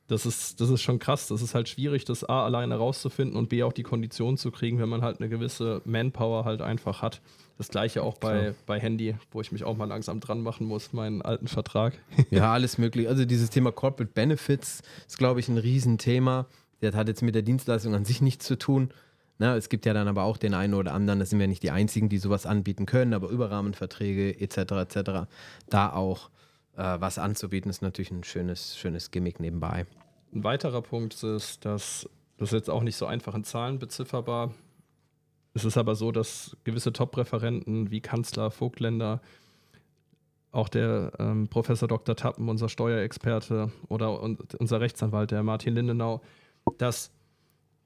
das 0.07 0.25
ist, 0.25 0.61
das 0.61 0.69
ist 0.69 0.81
schon 0.81 0.99
krass. 0.99 1.27
Das 1.27 1.41
ist 1.41 1.53
halt 1.53 1.67
schwierig, 1.67 2.05
das 2.05 2.23
A 2.23 2.45
alleine 2.45 2.75
rauszufinden 2.75 3.35
und 3.35 3.49
B 3.49 3.63
auch 3.63 3.73
die 3.73 3.83
Kondition 3.83 4.37
zu 4.37 4.51
kriegen, 4.51 4.79
wenn 4.79 4.87
man 4.87 5.01
halt 5.01 5.19
eine 5.19 5.27
gewisse 5.27 5.81
Manpower 5.83 6.45
halt 6.45 6.61
einfach 6.61 7.01
hat. 7.01 7.21
Das 7.57 7.69
gleiche 7.69 8.01
auch 8.01 8.17
bei, 8.17 8.53
bei 8.65 8.79
Handy, 8.79 9.15
wo 9.31 9.41
ich 9.41 9.51
mich 9.51 9.63
auch 9.63 9.75
mal 9.75 9.85
langsam 9.85 10.19
dran 10.19 10.41
machen 10.41 10.67
muss, 10.67 10.93
meinen 10.93 11.21
alten 11.21 11.47
Vertrag. 11.47 11.93
Ja, 12.29 12.53
alles 12.53 12.77
möglich. 12.77 13.07
Also 13.07 13.25
dieses 13.25 13.49
Thema 13.49 13.71
Corporate 13.71 14.11
Benefits 14.13 14.81
ist, 15.07 15.17
glaube 15.17 15.39
ich, 15.39 15.49
ein 15.49 15.57
Riesenthema. 15.57 16.47
Das 16.81 16.95
hat 16.95 17.07
jetzt 17.07 17.21
mit 17.21 17.35
der 17.35 17.41
Dienstleistung 17.41 17.95
an 17.95 18.05
sich 18.05 18.21
nichts 18.21 18.45
zu 18.45 18.57
tun. 18.57 18.91
Na, 19.37 19.55
es 19.57 19.69
gibt 19.69 19.85
ja 19.85 19.93
dann 19.93 20.07
aber 20.07 20.23
auch 20.23 20.37
den 20.37 20.53
einen 20.53 20.73
oder 20.73 20.93
anderen, 20.93 21.19
das 21.19 21.29
sind 21.29 21.39
wir 21.39 21.47
nicht 21.47 21.63
die 21.63 21.71
einzigen, 21.71 22.07
die 22.07 22.17
sowas 22.17 22.45
anbieten 22.45 22.85
können, 22.85 23.13
aber 23.13 23.29
Überrahmenverträge 23.29 24.39
etc. 24.39 24.57
etc. 24.57 25.11
Da 25.69 25.91
auch 25.91 26.29
äh, 26.77 26.99
was 26.99 27.17
anzubieten, 27.17 27.69
ist 27.69 27.81
natürlich 27.81 28.11
ein 28.11 28.23
schönes, 28.23 28.77
schönes 28.77 29.11
Gimmick 29.11 29.39
nebenbei. 29.39 29.85
Ein 30.33 30.43
weiterer 30.43 30.81
Punkt 30.81 31.21
ist, 31.23 31.65
dass 31.65 32.09
das 32.37 32.49
ist 32.49 32.53
jetzt 32.53 32.69
auch 32.69 32.83
nicht 32.83 32.97
so 32.97 33.05
einfach 33.05 33.33
in 33.33 33.43
Zahlen 33.43 33.79
bezifferbar. 33.79 34.53
Es 35.53 35.63
ist 35.63 35.77
aber 35.77 35.95
so, 35.95 36.11
dass 36.11 36.57
gewisse 36.65 36.91
Top-Referenten 36.91 37.91
wie 37.91 38.01
Kanzler, 38.01 38.51
Vogtländer, 38.51 39.21
auch 40.51 40.67
der 40.67 41.13
ähm, 41.19 41.47
Professor 41.47 41.87
Dr. 41.87 42.15
Tappen, 42.15 42.49
unser 42.49 42.67
Steuerexperte 42.67 43.71
oder 43.87 44.21
unser 44.21 44.81
Rechtsanwalt, 44.81 45.31
der 45.31 45.43
Martin 45.43 45.75
Lindenau, 45.75 46.21
dass 46.77 47.11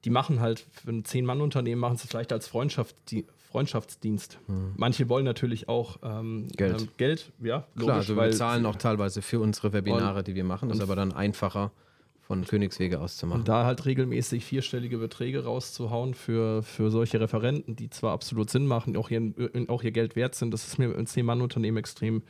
die 0.04 0.10
machen 0.10 0.40
halt 0.40 0.64
für 0.70 0.90
ein 0.90 1.04
Zehn-Mann-Unternehmen, 1.04 1.80
machen 1.80 1.96
sie 1.96 2.08
vielleicht 2.08 2.32
als 2.32 2.48
Freundschaftsdi 2.48 3.26
Freundschaftsdienst. 3.50 4.38
Hm. 4.46 4.74
Manche 4.76 5.08
wollen 5.08 5.24
natürlich 5.24 5.68
auch 5.68 5.98
ähm, 6.04 6.46
Geld. 6.56 6.82
Ähm, 6.82 6.88
Geld, 6.98 7.32
ja, 7.40 7.66
logisch, 7.74 7.84
Klar, 7.84 7.96
also 7.96 8.16
wir 8.16 8.30
zahlen 8.30 8.64
auch 8.64 8.76
teilweise 8.76 9.22
für 9.22 9.40
unsere 9.40 9.72
Webinare, 9.72 10.22
die 10.22 10.36
wir 10.36 10.44
machen. 10.44 10.68
Das 10.68 10.78
ist 10.78 10.84
aber 10.84 10.94
dann 10.94 11.12
einfacher 11.12 11.72
von 12.20 12.44
Königswege 12.44 13.00
aus 13.00 13.16
zu 13.16 13.26
machen. 13.26 13.40
Und 13.40 13.48
da 13.48 13.64
halt 13.64 13.84
regelmäßig 13.86 14.44
vierstellige 14.44 14.98
Beträge 14.98 15.42
rauszuhauen 15.42 16.14
für, 16.14 16.62
für 16.62 16.92
solche 16.92 17.18
Referenten, 17.20 17.74
die 17.74 17.90
zwar 17.90 18.12
absolut 18.12 18.50
Sinn 18.50 18.66
machen, 18.66 18.96
auch 18.96 19.10
ihr, 19.10 19.32
auch 19.66 19.82
ihr 19.82 19.90
Geld 19.90 20.14
wert 20.14 20.36
sind, 20.36 20.54
das 20.54 20.68
ist 20.68 20.78
mir 20.78 20.94
im 20.94 21.06
Zehn-Mann-Unternehmen 21.06 21.78
extrem 21.78 22.22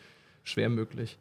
schwer 0.42 0.70
möglich 0.70 1.18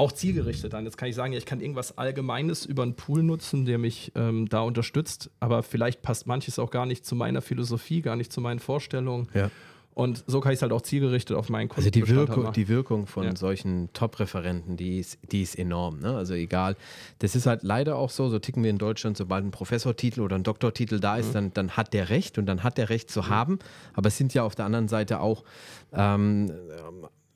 auch 0.00 0.12
zielgerichtet 0.12 0.74
an. 0.74 0.84
Jetzt 0.84 0.96
kann 0.96 1.10
ich 1.10 1.14
sagen, 1.14 1.34
ja, 1.34 1.38
ich 1.38 1.44
kann 1.44 1.60
irgendwas 1.60 1.98
Allgemeines 1.98 2.64
über 2.64 2.82
einen 2.82 2.94
Pool 2.94 3.22
nutzen, 3.22 3.66
der 3.66 3.76
mich 3.76 4.12
ähm, 4.14 4.48
da 4.48 4.62
unterstützt, 4.62 5.30
aber 5.40 5.62
vielleicht 5.62 6.00
passt 6.00 6.26
manches 6.26 6.58
auch 6.58 6.70
gar 6.70 6.86
nicht 6.86 7.04
zu 7.04 7.14
meiner 7.14 7.42
Philosophie, 7.42 8.00
gar 8.00 8.16
nicht 8.16 8.32
zu 8.32 8.40
meinen 8.40 8.60
Vorstellungen. 8.60 9.28
Ja. 9.34 9.50
Und 9.92 10.24
so 10.26 10.40
kann 10.40 10.52
ich 10.52 10.58
es 10.58 10.62
halt 10.62 10.72
auch 10.72 10.80
zielgerichtet 10.80 11.36
auf 11.36 11.50
meinen 11.50 11.68
Kunden 11.68 11.80
Also 11.80 11.90
die 11.90 12.08
Wirkung, 12.08 12.50
die 12.52 12.68
Wirkung 12.68 13.06
von 13.06 13.24
ja. 13.24 13.36
solchen 13.36 13.92
Top-Referenten, 13.92 14.78
die 14.78 15.00
ist, 15.00 15.18
die 15.30 15.42
ist 15.42 15.58
enorm. 15.58 15.98
Ne? 15.98 16.16
Also 16.16 16.32
egal. 16.32 16.76
Das 17.18 17.34
ist 17.34 17.44
halt 17.44 17.62
leider 17.62 17.96
auch 17.96 18.08
so, 18.08 18.30
so 18.30 18.38
ticken 18.38 18.62
wir 18.62 18.70
in 18.70 18.78
Deutschland, 18.78 19.18
sobald 19.18 19.44
ein 19.44 19.50
Professortitel 19.50 20.22
oder 20.22 20.36
ein 20.36 20.44
Doktortitel 20.44 21.00
da 21.00 21.18
ist, 21.18 21.30
mhm. 21.30 21.32
dann, 21.34 21.54
dann 21.54 21.70
hat 21.72 21.92
der 21.92 22.08
Recht 22.08 22.38
und 22.38 22.46
dann 22.46 22.62
hat 22.62 22.78
der 22.78 22.88
Recht 22.88 23.10
zu 23.10 23.20
mhm. 23.20 23.28
haben. 23.28 23.58
Aber 23.92 24.08
es 24.08 24.16
sind 24.16 24.32
ja 24.32 24.44
auf 24.44 24.54
der 24.54 24.64
anderen 24.64 24.88
Seite 24.88 25.20
auch 25.20 25.44
ähm, 25.92 26.52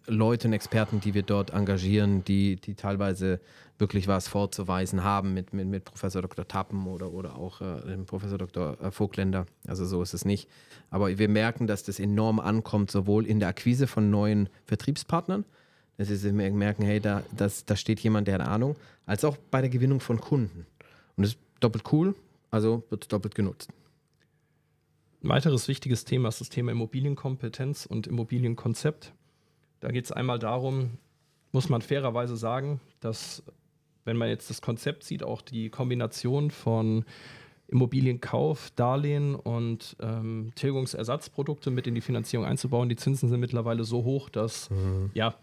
Leute 0.07 0.49
und 0.49 0.55
Experten, 0.55 1.01
die 1.01 1.15
wir 1.15 1.23
dort 1.23 1.51
engagieren, 1.51 2.25
die, 2.25 2.57
die 2.57 2.75
teilweise 2.75 3.41
wirklich 3.79 4.07
was 4.07 4.29
vorzuweisen 4.29 5.03
haben 5.03 5.35
mit, 5.35 5.53
mit, 5.53 5.67
mit 5.67 5.85
Professor 5.85 6.23
Dr. 6.23 6.47
Tappen 6.47 6.87
oder, 6.87 7.13
oder 7.13 7.37
auch 7.37 7.61
äh, 7.61 7.97
Professor 8.07 8.39
Dr. 8.39 8.81
Äh, 8.81 8.91
Vogtländer. 8.91 9.47
Also 9.67 9.85
so 9.85 10.03
ist 10.03 10.15
es 10.15 10.25
nicht. 10.25 10.49
Aber 10.91 11.19
wir 11.19 11.29
merken, 11.29 11.67
dass 11.67 11.83
das 11.83 11.99
enorm 11.99 12.39
ankommt, 12.39 12.91
sowohl 12.91 13.27
in 13.27 13.41
der 13.41 13.49
Akquise 13.49 13.87
von 13.87 14.11
neuen 14.11 14.49
Vertriebspartnern, 14.67 15.45
dass 15.97 16.09
sie 16.09 16.33
merken, 16.33 16.85
hey, 16.85 17.01
da, 17.01 17.23
das, 17.37 17.65
da 17.65 17.77
steht 17.77 18.01
jemand, 18.01 18.29
der 18.29 18.35
hat 18.35 18.47
Ahnung, 18.47 18.77
als 19.07 19.25
auch 19.25 19.37
bei 19.51 19.61
der 19.61 19.71
Gewinnung 19.71 20.01
von 20.01 20.21
Kunden. 20.21 20.67
Und 21.17 21.23
das 21.25 21.33
ist 21.33 21.39
doppelt 21.61 21.85
cool, 21.93 22.15
also 22.51 22.85
wird 22.91 23.13
doppelt 23.13 23.35
genutzt. 23.35 23.71
Ein 25.23 25.31
weiteres 25.31 25.69
wichtiges 25.69 26.05
Thema 26.05 26.29
ist 26.29 26.41
das 26.41 26.51
Thema 26.51 26.71
Immobilienkompetenz 26.73 27.87
und 27.87 28.07
Immobilienkonzept. 28.07 29.13
Da 29.85 29.91
geht 29.91 30.07
es 30.07 30.13
einmal 30.13 30.39
darum, 30.39 30.93
muss 31.53 31.69
man 31.69 31.83
fairerweise 31.83 32.39
sagen, 32.39 32.81
dass 33.01 33.43
wenn 34.07 34.17
man 34.17 34.31
jetzt 34.31 34.49
das 34.49 34.63
Konzept 34.63 35.05
sieht, 35.05 35.23
auch 35.23 35.43
die 35.43 35.69
Kombination 35.69 36.51
von 36.51 37.05
Immobilienkauf, 37.69 38.71
Darlehen 38.77 39.35
und 39.35 39.95
ähm, 40.01 40.53
Tilgungsersatzprodukte 40.55 41.71
mit 41.71 41.87
in 41.87 41.95
die 41.95 42.01
Finanzierung 42.01 42.47
einzubauen. 42.47 42.89
Die 42.89 42.97
Zinsen 42.97 43.29
sind 43.29 43.41
mittlerweile 43.41 43.85
so 43.85 44.05
hoch, 44.05 44.31
dass 44.31 44.71
mhm. 44.71 45.11
ja, 45.13 45.35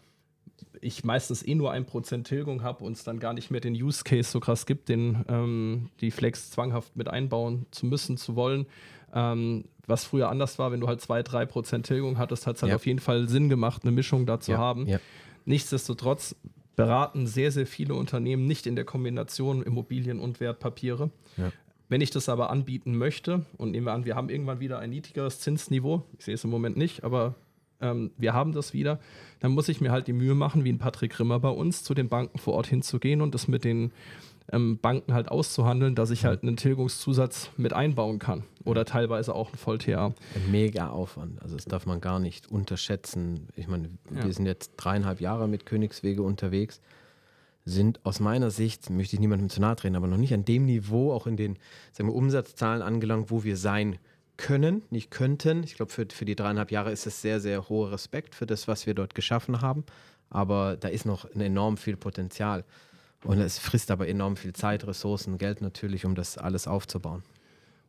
ich 0.82 1.04
meistens 1.04 1.46
eh 1.46 1.54
nur 1.54 1.72
ein 1.72 1.86
Prozent 1.86 2.26
Tilgung 2.26 2.64
habe 2.64 2.84
und 2.84 2.94
es 2.94 3.04
dann 3.04 3.20
gar 3.20 3.34
nicht 3.34 3.52
mehr 3.52 3.62
den 3.62 3.76
Use 3.76 4.04
Case 4.04 4.32
so 4.32 4.40
krass 4.40 4.66
gibt, 4.66 4.90
den 4.90 5.24
ähm, 5.28 5.92
die 6.02 6.10
Flex 6.10 6.50
zwanghaft 6.50 6.96
mit 6.96 7.08
einbauen 7.10 7.68
zu 7.70 7.86
müssen, 7.86 8.18
zu 8.18 8.36
wollen. 8.36 8.66
Ähm, 9.14 9.66
was 9.92 10.06
früher 10.06 10.30
anders 10.30 10.58
war, 10.58 10.72
wenn 10.72 10.80
du 10.80 10.88
halt 10.88 11.02
2-3% 11.02 11.84
Tilgung 11.84 12.18
hattest, 12.18 12.48
hat 12.48 12.56
es 12.56 12.64
halt 12.64 12.72
ja. 12.72 12.76
auf 12.76 12.86
jeden 12.88 13.00
Fall 13.00 13.30
Sinn 13.30 13.50
gemacht, 13.50 13.84
eine 13.84 13.92
Mischung 13.92 14.26
da 14.26 14.40
zu 14.40 14.54
ja. 14.54 14.58
haben. 14.58 14.88
Ja. 14.88 15.00
Nichtsdestotrotz 15.46 16.36
beraten 16.76 17.28
sehr, 17.28 17.52
sehr 17.52 17.68
viele 17.68 17.94
Unternehmen 17.94 18.48
nicht 18.48 18.66
in 18.66 18.76
der 18.76 18.86
Kombination 18.86 19.62
Immobilien 19.62 20.20
und 20.20 20.40
Wertpapiere. 20.40 21.12
Wenn 21.90 22.02
ich 22.02 22.10
das 22.10 22.30
aber 22.30 22.50
anbieten 22.50 22.98
möchte, 22.98 23.46
und 23.58 23.72
nehmen 23.72 23.86
wir 23.86 23.92
an, 23.92 24.06
wir 24.06 24.16
haben 24.16 24.30
irgendwann 24.30 24.62
wieder 24.62 24.80
ein 24.80 24.92
niedrigeres 24.92 25.42
Zinsniveau, 25.42 26.06
ich 26.18 26.24
sehe 26.24 26.36
es 26.36 26.44
im 26.46 26.50
Moment 26.50 26.78
nicht, 26.78 27.04
aber 27.04 27.36
ähm, 27.82 28.12
wir 28.18 28.34
haben 28.34 28.54
das 28.54 28.74
wieder, 28.74 29.00
dann 29.42 29.52
muss 29.52 29.68
ich 29.68 29.82
mir 29.82 29.92
halt 29.92 30.08
die 30.08 30.14
Mühe 30.14 30.34
machen, 30.34 30.64
wie 30.64 30.72
ein 30.72 30.78
Patrick 30.78 31.20
Rimmer 31.20 31.40
bei 31.40 31.50
uns, 31.50 31.84
zu 31.84 31.94
den 31.94 32.08
Banken 32.08 32.38
vor 32.38 32.54
Ort 32.54 32.68
hinzugehen 32.68 33.22
und 33.22 33.36
das 33.36 33.50
mit 33.50 33.66
den 33.66 33.92
ähm, 34.52 34.78
Banken 34.80 35.14
halt 35.14 35.30
auszuhandeln, 35.30 35.96
dass 35.96 36.12
ich 36.12 36.26
halt 36.26 36.44
einen 36.44 36.58
Tilgungszusatz 36.58 37.50
mit 37.58 37.74
einbauen 37.74 38.20
kann 38.20 38.44
oder 38.66 38.86
teilweise 38.86 39.34
auch 39.34 39.52
ein 39.52 39.58
Voll-TA. 39.58 40.14
Mega 40.50 40.90
Aufwand, 40.90 41.42
also 41.42 41.56
das 41.56 41.66
darf 41.66 41.86
man 41.86 42.02
gar 42.02 42.20
nicht 42.20 42.52
unterschätzen. 42.52 43.48
Ich 43.56 43.68
meine, 43.68 43.90
ja. 44.14 44.26
wir 44.26 44.34
sind 44.34 44.46
jetzt 44.46 44.74
dreieinhalb 44.78 45.22
Jahre 45.22 45.48
mit 45.48 45.66
Königswege 45.66 46.22
unterwegs, 46.22 46.82
sind 47.66 48.00
aus 48.04 48.20
meiner 48.20 48.52
Sicht, 48.52 48.90
möchte 48.90 49.16
ich 49.16 49.20
niemandem 49.20 49.50
zu 49.50 49.62
nahe 49.62 49.76
treten, 49.76 49.96
aber 49.96 50.08
noch 50.08 50.18
nicht 50.18 50.34
an 50.34 50.46
dem 50.46 50.66
Niveau, 50.66 51.14
auch 51.14 51.28
in 51.28 51.38
den 51.38 51.58
sagen 51.92 52.10
wir, 52.10 52.16
Umsatzzahlen 52.16 52.82
angelangt, 52.82 53.32
wo 53.32 53.44
wir 53.44 53.56
sein 53.56 54.00
können, 54.38 54.82
nicht 54.90 55.12
könnten. 55.12 55.64
Ich 55.64 55.76
glaube, 55.76 55.92
für, 55.92 56.08
für 56.12 56.26
die 56.26 56.36
dreieinhalb 56.36 56.72
Jahre 56.72 56.92
ist 56.92 57.06
es 57.06 57.22
sehr, 57.22 57.40
sehr 57.40 57.70
hoher 57.70 57.92
Respekt 57.92 58.34
für 58.34 58.48
das, 58.48 58.68
was 58.68 58.88
wir 58.88 58.96
dort 58.96 59.14
geschaffen 59.14 59.62
haben. 59.62 59.84
Aber 60.30 60.78
da 60.78 60.88
ist 60.88 61.06
noch 61.06 61.30
enorm 61.36 61.78
viel 61.78 61.98
Potenzial. 61.98 62.64
Und 63.24 63.40
es 63.40 63.60
frisst 63.60 63.92
aber 63.92 64.08
enorm 64.08 64.36
viel 64.36 64.54
Zeit, 64.54 64.86
Ressourcen, 64.88 65.38
Geld 65.38 65.62
natürlich, 65.62 66.06
um 66.06 66.16
das 66.16 66.38
alles 66.38 66.68
aufzubauen. 66.68 67.24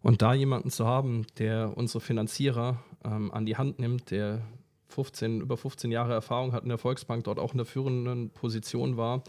Und 0.03 0.21
da 0.21 0.35
jemanden 0.35 0.71
zu 0.71 0.87
haben, 0.87 1.27
der 1.39 1.77
unsere 1.77 2.01
Finanzierer 2.01 2.83
ähm, 3.05 3.31
an 3.33 3.47
die 3.47 3.57
Hand 3.57 3.79
nimmt, 3.79 4.11
der 4.11 4.43
15, 4.89 5.41
über 5.41 5.57
15 5.57 5.91
Jahre 5.91 6.13
Erfahrung 6.13 6.53
hat 6.53 6.65
in 6.65 6.69
der 6.69 6.79
Volksbank, 6.79 7.25
dort 7.25 7.39
auch 7.39 7.53
in 7.53 7.59
der 7.59 7.67
führenden 7.67 8.31
Position 8.31 8.97
war, 8.97 9.23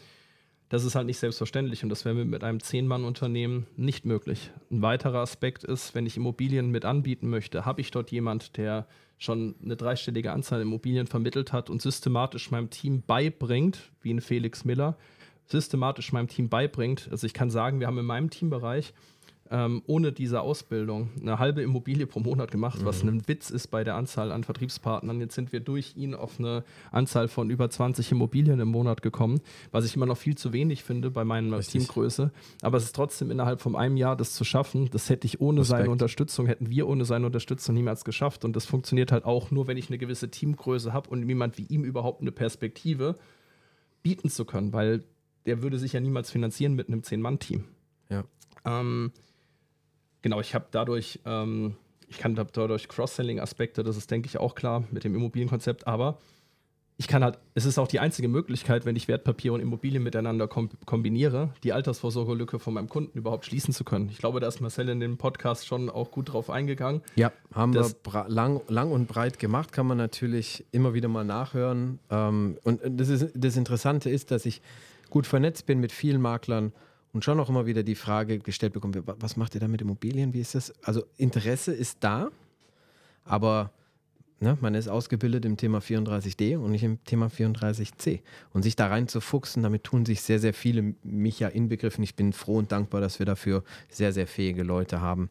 das 0.70 0.84
ist 0.84 0.95
halt 0.95 1.06
nicht 1.06 1.20
selbstverständlich 1.20 1.84
und 1.84 1.89
das 1.89 2.04
wäre 2.04 2.26
mit 2.26 2.43
einem 2.43 2.60
Zehn-Mann-Unternehmen 2.60 3.68
nicht 3.78 4.06
möglich. 4.06 4.49
Ein 4.72 4.82
weiterer 4.82 5.20
Aspekt 5.20 5.64
ist, 5.64 5.93
wenn 5.93 6.08
ich 6.08 6.18
Immobilien 6.18 6.72
mit 6.72 6.84
anbieten 6.84 7.30
möchte, 7.30 7.64
habe 7.64 7.82
ich 7.82 7.91
dort 7.91 8.10
jemand, 8.10 8.58
der 8.58 8.88
schon 9.20 9.54
eine 9.64 9.76
dreistellige 9.76 10.32
Anzahl 10.32 10.62
Immobilien 10.62 11.06
vermittelt 11.06 11.54
hat 11.54 11.70
und 11.70 11.84
systematisch 11.84 12.49
meinem 12.49 12.72
Team 12.72 13.04
beibringt, 13.06 13.91
wie 14.01 14.12
ein 14.12 14.22
Felix 14.22 14.66
Miller, 14.66 14.97
systematisch 15.48 16.12
meinem 16.14 16.28
Team 16.28 16.50
beibringt. 16.50 17.08
Also 17.12 17.28
ich 17.28 17.34
kann 17.34 17.50
sagen, 17.50 17.80
wir 17.80 17.88
haben 17.88 17.98
in 17.98 18.06
meinem 18.06 18.30
Teambereich 18.30 18.94
ähm, 19.54 19.84
ohne 19.86 20.12
diese 20.12 20.41
Ausbildung 20.41 21.10
eine 21.22 21.38
halbe 21.38 21.62
Immobilie 21.62 22.08
pro 22.08 22.20
Monat 22.20 22.50
gemacht, 22.50 22.82
mhm. 22.82 22.86
was 22.86 23.04
ein 23.04 23.28
Witz 23.28 23.52
ist 23.52 23.68
bei 23.68 23.84
der 23.84 23.96
Anzahl 23.96 24.32
an 24.32 24.44
Vertriebspartnern. 24.44 25.20
Jetzt 25.20 25.36
sind 25.36 25.52
wir 25.54 25.60
durch 25.60 25.96
ihn 25.96 26.16
auf 26.16 26.39
eine 26.39 26.64
Anzahl 26.91 27.28
von 27.28 27.52
über 27.52 27.70
20 27.70 28.12
Immobilien 28.12 28.60
im 28.60 28.70
Monat 28.70 29.04
gekommen, 29.04 29.41
was 29.72 29.86
ich 29.86 29.96
immer 29.96 30.08
noch 30.08 30.18
viel 30.18 30.36
zu 30.36 30.54
wenig 30.54 30.84
finde 30.84 31.12
bei 31.12 31.24
meiner 31.24 31.60
Richtig. 31.60 31.84
Teamgröße. 31.84 32.32
Aber 32.64 32.78
es 32.78 32.86
ist 32.86 32.96
trotzdem 32.96 33.30
innerhalb 33.30 33.62
von 33.62 33.76
einem 33.76 33.96
Jahr 33.96 34.16
das 34.16 34.34
zu 34.34 34.44
schaffen. 34.44 34.89
Das 34.91 35.10
hätte 35.10 35.28
ich 35.28 35.39
ohne 35.39 35.62
Respekt. 35.62 35.82
seine 35.82 35.91
Unterstützung, 35.91 36.48
hätten 36.48 36.72
wir 36.72 36.88
ohne 36.88 37.06
seine 37.06 37.28
Unterstützung 37.28 37.76
niemals 37.76 38.06
geschafft. 38.06 38.46
Und 38.46 38.56
das 38.56 38.66
funktioniert 38.66 39.12
halt 39.12 39.24
auch 39.24 39.52
nur, 39.52 39.68
wenn 39.68 39.78
ich 39.78 39.89
eine 39.89 40.00
gewisse 40.00 40.32
Teamgröße 40.32 40.94
habe 40.94 41.10
und 41.12 41.28
jemand 41.28 41.60
wie 41.60 41.66
ihm 41.66 41.84
überhaupt 41.84 42.22
eine 42.22 42.32
Perspektive 42.32 43.18
bieten 44.02 44.30
zu 44.30 44.46
können, 44.46 44.74
weil 44.74 45.04
der 45.46 45.62
würde 45.62 45.80
sich 45.80 45.94
ja 45.94 46.00
niemals 46.00 46.32
finanzieren 46.32 46.74
mit 46.74 46.88
einem 46.88 47.04
Zehn-Mann-Team. 47.04 47.66
Ja. 48.10 48.24
Ähm, 48.66 49.12
genau, 50.22 50.39
ich 50.39 50.56
habe 50.56 50.66
dadurch, 50.72 51.20
ähm, 51.26 51.76
ich 52.08 52.18
kann 52.18 52.36
dadurch 52.36 52.88
Cross-Selling-Aspekte, 52.88 53.84
das 53.84 53.98
ist, 53.98 54.12
denke 54.12 54.28
ich, 54.28 54.38
auch 54.38 54.56
klar 54.56 54.84
mit 54.91 55.04
dem 55.04 55.16
Immobilienkonzept, 55.16 55.88
aber 55.88 56.18
ich 56.98 57.08
kann 57.08 57.24
halt, 57.24 57.39
es 57.56 57.66
ist 57.66 57.80
auch 57.80 57.88
die 57.88 58.00
einzige 58.00 58.28
Möglichkeit, 58.28 58.86
wenn 58.86 58.96
ich 58.96 59.08
Wertpapier 59.08 59.54
und 59.54 59.60
Immobilien 59.60 60.04
miteinander 60.04 60.48
kom 60.48 60.70
kombiniere, 60.86 61.50
die 61.64 61.74
Altersvorsorgelücke 61.74 62.60
von 62.60 62.76
meinem 62.76 62.88
Kunden 62.88 63.18
überhaupt 63.18 63.46
schließen 63.46 63.74
zu 63.74 63.84
können. 63.84 64.10
Ich 64.10 64.20
glaube, 64.20 64.39
da 64.39 64.48
ist 64.48 64.62
Marcel 64.62 64.89
in 64.89 65.00
dem 65.00 65.18
Podcast 65.18 65.66
schon 65.66 65.89
auch 65.89 66.12
gut 66.12 66.32
drauf 66.32 66.50
eingegangen. 66.50 67.02
Ja, 67.16 67.32
haben 67.54 67.74
wir 67.74 67.91
lang, 68.28 68.62
lang 68.68 68.91
und 68.91 69.08
breit 69.08 69.39
gemacht, 69.39 69.72
kann 69.72 69.88
man 69.88 69.98
natürlich 69.98 70.66
immer 70.72 70.94
wieder 70.94 71.08
mal 71.08 71.26
nachhören. 71.26 72.00
Ähm, 72.12 72.58
und 72.64 72.82
das, 72.86 73.10
ist, 73.10 73.32
das 73.34 73.58
Interessante 73.58 74.10
ist, 74.10 74.30
dass 74.30 74.46
ich 74.46 74.62
gut 75.14 75.28
vernetzt 75.28 75.68
bin 75.68 75.80
mit 75.80 75.91
vielen 75.91 76.20
Maklern 76.20 76.74
und 77.11 77.24
schon 77.24 77.39
auch 77.39 77.47
immer 77.47 77.68
wieder 77.68 77.84
die 77.84 77.93
Frage 77.93 78.39
gestellt 78.39 78.74
bekomme, 78.74 79.03
was 79.05 79.38
macht 79.38 79.53
ihr 79.53 79.61
da 79.61 79.68
mit 79.68 79.80
Immobilien? 79.80 80.34
Wie 80.34 80.41
ist 80.41 80.55
das? 80.55 80.74
Also 80.84 81.03
Interesse 81.18 81.72
ist 81.72 81.99
da, 81.99 82.32
aber 83.24 83.72
ne, 84.39 84.57
man 84.59 84.74
ist 84.74 84.88
ausgebildet 84.88 85.45
im 85.45 85.55
Thema 85.55 85.78
34D 85.78 86.57
und 86.57 86.72
nicht 86.72 86.82
im 86.82 87.03
Thema 87.03 87.28
34C. 87.28 88.22
Und 88.53 88.64
sich 88.64 88.76
da 88.76 88.88
rein 88.88 89.07
zu 89.07 89.22
fuchsen, 89.22 89.61
damit 89.61 89.84
tun 89.84 90.03
sich 90.03 90.24
sehr, 90.24 90.39
sehr 90.39 90.55
viele, 90.55 90.95
mich 91.03 91.39
ja 91.39 91.47
inbegriffen. 91.47 92.03
Ich 92.03 92.16
bin 92.16 92.34
froh 92.34 92.57
und 92.57 92.72
dankbar, 92.72 92.99
dass 92.99 93.20
wir 93.20 93.28
dafür 93.28 93.64
sehr, 93.89 94.14
sehr 94.14 94.26
fähige 94.26 94.64
Leute 94.64 94.99
haben. 94.99 95.30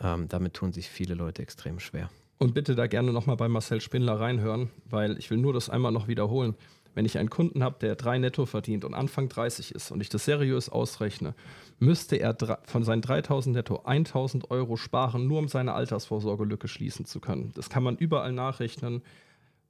Ähm, 0.00 0.28
damit 0.28 0.54
tun 0.54 0.72
sich 0.72 0.88
viele 0.88 1.14
Leute 1.14 1.42
extrem 1.42 1.80
schwer. 1.80 2.08
Und 2.38 2.54
bitte 2.54 2.76
da 2.76 2.86
gerne 2.86 3.12
nochmal 3.12 3.36
bei 3.36 3.48
Marcel 3.48 3.80
Spindler 3.80 4.20
reinhören, 4.20 4.70
weil 4.88 5.18
ich 5.18 5.28
will 5.28 5.38
nur 5.38 5.52
das 5.52 5.68
einmal 5.68 5.90
noch 5.90 6.06
wiederholen. 6.06 6.54
Wenn 6.98 7.04
ich 7.04 7.16
einen 7.16 7.30
Kunden 7.30 7.62
habe, 7.62 7.76
der 7.80 7.94
drei 7.94 8.18
netto 8.18 8.44
verdient 8.44 8.84
und 8.84 8.92
Anfang 8.92 9.28
30 9.28 9.72
ist 9.72 9.92
und 9.92 10.00
ich 10.00 10.08
das 10.08 10.24
seriös 10.24 10.68
ausrechne, 10.68 11.36
müsste 11.78 12.16
er 12.16 12.36
von 12.64 12.82
seinen 12.82 13.02
3000 13.02 13.54
netto 13.54 13.84
1000 13.84 14.50
Euro 14.50 14.76
sparen, 14.76 15.28
nur 15.28 15.38
um 15.38 15.46
seine 15.46 15.74
Altersvorsorgelücke 15.74 16.66
schließen 16.66 17.04
zu 17.04 17.20
können. 17.20 17.52
Das 17.54 17.70
kann 17.70 17.84
man 17.84 17.96
überall 17.96 18.32
nachrechnen. 18.32 19.02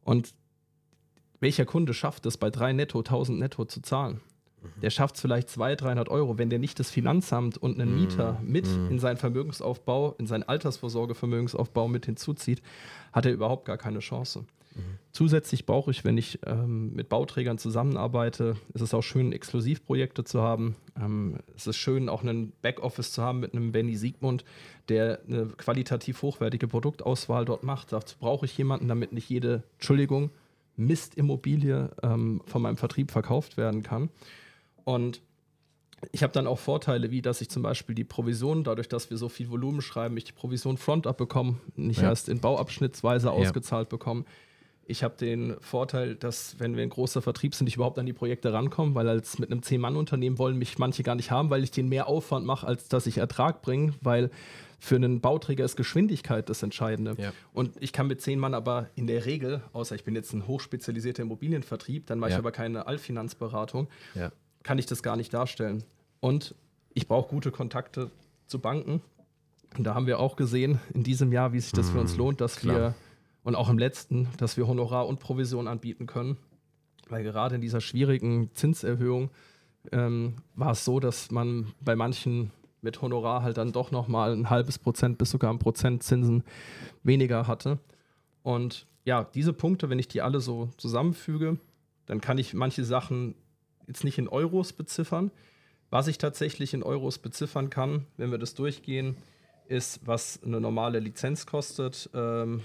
Und 0.05 0.33
welcher 1.39 1.67
Kunde 1.67 1.93
schafft 1.93 2.25
es, 2.25 2.39
bei 2.39 2.49
drei 2.49 2.73
netto 2.73 3.01
1000 3.01 3.39
netto 3.39 3.67
zu 3.67 3.83
zahlen? 3.83 4.23
Mhm. 4.63 4.81
Der 4.81 4.89
schafft 4.89 5.17
es 5.17 5.21
vielleicht 5.21 5.51
200, 5.51 5.83
300 5.83 6.09
Euro. 6.09 6.39
Wenn 6.39 6.49
der 6.49 6.59
nicht 6.59 6.81
das 6.81 6.91
Finanzamt 6.91 7.59
und 7.59 7.79
einen 7.79 7.93
mhm. 7.93 8.01
Mieter 8.01 8.41
mit 8.43 8.67
mhm. 8.67 8.93
in 8.93 8.99
seinen 9.01 9.19
Vermögensaufbau, 9.19 10.15
in 10.19 10.27
seinen 10.27 10.45
Altersvorsorgevermögensaufbau 10.45 11.89
mit 11.89 12.07
hinzuzieht, 12.07 12.63
hat 13.13 13.27
er 13.27 13.33
überhaupt 13.33 13.67
gar 13.67 13.77
keine 13.77 13.99
Chance. 13.99 14.47
Zusätzlich 15.13 15.67
brauche 15.67 15.91
ich, 15.91 16.05
wenn 16.05 16.17
ich 16.17 16.39
ähm, 16.47 16.93
mit 16.95 17.09
Bauträgern 17.09 17.59
zusammenarbeite, 17.59 18.57
ist 18.75 18.83
es 18.83 18.95
auch 18.95 19.03
schön, 19.03 19.33
Exklusivprojekte 19.33 20.23
zu 20.23 20.43
haben. 20.43 20.77
Ähm, 20.97 21.39
es 21.57 21.67
ist 21.67 21.77
schön, 21.77 22.09
auch 22.09 22.23
einen 22.23 22.53
Backoffice 22.63 23.13
zu 23.13 23.23
haben 23.23 23.41
mit 23.41 23.53
einem 23.53 23.73
Benny 23.73 23.97
Siegmund, 23.97 24.45
der 24.89 25.21
eine 25.27 25.47
qualitativ 25.47 26.23
hochwertige 26.23 26.69
Produktauswahl 26.69 27.45
dort 27.45 27.65
macht. 27.65 27.93
Dazu 27.93 28.17
brauche 28.19 28.47
ich 28.47 28.57
jemanden, 28.57 28.87
damit 28.87 29.13
nicht 29.13 29.29
jede, 29.29 29.65
Entschuldigung, 29.79 30.31
Mistimmobilie 30.77 31.91
ähm, 32.03 32.41
von 32.47 32.63
meinem 32.63 32.77
Vertrieb 32.77 33.11
verkauft 33.11 33.57
werden 33.57 33.83
kann. 33.83 34.11
Und 34.85 35.21
ich 36.13 36.23
habe 36.23 36.33
dann 36.33 36.47
auch 36.47 36.59
Vorteile, 36.59 37.11
wie 37.11 37.23
dass 37.23 37.41
ich 37.41 37.51
zum 37.51 37.63
Beispiel 37.63 37.95
die 37.95 38.05
Provision, 38.05 38.63
dadurch, 38.63 38.89
dass 38.89 39.11
wir 39.11 39.17
so 39.17 39.29
viel 39.29 39.51
Volumen 39.51 39.81
schreiben, 39.81 40.17
ich 40.17 40.25
die 40.25 40.33
Provision 40.33 40.77
Frontup 40.77 41.17
bekomme, 41.17 41.57
nicht 41.75 42.01
ja. 42.01 42.09
erst 42.09 42.29
in 42.29 42.41
Bauabschnittsweise 42.41 43.27
ja. 43.29 43.33
ausgezahlt 43.33 43.89
bekomme. 43.89 44.25
Ich 44.91 45.05
habe 45.05 45.17
den 45.17 45.55
Vorteil, 45.61 46.15
dass, 46.15 46.59
wenn 46.59 46.75
wir 46.75 46.83
ein 46.83 46.89
großer 46.89 47.21
Vertrieb 47.21 47.55
sind, 47.55 47.67
ich 47.67 47.77
überhaupt 47.77 47.99
an 47.99 48.07
die 48.07 48.15
Projekte 48.15 48.55
rankomme, 48.55 48.95
weil 48.95 49.07
als 49.07 49.39
mit 49.39 49.53
einem 49.53 49.63
Zehn-Mann-Unternehmen 49.63 50.39
wollen 50.39 50.57
mich 50.57 50.79
manche 50.79 51.03
gar 51.03 51.15
nicht 51.15 51.31
haben, 51.31 51.51
weil 51.51 51.63
ich 51.63 51.71
den 51.71 51.91
mehr 51.91 52.07
Aufwand 52.09 52.47
mache, 52.47 52.67
als 52.67 52.89
dass 52.89 53.07
ich 53.07 53.19
Ertrag 53.19 53.61
bringe, 53.61 53.93
weil 54.01 54.31
für 54.79 54.97
einen 54.97 55.21
Bauträger 55.21 55.63
ist 55.63 55.77
Geschwindigkeit 55.77 56.49
das 56.49 56.63
Entscheidende. 56.63 57.17
Ja. 57.19 57.35
Und 57.53 57.73
ich 57.81 57.93
kann 57.93 58.07
mit 58.07 58.23
zehn 58.23 58.39
Mann 58.39 58.55
aber 58.55 58.89
in 58.95 59.07
der 59.07 59.27
Regel, 59.27 59.61
außer 59.75 59.95
ich 59.95 60.05
bin 60.05 60.15
jetzt 60.15 60.33
ein 60.33 60.47
hochspezialisierter 60.47 61.23
Immobilienvertrieb, 61.23 62.07
dann 62.07 62.19
mache 62.19 62.31
ja. 62.31 62.37
ich 62.37 62.39
aber 62.39 62.53
keine 62.53 62.87
Allfinanzberatung, 62.87 63.89
ja. 64.15 64.33
kann 64.63 64.79
ich 64.79 64.87
das 64.87 65.03
gar 65.03 65.17
nicht 65.17 65.35
darstellen. 65.35 65.85
Und 66.21 66.55
ich 66.95 67.07
brauche 67.07 67.29
gute 67.29 67.51
Kontakte 67.51 68.11
zu 68.47 68.59
Banken. 68.59 69.03
Und 69.77 69.85
da 69.85 69.95
haben 69.95 70.07
wir 70.07 70.19
auch 70.19 70.37
gesehen 70.37 70.81
in 70.95 71.03
diesem 71.03 71.31
Jahr, 71.31 71.53
wie 71.53 71.61
sich 71.61 71.73
das 71.73 71.91
für 71.91 72.01
uns 72.01 72.13
hm, 72.13 72.19
lohnt, 72.19 72.41
dass 72.41 72.57
Klar. 72.57 72.77
wir 72.77 72.95
und 73.43 73.55
auch 73.55 73.69
im 73.69 73.79
letzten, 73.79 74.29
dass 74.39 74.57
wir 74.57 74.67
Honorar 74.67 75.07
und 75.07 75.21
Provision 75.21 75.69
anbieten 75.69 76.07
können. 76.07 76.37
Weil 77.09 77.23
gerade 77.23 77.55
in 77.55 77.61
dieser 77.61 77.81
schwierigen 77.81 78.51
Zinserhöhung 78.55 79.31
ähm, 79.93 80.37
war 80.55 80.73
es 80.73 80.85
so, 80.85 81.01
dass 81.01 81.31
man 81.31 81.73
bei 81.81 81.97
manchen 81.97 82.51
mit 82.81 83.01
Honorar 83.03 83.43
halt 83.43 83.57
dann 83.57 83.73
doch 83.73 83.91
nochmal 83.91 84.33
ein 84.33 84.51
halbes 84.51 84.79
Prozent 84.79 85.19
bis 85.19 85.31
sogar 85.31 85.53
ein 85.53 85.59
Prozent 85.59 86.03
Zinsen 86.03 86.45
weniger 87.03 87.47
hatte. 87.47 87.79
Und 88.43 88.87
ja, 89.05 89.25
diese 89.25 89.53
Punkte, 89.53 89.91
wenn 89.91 89.99
ich 89.99 90.09
die 90.09 90.23
alle 90.23 90.41
so 90.41 90.71
zusammenfüge, 90.77 91.59
dann 92.07 92.21
kann 92.21 92.39
ich 92.39 92.55
manche 92.55 92.85
Sachen 92.85 93.35
jetzt 93.87 94.05
nicht 94.05 94.19
in 94.19 94.29
Euros 94.29 94.73
beziffern. 94.73 95.31
Was 95.91 96.07
ich 96.07 96.19
tatsächlich 96.19 96.75
in 96.75 96.83
Euros 96.83 97.19
beziffern 97.19 97.71
kann, 97.71 98.07
wenn 98.17 98.31
wir 98.31 98.39
das 98.39 98.55
durchgehen, 98.55 99.17
ist, 99.67 100.07
was 100.07 100.43
eine 100.43 100.61
normale 100.61 100.99
Lizenz 100.99 101.47
kostet. 101.47 102.11
Ähm, 102.15 102.63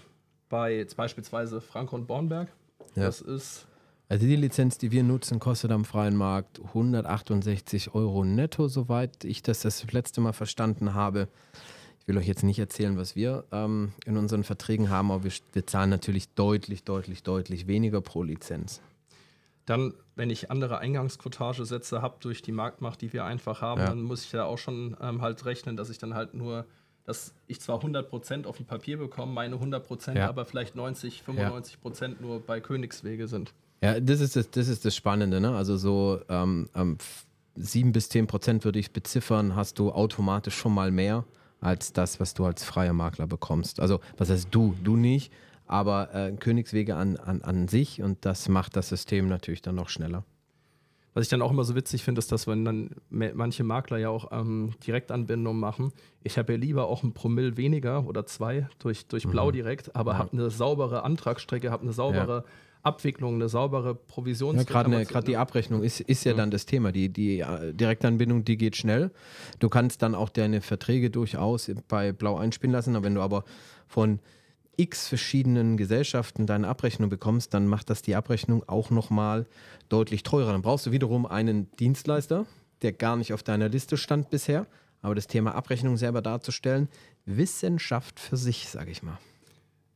bei 0.53 0.75
jetzt 0.77 0.95
beispielsweise 0.95 1.61
Frank 1.61 1.91
und 1.93 2.05
Bornberg. 2.05 2.47
Ja. 2.95 3.05
Das 3.05 3.21
ist. 3.21 3.65
Also 4.07 4.27
die 4.27 4.35
Lizenz, 4.35 4.77
die 4.77 4.91
wir 4.91 5.01
nutzen, 5.01 5.39
kostet 5.39 5.71
am 5.71 5.83
freien 5.83 6.15
Markt 6.15 6.59
168 6.63 7.95
Euro 7.95 8.23
netto, 8.23 8.67
soweit 8.67 9.23
ich 9.23 9.41
das 9.41 9.61
das 9.61 9.91
letzte 9.91 10.21
Mal 10.21 10.33
verstanden 10.33 10.93
habe. 10.93 11.27
Ich 11.99 12.07
will 12.07 12.17
euch 12.19 12.27
jetzt 12.27 12.43
nicht 12.43 12.59
erzählen, 12.59 12.97
was 12.97 13.15
wir 13.15 13.45
ähm, 13.51 13.93
in 14.05 14.15
unseren 14.15 14.43
Verträgen 14.43 14.91
haben, 14.91 15.09
aber 15.09 15.23
wir, 15.23 15.31
wir 15.53 15.65
zahlen 15.65 15.89
natürlich 15.89 16.29
deutlich, 16.35 16.83
deutlich, 16.83 17.23
deutlich 17.23 17.65
weniger 17.65 18.01
pro 18.01 18.21
Lizenz. 18.21 18.79
Dann, 19.65 19.93
wenn 20.15 20.29
ich 20.29 20.51
andere 20.51 20.77
Eingangsquotagesätze 20.79 22.03
habe 22.03 22.17
durch 22.19 22.43
die 22.43 22.51
Marktmacht, 22.51 23.01
die 23.01 23.11
wir 23.13 23.25
einfach 23.25 23.61
haben, 23.61 23.81
Ja. 23.81 23.87
dann 23.87 24.03
muss 24.03 24.25
ich 24.25 24.31
da 24.31 24.43
auch 24.43 24.57
schon 24.59 24.95
ähm, 25.01 25.21
halt 25.21 25.45
rechnen, 25.45 25.77
dass 25.77 25.89
ich 25.89 25.97
dann 25.97 26.13
halt 26.13 26.35
nur, 26.35 26.65
dass 27.05 27.33
ich 27.47 27.59
zwar 27.59 27.79
100% 27.79 28.45
auf 28.45 28.57
dem 28.57 28.65
Papier 28.65 28.97
bekomme, 28.97 29.33
meine 29.33 29.55
100%, 29.57 30.15
Ja. 30.17 30.29
aber 30.29 30.45
vielleicht 30.45 30.75
90, 30.75 31.23
95% 31.27 32.15
nur 32.21 32.39
bei 32.39 32.59
Königswege 32.61 33.27
sind. 33.27 33.53
Ja, 33.81 33.99
das 33.99 34.21
ist 34.21 34.35
das, 34.35 34.49
das, 34.51 34.67
ist 34.69 34.85
das 34.85 34.95
Spannende, 34.95 35.41
ne? 35.41 35.55
Also 35.55 35.75
so 35.77 36.21
ähm, 36.29 36.69
ähm, 36.75 36.95
f- 36.99 37.25
7 37.55 37.91
bis 37.91 38.09
10 38.09 38.27
Prozent 38.27 38.63
würde 38.65 38.79
ich 38.79 38.91
beziffern, 38.93 39.55
hast 39.55 39.77
du 39.79 39.91
automatisch 39.91 40.55
schon 40.55 40.73
mal 40.73 40.89
mehr 40.91 41.25
als 41.59 41.93
das, 41.93 42.19
was 42.19 42.33
du 42.33 42.45
als 42.45 42.63
freier 42.63 42.93
Makler 42.93 43.27
bekommst. 43.27 43.79
Also, 43.79 43.99
was 44.17 44.29
heißt 44.29 44.47
du? 44.51 44.73
Du 44.83 44.95
nicht, 44.95 45.31
aber 45.67 46.13
äh, 46.15 46.31
Königswege 46.31 46.95
an, 46.95 47.17
an, 47.17 47.41
an 47.41 47.67
sich 47.67 48.01
und 48.01 48.25
das 48.25 48.47
macht 48.49 48.75
das 48.75 48.89
System 48.89 49.27
natürlich 49.27 49.61
dann 49.61 49.75
noch 49.75 49.89
schneller. 49.89 50.23
Was 51.13 51.23
ich 51.25 51.29
dann 51.29 51.41
auch 51.43 51.51
immer 51.51 51.63
so 51.63 51.75
witzig 51.75 52.03
finde, 52.03 52.19
ist, 52.19 52.31
dass 52.31 52.47
wenn 52.47 52.65
dann 52.65 52.89
manche 53.09 53.63
Makler 53.63 53.97
ja 53.97 54.09
auch 54.09 54.31
ähm, 54.31 54.71
Direktanbindungen 54.85 55.59
machen, 55.59 55.91
ich 56.23 56.37
habe 56.37 56.53
ja 56.53 56.59
lieber 56.59 56.87
auch 56.87 57.03
ein 57.03 57.13
Promille 57.13 57.55
weniger 57.55 58.07
oder 58.07 58.25
zwei 58.25 58.67
durch, 58.79 59.05
durch 59.07 59.27
Blau 59.27 59.51
direkt, 59.51 59.95
aber 59.95 60.13
Mhm. 60.13 60.17
Ja. 60.17 60.23
habe 60.23 60.31
eine 60.33 60.49
saubere 60.49 61.03
Antragsstrecke, 61.03 61.69
habe 61.71 61.83
eine 61.83 61.93
saubere 61.93 62.45
Abwicklung, 62.81 63.35
eine 63.35 63.47
saubere 63.47 63.89
Ja, 63.91 63.97
Provisions. 64.07 64.65
gerade 64.65 64.89
ne, 64.89 65.05
die 65.25 65.37
Abrechnung 65.37 65.83
ist, 65.83 66.01
ist 66.01 66.25
ja 66.25 66.33
dann 66.33 66.51
das 66.51 66.65
Thema. 66.65 66.91
Die, 66.91 67.07
die 67.09 67.39
äh, 67.39 67.73
Direktanbindung, 67.73 68.43
die 68.43 68.57
geht 68.57 68.75
schnell. 68.75 69.11
Du 69.59 69.69
kannst 69.69 70.01
dann 70.01 70.15
auch 70.15 70.29
deine 70.29 70.59
Verträge 70.61 71.09
durchaus 71.09 71.71
bei 71.87 72.11
Blau 72.11 72.37
einspielen 72.37 72.73
lassen, 72.73 72.95
aber 72.95 73.05
wenn 73.05 73.15
du 73.15 73.21
aber 73.21 73.45
von 73.87 74.19
x 74.77 75.07
verschiedenen 75.07 75.77
Gesellschaften 75.77 76.45
deine 76.45 76.67
Abrechnung 76.67 77.09
bekommst, 77.09 77.53
dann 77.53 77.67
macht 77.67 77.89
das 77.89 78.01
die 78.01 78.15
Abrechnung 78.15 78.67
auch 78.67 78.89
nochmal 78.89 79.45
deutlich 79.89 80.23
teurer. 80.23 80.51
Dann 80.51 80.61
brauchst 80.61 80.85
du 80.85 80.91
wiederum 80.91 81.25
einen 81.25 81.69
Dienstleister, 81.77 82.45
der 82.81 82.93
gar 82.93 83.15
nicht 83.15 83.33
auf 83.33 83.43
deiner 83.43 83.69
Liste 83.69 83.97
stand 83.97 84.29
bisher. 84.29 84.65
Aber 85.01 85.15
das 85.15 85.27
Thema 85.27 85.53
Abrechnung 85.53 85.97
selber 85.97 86.21
darzustellen, 86.21 86.87
Wissenschaft 87.25 88.19
für 88.19 88.37
sich, 88.37 88.69
sage 88.69 88.91
ich 88.91 89.03
mal. 89.03 89.17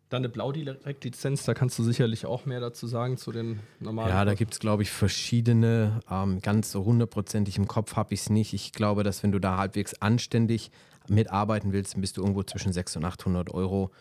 Dann 0.10 0.20
eine 0.20 0.30
Blau-Direkt-Lizenz, 0.30 1.44
da 1.44 1.54
kannst 1.54 1.78
du 1.80 1.84
sicherlich 1.84 2.26
auch 2.26 2.46
mehr 2.46 2.62
dazu 2.62 2.88
sagen 2.88 3.18
zu 3.18 3.34
den 3.34 3.60
normalen. 3.80 4.10
Ja, 4.10 4.24
da 4.24 4.36
gibt 4.36 4.54
es, 4.54 4.60
glaube 4.60 4.84
ich, 4.84 4.90
verschiedene. 4.90 6.00
Ähm, 6.10 6.42
ganz 6.42 6.72
so 6.72 6.86
hundertprozentig 6.86 7.58
im 7.58 7.68
Kopf 7.68 7.98
habe 7.98 8.14
ich 8.14 8.22
es 8.22 8.30
nicht. 8.30 8.54
Ich 8.54 8.72
glaube, 8.72 9.04
dass 9.04 9.24
wenn 9.24 9.34
du 9.34 9.40
da 9.40 9.58
halbwegs 9.58 9.96
anständig 9.96 10.72
mitarbeiten 11.10 11.74
willst, 11.74 12.00
bist 12.00 12.16
du 12.16 12.22
irgendwo 12.22 12.44
zwischen 12.44 12.72
600 12.72 13.04
und 13.06 13.14
800 13.14 13.54
Euro 13.54 13.92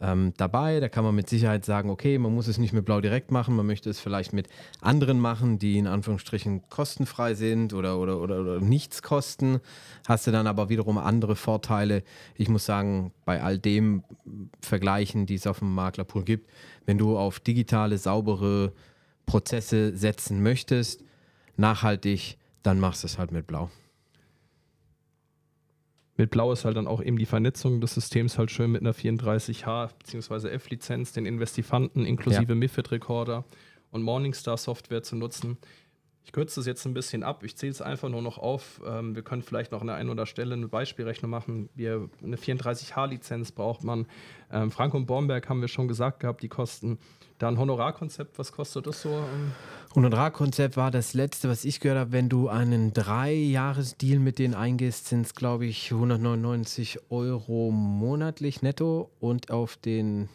ähm, 0.00 0.32
dabei. 0.36 0.80
Da 0.80 0.88
kann 0.88 1.04
man 1.04 1.14
mit 1.14 1.28
Sicherheit 1.28 1.64
sagen, 1.64 1.90
okay, 1.90 2.18
man 2.18 2.34
muss 2.34 2.48
es 2.48 2.58
nicht 2.58 2.72
mit 2.72 2.84
Blau 2.84 3.00
direkt 3.00 3.30
machen, 3.30 3.54
man 3.54 3.66
möchte 3.66 3.90
es 3.90 4.00
vielleicht 4.00 4.32
mit 4.32 4.48
anderen 4.80 5.20
machen, 5.20 5.58
die 5.58 5.78
in 5.78 5.86
Anführungsstrichen 5.86 6.68
kostenfrei 6.68 7.34
sind 7.34 7.72
oder, 7.74 7.98
oder, 7.98 8.20
oder, 8.20 8.40
oder 8.40 8.60
nichts 8.60 9.02
kosten. 9.02 9.60
Hast 10.06 10.26
du 10.26 10.30
dann 10.30 10.46
aber 10.46 10.68
wiederum 10.68 10.98
andere 10.98 11.36
Vorteile. 11.36 12.02
Ich 12.34 12.48
muss 12.48 12.64
sagen, 12.64 13.12
bei 13.24 13.42
all 13.42 13.58
dem 13.58 14.02
Vergleichen, 14.60 15.26
die 15.26 15.34
es 15.34 15.46
auf 15.46 15.58
dem 15.58 15.74
Maklerpool 15.74 16.24
gibt, 16.24 16.50
wenn 16.86 16.98
du 16.98 17.18
auf 17.18 17.40
digitale, 17.40 17.98
saubere 17.98 18.72
Prozesse 19.26 19.96
setzen 19.96 20.42
möchtest, 20.42 21.04
nachhaltig, 21.56 22.38
dann 22.62 22.80
machst 22.80 23.02
du 23.02 23.06
es 23.06 23.18
halt 23.18 23.32
mit 23.32 23.46
Blau. 23.46 23.70
Mit 26.20 26.32
Blau 26.32 26.52
ist 26.52 26.66
halt 26.66 26.76
dann 26.76 26.86
auch 26.86 27.02
eben 27.02 27.16
die 27.16 27.24
Vernetzung 27.24 27.80
des 27.80 27.94
Systems 27.94 28.36
halt 28.36 28.50
schön 28.50 28.70
mit 28.70 28.82
einer 28.82 28.92
34H 28.92 29.88
bzw. 30.00 30.48
F-Lizenz, 30.50 31.12
den 31.12 31.24
Investifanten 31.24 32.04
inklusive 32.04 32.54
MIFID-Recorder 32.54 33.46
und 33.90 34.02
Morningstar-Software 34.02 35.02
zu 35.02 35.16
nutzen. 35.16 35.56
Ich 36.22 36.32
kürze 36.32 36.60
das 36.60 36.66
jetzt 36.66 36.84
ein 36.84 36.92
bisschen 36.92 37.22
ab. 37.22 37.42
Ich 37.42 37.56
zähle 37.56 37.72
es 37.72 37.80
einfach 37.80 38.10
nur 38.10 38.20
noch 38.20 38.36
auf. 38.36 38.82
Ähm, 38.86 39.14
wir 39.14 39.22
können 39.22 39.40
vielleicht 39.40 39.72
noch 39.72 39.80
an 39.80 39.86
der 39.86 39.96
einen 39.96 40.10
oder 40.10 40.26
Stelle 40.26 40.52
eine 40.52 40.68
Beispielrechnung 40.68 41.30
machen. 41.30 41.70
Wir, 41.74 42.10
eine 42.22 42.36
34H-Lizenz 42.36 43.52
braucht 43.52 43.82
man. 43.82 44.06
Ähm, 44.52 44.70
Frank 44.70 44.92
und 44.92 45.06
Bornberg 45.06 45.48
haben 45.48 45.62
wir 45.62 45.68
schon 45.68 45.88
gesagt 45.88 46.20
gehabt, 46.20 46.42
die 46.42 46.48
kosten. 46.48 46.98
Dann 47.40 47.58
Honorarkonzept, 47.58 48.38
was 48.38 48.52
kostet 48.52 48.86
das 48.86 49.00
so? 49.00 49.08
Ähm, 49.08 49.52
Honorarkonzept 49.94 50.76
war 50.76 50.90
das 50.90 51.14
letzte, 51.14 51.48
was 51.48 51.64
ich 51.64 51.80
gehört 51.80 51.98
habe. 51.98 52.12
Wenn 52.12 52.28
du 52.28 52.48
einen 52.48 52.92
Drei-Jahres-Deal 52.92 54.18
mit 54.18 54.38
denen 54.38 54.54
eingehst, 54.54 55.08
sind 55.08 55.22
es, 55.22 55.34
glaube 55.34 55.64
ich, 55.64 55.90
199 55.90 56.98
Euro 57.08 57.70
monatlich 57.70 58.60
netto. 58.60 59.10
Und 59.20 59.50
auf 59.50 59.78
den, 59.78 60.28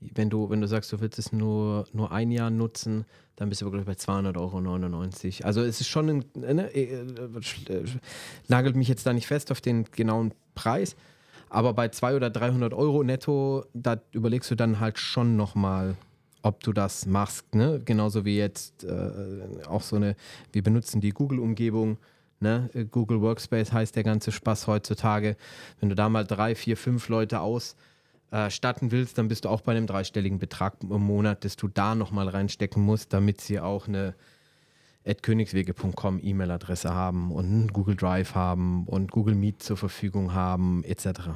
wenn 0.00 0.30
du, 0.30 0.48
wenn 0.48 0.62
du 0.62 0.66
sagst, 0.66 0.90
du 0.90 1.02
willst 1.02 1.18
es 1.18 1.32
nur, 1.32 1.86
nur 1.92 2.12
ein 2.12 2.30
Jahr 2.30 2.48
nutzen, 2.48 3.04
dann 3.36 3.50
bist 3.50 3.60
du 3.60 3.66
wirklich 3.66 3.84
bei 3.84 3.92
200,99 3.92 4.36
Euro. 4.38 5.46
Also 5.46 5.60
es 5.60 5.82
ist 5.82 5.88
schon 5.88 6.08
ein, 6.08 6.24
ne, 6.34 6.74
äh, 6.74 6.94
äh, 6.94 7.84
nagelt 8.48 8.74
mich 8.74 8.88
jetzt 8.88 9.04
da 9.04 9.12
nicht 9.12 9.26
fest 9.26 9.52
auf 9.52 9.60
den 9.60 9.84
genauen 9.84 10.32
Preis. 10.54 10.96
Aber 11.50 11.74
bei 11.74 11.90
200 11.90 12.16
oder 12.16 12.30
300 12.30 12.72
Euro 12.72 13.04
netto, 13.04 13.66
da 13.74 14.00
überlegst 14.12 14.50
du 14.50 14.54
dann 14.54 14.80
halt 14.80 14.98
schon 14.98 15.36
nochmal, 15.36 15.96
ob 16.42 16.62
du 16.62 16.72
das 16.72 17.06
machst. 17.06 17.54
Ne? 17.54 17.80
Genauso 17.84 18.24
wie 18.24 18.36
jetzt 18.36 18.84
äh, 18.84 19.10
auch 19.66 19.82
so 19.82 19.96
eine, 19.96 20.16
wir 20.52 20.62
benutzen 20.62 21.00
die 21.00 21.10
Google-Umgebung. 21.10 21.98
Ne? 22.40 22.68
Äh, 22.74 22.84
Google 22.84 23.20
Workspace 23.20 23.72
heißt 23.72 23.96
der 23.96 24.02
ganze 24.02 24.32
Spaß 24.32 24.66
heutzutage. 24.66 25.36
Wenn 25.80 25.88
du 25.88 25.94
da 25.94 26.08
mal 26.08 26.26
drei, 26.26 26.54
vier, 26.54 26.76
fünf 26.76 27.08
Leute 27.08 27.40
ausstatten 27.40 28.90
willst, 28.90 29.18
dann 29.18 29.28
bist 29.28 29.44
du 29.44 29.48
auch 29.48 29.60
bei 29.60 29.72
einem 29.72 29.86
dreistelligen 29.86 30.38
Betrag 30.38 30.76
im 30.82 31.02
Monat, 31.02 31.44
dass 31.44 31.56
du 31.56 31.68
da 31.68 31.94
nochmal 31.94 32.28
reinstecken 32.28 32.82
musst, 32.82 33.12
damit 33.12 33.40
sie 33.40 33.60
auch 33.60 33.88
eine 33.88 34.14
königswege.com 35.04 36.20
E-Mail-Adresse 36.22 36.92
haben 36.94 37.32
und 37.32 37.72
Google 37.72 37.96
Drive 37.96 38.34
haben 38.34 38.86
und 38.86 39.10
Google 39.10 39.34
Meet 39.34 39.62
zur 39.62 39.76
Verfügung 39.76 40.32
haben, 40.32 40.84
etc. 40.84 41.30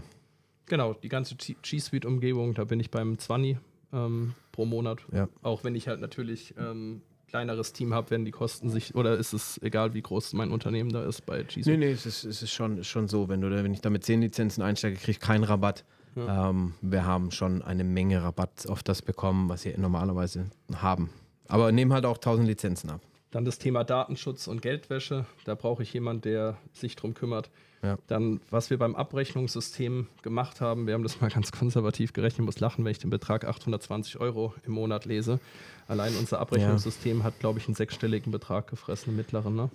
Genau, 0.67 0.95
die 0.95 1.09
ganze 1.09 1.37
G 1.37 1.79
Suite-Umgebung, 1.79 2.55
da 2.55 2.65
bin 2.65 2.81
ich 2.81 2.91
beim 2.91 3.19
20 3.19 3.59
ähm, 3.93 4.35
pro 4.53 4.65
Monat. 4.65 5.01
Ja. 5.13 5.29
Auch 5.43 5.65
wenn 5.65 5.75
ich 5.75 5.89
halt 5.89 6.01
natürlich 6.01 6.55
ähm, 6.59 7.03
kleineres 7.29 7.73
Team 7.73 7.93
habe, 7.93 8.11
werden 8.11 8.25
die 8.25 8.31
Kosten 8.31 8.71
sich, 8.71 8.95
oder 8.95 9.17
ist 9.17 9.33
es 9.33 9.61
egal, 9.63 9.95
wie 9.95 10.03
groß 10.03 10.33
mein 10.35 10.51
Unternehmen 10.51 10.91
da 10.91 11.05
ist 11.05 11.27
bei 11.27 11.43
G 11.43 11.63
Nee, 11.65 11.77
nee, 11.77 11.91
es 11.91 12.07
ist, 12.07 12.25
es 12.25 12.43
ist 12.43 12.53
schon, 12.53 12.83
schon 12.85 13.09
so, 13.09 13.29
wenn, 13.29 13.41
du, 13.41 13.51
wenn 13.51 13.73
ich 13.73 13.81
da 13.81 13.91
mit 13.91 14.05
10 14.05 14.21
Lizenzen 14.21 14.63
einsteige, 14.63 14.97
kriege 14.97 15.13
ich 15.13 15.21
keinen 15.21 15.45
Rabatt. 15.45 15.85
Ähm, 16.17 16.73
wir 16.81 17.05
haben 17.05 17.31
schon 17.31 17.61
eine 17.63 17.85
Menge 17.85 18.23
Rabatt 18.23 18.67
auf 18.69 18.83
das 18.83 19.03
bekommen, 19.03 19.49
was 19.51 19.65
wir 19.67 19.77
normalerweise 19.79 20.47
haben. 20.75 21.11
Aber 21.47 21.71
nehmen 21.73 21.93
halt 21.93 22.07
auch 22.07 22.17
1000 22.17 22.49
Lizenzen 22.49 22.91
ab. 22.91 23.03
Dann 23.37 23.45
das 23.45 23.59
Thema 23.59 23.85
Datenschutz 23.85 24.47
und 24.47 24.63
Geldwäsche, 24.63 25.27
da 25.45 25.55
brauche 25.55 25.83
ich 25.83 25.93
jemanden, 25.93 26.23
der 26.23 26.57
sich 26.73 26.97
drum 26.97 27.13
kümmert. 27.13 27.51
Ja. 27.83 27.99
Dann, 28.07 28.41
was 28.49 28.71
wir 28.71 28.79
beim 28.79 28.97
Abrechnungssystem 28.97 30.07
gemacht 30.23 30.63
haben, 30.63 30.87
wir 30.87 30.95
haben 30.95 31.03
das 31.03 31.21
mal 31.21 31.29
ganz 31.35 31.53
konservativ 31.53 32.15
gerechnet, 32.15 32.39
ich 32.39 32.45
muss 32.47 32.61
lachen, 32.61 32.83
wenn 32.87 32.93
ich 32.93 32.99
den 32.99 33.11
Betrag 33.11 33.45
820 33.45 34.21
Euro 34.21 34.55
im 34.65 34.73
Monat 34.73 35.05
lese. 35.05 35.39
Allein 35.87 36.17
unser 36.17 36.41
Abrechnungssystem 36.41 37.25
hat, 37.25 37.39
glaube 37.39 37.59
ich, 37.59 37.67
einen 37.67 37.75
sechsstelligen 37.75 38.33
Betrag 38.33 38.69
gefressen, 38.69 39.11
einen 39.11 39.19
mittleren. 39.19 39.55
Ne? 39.55 39.69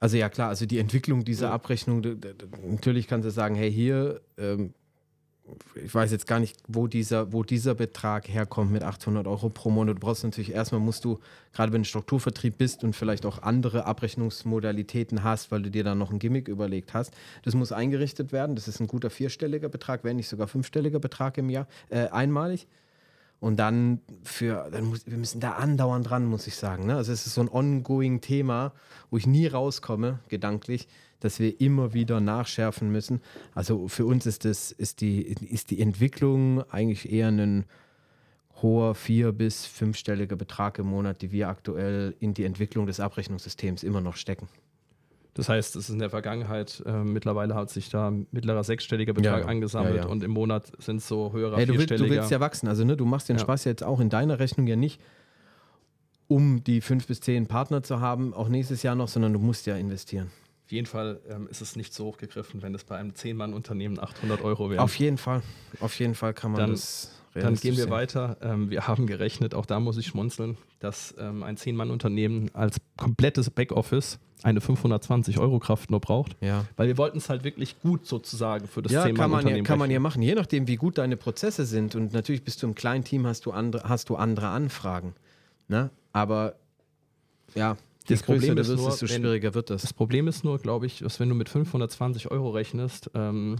Also 0.00 0.16
ja 0.16 0.28
klar, 0.28 0.48
also 0.48 0.66
die 0.66 0.80
Entwicklung 0.80 1.24
dieser 1.24 1.46
Ja. 1.46 1.52
Abrechnung, 1.52 2.02
natürlich 2.68 3.06
kannst 3.06 3.24
du 3.24 3.30
sagen, 3.30 3.54
hey 3.54 3.72
hier, 3.72 4.20
ähm, 4.36 4.74
ich 5.74 5.94
weiß 5.94 6.10
jetzt 6.10 6.26
gar 6.26 6.40
nicht, 6.40 6.56
wo 6.66 6.86
dieser, 6.86 7.32
wo 7.32 7.42
dieser 7.42 7.74
Betrag 7.74 8.28
herkommt 8.28 8.72
mit 8.72 8.82
800 8.82 9.26
Euro 9.26 9.48
pro 9.48 9.70
Monat. 9.70 9.96
Du 9.96 10.00
brauchst 10.00 10.24
natürlich 10.24 10.52
erstmal, 10.52 10.80
musst 10.80 11.04
du, 11.04 11.20
gerade 11.52 11.72
wenn 11.72 11.82
du 11.82 11.88
Strukturvertrieb 11.88 12.58
bist 12.58 12.82
und 12.82 12.94
vielleicht 12.94 13.26
auch 13.26 13.42
andere 13.42 13.84
Abrechnungsmodalitäten 13.84 15.22
hast, 15.22 15.52
weil 15.52 15.62
du 15.62 15.70
dir 15.70 15.84
dann 15.84 15.98
noch 15.98 16.10
ein 16.10 16.18
Gimmick 16.18 16.48
überlegt 16.48 16.94
hast, 16.94 17.14
das 17.42 17.54
muss 17.54 17.72
eingerichtet 17.72 18.32
werden. 18.32 18.56
Das 18.56 18.68
ist 18.68 18.80
ein 18.80 18.86
guter 18.86 19.10
vierstelliger 19.10 19.68
Betrag, 19.68 20.02
wenn 20.04 20.16
nicht 20.16 20.28
sogar 20.28 20.48
fünfstelliger 20.48 20.98
Betrag 20.98 21.38
im 21.38 21.50
Jahr, 21.50 21.66
äh, 21.90 22.08
einmalig. 22.08 22.66
Und 23.38 23.58
dann 23.58 24.00
für, 24.24 24.68
dann 24.72 24.84
muss, 24.84 25.06
wir 25.06 25.18
müssen 25.18 25.40
da 25.40 25.52
andauernd 25.52 26.08
dran, 26.08 26.24
muss 26.24 26.46
ich 26.46 26.56
sagen. 26.56 26.86
Ne? 26.86 26.96
Also 26.96 27.12
es 27.12 27.26
ist 27.26 27.34
so 27.34 27.42
ein 27.42 27.50
ongoing 27.50 28.20
Thema, 28.20 28.72
wo 29.10 29.18
ich 29.18 29.26
nie 29.26 29.46
rauskomme, 29.46 30.20
gedanklich, 30.28 30.88
dass 31.26 31.38
wir 31.40 31.60
immer 31.60 31.92
wieder 31.92 32.20
nachschärfen 32.20 32.90
müssen. 32.90 33.20
Also 33.54 33.88
für 33.88 34.06
uns 34.06 34.24
ist 34.26 34.44
das, 34.44 34.72
ist 34.72 35.00
die, 35.00 35.20
ist 35.22 35.70
die 35.70 35.80
Entwicklung 35.80 36.62
eigentlich 36.70 37.12
eher 37.12 37.28
ein 37.28 37.64
hoher 38.62 38.94
vier- 38.94 39.32
bis 39.32 39.66
fünfstelliger 39.66 40.36
Betrag 40.36 40.78
im 40.78 40.86
Monat, 40.86 41.20
die 41.20 41.30
wir 41.32 41.48
aktuell 41.48 42.14
in 42.20 42.32
die 42.32 42.44
Entwicklung 42.44 42.86
des 42.86 43.00
Abrechnungssystems 43.00 43.82
immer 43.82 44.00
noch 44.00 44.16
stecken. 44.16 44.48
Das 45.34 45.50
heißt, 45.50 45.76
es 45.76 45.84
ist 45.84 45.90
in 45.92 45.98
der 45.98 46.08
Vergangenheit, 46.08 46.82
äh, 46.86 47.04
mittlerweile 47.04 47.54
hat 47.54 47.68
sich 47.68 47.90
da 47.90 48.10
mittlerer 48.30 48.64
sechsstelliger 48.64 49.12
Betrag 49.12 49.42
Ja, 49.42 49.48
angesammelt 49.50 49.96
Ja, 49.96 50.02
ja. 50.04 50.08
und 50.08 50.24
im 50.24 50.30
Monat 50.30 50.72
sind 50.78 50.96
es 50.96 51.08
so 51.08 51.34
höherer 51.34 51.58
Hey, 51.58 51.66
du, 51.66 51.72
willst, 51.74 51.84
du 51.84 51.88
vierstelliger. 51.96 52.20
willst 52.22 52.30
ja 52.30 52.40
wachsen. 52.40 52.68
Also 52.68 52.84
ne, 52.84 52.96
du 52.96 53.04
machst 53.04 53.28
den. 53.28 53.38
Spaß 53.38 53.64
jetzt 53.64 53.84
auch 53.84 54.00
in 54.00 54.08
deiner 54.08 54.38
Rechnung 54.38 54.66
ja 54.66 54.76
nicht, 54.76 54.98
um 56.26 56.64
die 56.64 56.80
fünf 56.80 57.06
bis 57.06 57.20
zehn 57.20 57.46
Partner 57.46 57.82
zu 57.82 58.00
haben, 58.00 58.32
auch 58.32 58.48
nächstes 58.48 58.82
Jahr 58.82 58.94
noch, 58.94 59.08
sondern 59.08 59.34
du 59.34 59.38
musst 59.38 59.66
ja 59.66 59.76
investieren. 59.76 60.30
Auf 60.66 60.72
jeden 60.72 60.86
Fall 60.86 61.20
ähm, 61.30 61.46
ist 61.48 61.60
es 61.60 61.76
nicht 61.76 61.94
so 61.94 62.06
hochgegriffen, 62.06 62.60
wenn 62.60 62.74
es 62.74 62.82
bei 62.82 62.96
einem 62.96 63.10
10-Mann-Unternehmen 63.12 64.00
800 64.00 64.42
Euro 64.42 64.68
wären. 64.68 64.80
Auf 64.80 64.96
jeden 64.96 65.16
Fall. 65.16 65.42
Auf 65.78 65.96
jeden 66.00 66.16
Fall 66.16 66.34
kann 66.34 66.50
man 66.50 66.60
Dann- 66.60 66.70
das. 66.72 67.12
Dann 67.34 67.54
gehen 67.54 67.76
wir 67.76 67.84
sehen. 67.84 67.90
weiter. 67.90 68.38
Ähm, 68.40 68.70
wir 68.70 68.88
haben 68.88 69.06
gerechnet, 69.06 69.54
auch 69.54 69.66
da 69.66 69.78
muss 69.78 69.98
ich 69.98 70.06
schmunzeln, 70.06 70.56
dass 70.80 71.14
ähm, 71.18 71.42
ein 71.42 71.56
10-Mann-Unternehmen 71.58 72.50
als 72.54 72.78
komplettes 72.96 73.50
Backoffice 73.50 74.18
eine 74.42 74.60
520-Euro-Kraft 74.60 75.90
nur 75.90 76.00
braucht. 76.00 76.34
Ja. 76.40 76.64
Weil 76.76 76.88
wir 76.88 76.96
wollten 76.98 77.18
es 77.18 77.28
halt 77.28 77.44
wirklich 77.44 77.78
gut 77.80 78.06
sozusagen 78.06 78.66
für 78.66 78.80
das 78.82 78.90
Ja, 78.90 79.02
kann 79.02 79.12
man 79.12 79.14
ja, 79.14 79.24
Zehn-Mann-Unternehmen 79.26 79.64
kann 79.66 79.78
man 79.78 79.90
ja 79.90 80.00
machen, 80.00 80.22
je 80.22 80.34
nachdem, 80.34 80.66
wie 80.66 80.76
gut 80.76 80.98
deine 80.98 81.16
Prozesse 81.18 81.66
sind. 81.66 81.94
Und 81.94 82.12
natürlich 82.12 82.42
bist 82.42 82.62
du 82.62 82.66
im 82.68 82.74
kleinen 82.74 83.04
Team, 83.04 83.26
hast 83.26 83.44
du 83.46 83.52
andere, 83.52 83.88
hast 83.88 84.08
du 84.08 84.16
andere 84.16 84.48
Anfragen. 84.48 85.14
Ne? 85.68 85.90
Aber 86.12 86.54
ja, 87.54 87.76
Das 88.08 88.22
Problem 88.22 88.54
größer 88.54 88.60
ist 88.60 88.68
wirst, 88.68 88.80
nur, 88.80 88.90
desto 88.90 89.06
schwieriger 89.06 89.54
wird 89.54 89.70
das. 89.70 89.82
Das 89.82 89.92
Problem 89.92 90.28
ist 90.28 90.44
nur, 90.44 90.58
glaube 90.58 90.86
ich, 90.86 90.98
dass 90.98 91.20
wenn 91.20 91.28
du 91.28 91.34
mit 91.34 91.48
520 91.48 92.30
Euro 92.30 92.50
rechnest, 92.50 93.10
ähm, 93.14 93.56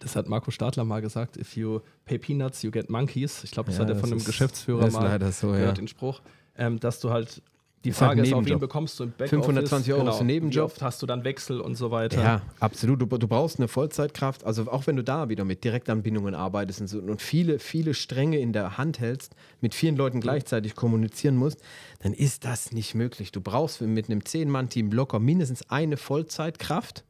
das 0.00 0.16
hat 0.16 0.28
Marco 0.28 0.50
Stadler 0.50 0.84
mal 0.84 1.00
gesagt, 1.00 1.36
if 1.36 1.56
you 1.56 1.80
pay 2.04 2.18
peanuts, 2.18 2.62
you 2.62 2.70
get 2.70 2.90
monkeys. 2.90 3.44
Ich 3.44 3.50
glaube, 3.50 3.68
das 3.68 3.76
Ja, 3.76 3.82
hat 3.82 3.90
er 3.90 3.94
das 3.94 4.00
von 4.00 4.12
einem 4.12 4.24
Geschäftsführer 4.24 4.90
mal 4.90 5.32
so, 5.32 5.48
gehört, 5.48 5.60
ja. 5.60 5.72
den 5.72 5.88
Spruch, 5.88 6.20
ähm, 6.56 6.80
dass 6.80 7.00
du 7.00 7.10
halt 7.10 7.42
die 7.84 7.90
Ist 7.90 8.00
halt 8.00 8.10
Frage 8.10 8.22
ist, 8.22 8.28
auf 8.28 8.40
wen 8.40 8.44
Nebenjob. 8.44 8.60
bekommst 8.60 9.00
du 9.00 9.04
im 9.04 9.10
Backoffice? 9.12 9.44
520 9.46 9.92
Euro 9.94 10.08
ist 10.10 10.20
ein 10.20 10.26
Nebenjob. 10.26 10.54
Wie 10.54 10.72
oft 10.72 10.82
hast 10.82 11.00
du 11.00 11.06
dann 11.06 11.24
Wechsel 11.24 11.60
und 11.62 11.76
so 11.76 11.90
weiter? 11.90 12.22
Ja, 12.22 12.42
absolut. 12.60 13.00
Du, 13.00 13.06
du 13.06 13.26
brauchst 13.26 13.58
eine 13.58 13.68
Vollzeitkraft. 13.68 14.44
Also 14.44 14.70
auch 14.70 14.86
wenn 14.86 14.96
du 14.96 15.02
da 15.02 15.30
wieder 15.30 15.44
mit 15.46 15.64
Direktanbindungen 15.64 16.34
arbeitest 16.34 16.82
und, 16.82 16.86
so, 16.88 16.98
und 16.98 17.22
viele, 17.22 17.58
viele 17.58 17.94
Stränge 17.94 18.38
in 18.38 18.52
der 18.52 18.76
Hand 18.76 19.00
hältst, 19.00 19.34
mit 19.62 19.74
vielen 19.74 19.96
Leuten 19.96 20.20
gleichzeitig 20.20 20.74
kommunizieren 20.74 21.36
musst, 21.36 21.62
dann 22.02 22.12
ist 22.12 22.44
das 22.44 22.72
nicht 22.72 22.94
möglich. 22.94 23.32
Du 23.32 23.40
brauchst 23.40 23.80
mit 23.80 24.10
einem 24.10 24.20
10-Mann-Team 24.20 24.92
locker 24.92 25.18
mindestens 25.18 25.70
eine 25.70 25.96
Vollzeitkraft. 25.96 27.04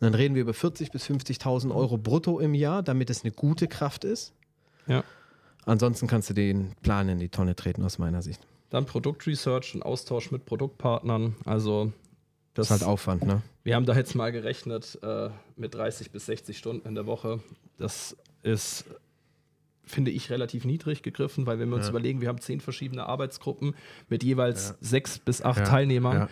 Und 0.00 0.02
dann 0.04 0.14
reden 0.14 0.34
wir 0.34 0.42
über 0.42 0.52
40.000 0.52 0.92
bis 0.92 1.06
50.000 1.06 1.74
Euro 1.74 1.96
brutto 1.96 2.40
im 2.40 2.52
Jahr, 2.52 2.82
damit 2.82 3.08
es 3.08 3.24
eine 3.24 3.32
gute 3.32 3.68
Kraft 3.68 4.04
ist. 4.04 4.34
Ja. 4.86 5.02
Ansonsten 5.64 6.06
kannst 6.06 6.28
du 6.28 6.34
den 6.34 6.72
Plan 6.82 7.08
in 7.08 7.18
die 7.18 7.30
Tonne 7.30 7.56
treten, 7.56 7.82
aus 7.84 7.98
meiner 7.98 8.20
Sicht. 8.20 8.46
Dann 8.70 8.84
Produktresearch 8.86 9.74
und 9.74 9.82
Austausch 9.82 10.30
mit 10.30 10.44
Produktpartnern. 10.44 11.34
Also 11.44 11.92
das, 12.54 12.68
Das 12.68 12.76
ist 12.78 12.82
halt 12.82 12.90
Aufwand, 12.92 13.24
ne? 13.26 13.42
Wir 13.64 13.76
haben 13.76 13.86
da 13.86 13.94
jetzt 13.94 14.14
mal 14.14 14.32
gerechnet 14.32 14.98
äh, 15.02 15.30
mit 15.56 15.74
30 15.74 16.10
bis 16.10 16.26
60 16.26 16.56
Stunden 16.58 16.86
in 16.88 16.94
der 16.94 17.06
Woche. 17.06 17.40
Das 17.78 18.16
ist, 18.42 18.84
finde 19.84 20.10
ich, 20.10 20.30
relativ 20.30 20.64
niedrig 20.64 21.02
gegriffen, 21.02 21.46
weil 21.46 21.58
wenn 21.58 21.68
wir 21.70 21.76
uns 21.76 21.86
Ja. 21.86 21.90
überlegen, 21.90 22.20
wir 22.20 22.28
haben 22.28 22.40
zehn 22.40 22.60
verschiedene 22.60 23.06
Arbeitsgruppen 23.06 23.74
mit 24.08 24.22
jeweils 24.24 24.70
Ja. 24.70 24.74
sechs 24.80 25.18
bis 25.18 25.40
acht 25.42 25.60
Ja, 25.60 25.64
Teilnehmern. 25.64 26.28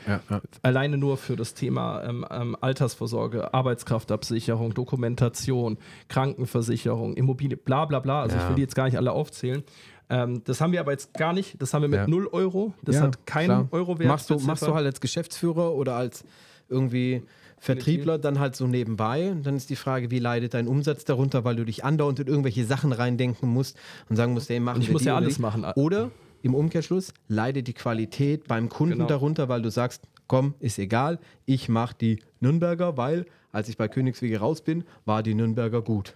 Alleine 0.63 0.99
nur 0.99 1.17
für 1.17 1.37
das 1.37 1.55
Thema 1.55 2.03
ähm, 2.05 2.27
ähm, 2.31 2.57
Altersvorsorge, 2.61 3.55
Arbeitskraftabsicherung, 3.55 4.75
Dokumentation, 4.75 5.79
Krankenversicherung, 6.09 7.15
Immobilie, 7.15 7.57
bla 7.57 7.85
bla 7.87 8.01
bla. 8.01 8.23
Also 8.23 8.37
ich 8.37 8.49
will 8.49 8.57
die 8.57 8.63
jetzt 8.63 8.75
gar 8.75 8.85
nicht 8.85 8.97
alle 8.97 9.13
aufzählen. 9.13 9.63
Ähm, 10.09 10.43
das 10.45 10.61
haben 10.61 10.73
wir 10.73 10.81
aber 10.81 10.93
jetzt 10.93 11.15
gar 11.15 11.33
nicht. 11.33 11.61
Das 11.61 11.75
haben 11.75 11.83
wir 11.83 11.89
mit 11.89 11.99
Ja. 12.01 12.07
0 12.07 12.29
Euro. 12.29 12.75
Das 12.83 12.97
Ja, 12.97 13.03
hat 13.03 13.27
keinen 13.27 13.47
klar. 13.47 13.69
Euro 13.73 13.99
wert. 13.99 14.09
Machst 14.09 14.31
du, 14.31 14.39
machst 14.39 14.63
du 14.67 14.75
halt 14.75 14.87
als 14.87 15.01
Geschäftsführer 15.01 15.75
oder 15.75 15.95
als 15.97 16.25
irgendwie 16.69 17.23
Vertriebler 17.59 18.19
dann 18.19 18.39
halt 18.39 18.55
so 18.55 18.67
nebenbei. 18.67 19.31
Und 19.31 19.47
dann 19.47 19.57
ist 19.57 19.71
die 19.71 19.77
Frage, 19.77 20.11
wie 20.11 20.19
leidet 20.19 20.55
dein 20.55 20.69
Umsatz 20.69 21.05
darunter, 21.05 21.45
weil 21.45 21.57
du 21.57 21.65
dich 21.65 21.85
andauernd 21.85 22.21
in 22.21 22.27
irgendwelche 22.27 22.65
Sachen 22.65 22.93
reindenken 22.93 23.49
musst 23.49 23.77
und 24.09 24.17
sagen 24.17 24.33
musst, 24.35 24.51
ey, 24.51 24.61
machen 24.61 24.77
Und 24.77 24.83
ich 24.83 24.91
muss 24.93 25.05
ja 25.05 25.17
alles 25.17 25.39
machen. 25.39 25.65
Oder 25.75 26.11
im 26.43 26.55
Umkehrschluss 26.55 27.13
leidet 27.29 27.67
die 27.67 27.73
Qualität 27.73 28.47
beim 28.47 28.69
Kunden 28.69 28.95
Genau. 28.99 29.07
darunter, 29.09 29.49
weil 29.49 29.63
du 29.63 29.71
sagst, 29.71 30.03
komm, 30.29 30.55
ist 30.61 30.79
egal, 30.79 31.19
ich 31.47 31.69
mache 31.69 31.97
die 32.01 32.23
Nürnberger, 32.41 32.97
weil 32.97 33.27
als 33.53 33.69
ich 33.69 33.77
bei 33.77 33.89
Königswege 33.89 34.39
raus 34.39 34.61
bin, 34.61 34.85
war 35.05 35.23
die 35.23 35.35
Nürnberger 35.35 35.81
gut. 35.83 36.15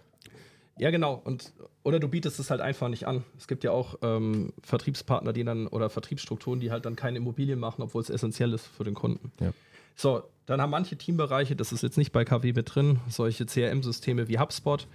Ja, 0.79 0.91
genau. 0.91 1.21
Und, 1.25 1.53
oder 1.83 1.99
du 1.99 2.09
bietest 2.09 2.39
es 2.41 2.51
halt 2.51 2.61
einfach 2.61 2.89
nicht 2.89 3.07
an. 3.07 3.25
Es 3.39 3.49
gibt 3.49 3.65
ja 3.65 3.71
auch 3.73 3.97
ähm, 4.03 4.53
Vertriebspartner, 4.63 5.33
die 5.33 5.45
dann 5.45 5.67
oder 5.67 5.89
Vertriebsstrukturen, 5.91 6.61
die 6.61 6.71
halt 6.71 6.85
dann 6.85 6.97
keine 6.97 7.19
Immobilien 7.19 7.59
machen, 7.59 7.83
obwohl 7.83 8.03
es 8.03 8.11
essentiell 8.11 8.53
ist 8.53 8.67
für 8.67 8.85
den 8.85 8.95
Kunden. 8.95 9.33
Ja. 9.41 9.53
So, 9.97 10.23
dann 10.47 10.61
haben 10.61 10.71
manche 10.71 10.97
Teambereiche, 10.97 11.57
das 11.57 11.73
ist 11.73 11.83
jetzt 11.83 11.99
nicht 11.99 12.13
bei 12.13 12.25
KW 12.25 12.53
mit 12.53 12.75
drin, 12.75 13.01
solche 13.09 13.47
CRM-Systeme 13.47 14.29
wie 14.29 14.39
HubSpot. 14.39 14.87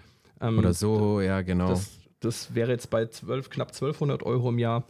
Ähm, 0.42 0.58
Oder 0.60 0.74
so, 0.74 1.22
ja, 1.22 1.42
genau. 1.42 1.70
Das, 1.70 1.92
das 2.20 2.56
wäre 2.56 2.72
jetzt 2.72 2.90
bei 2.90 3.06
12, 3.06 3.50
knapp 3.50 3.70
1200 3.70 4.24
Euro 4.24 4.50
im 4.50 4.60
Jahr. 4.60 4.84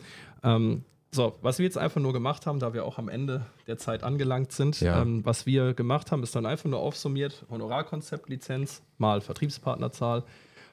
Ähm, 0.43 0.83
so, 1.11 1.35
was 1.41 1.59
wir 1.59 1.65
jetzt 1.65 1.77
einfach 1.77 2.01
nur 2.01 2.11
gemacht 2.13 2.45
haben, 2.45 2.59
da 2.59 2.73
wir 2.73 2.83
auch 2.85 2.97
am 2.97 3.07
Ende 3.09 3.45
der 3.67 3.77
Zeit 3.77 4.03
angelangt 4.03 4.51
sind, 4.51 4.81
Ja. 4.81 5.01
ähm, 5.01 5.23
was 5.25 5.45
wir 5.45 5.73
gemacht 5.73 6.11
haben, 6.11 6.23
ist 6.23 6.35
dann 6.35 6.45
einfach 6.45 6.69
nur 6.69 6.79
aufsummiert: 6.79 7.45
Honorarkonzept-Lizenz 7.49 8.81
mal 8.97 9.21
Vertriebspartnerzahl, 9.21 10.23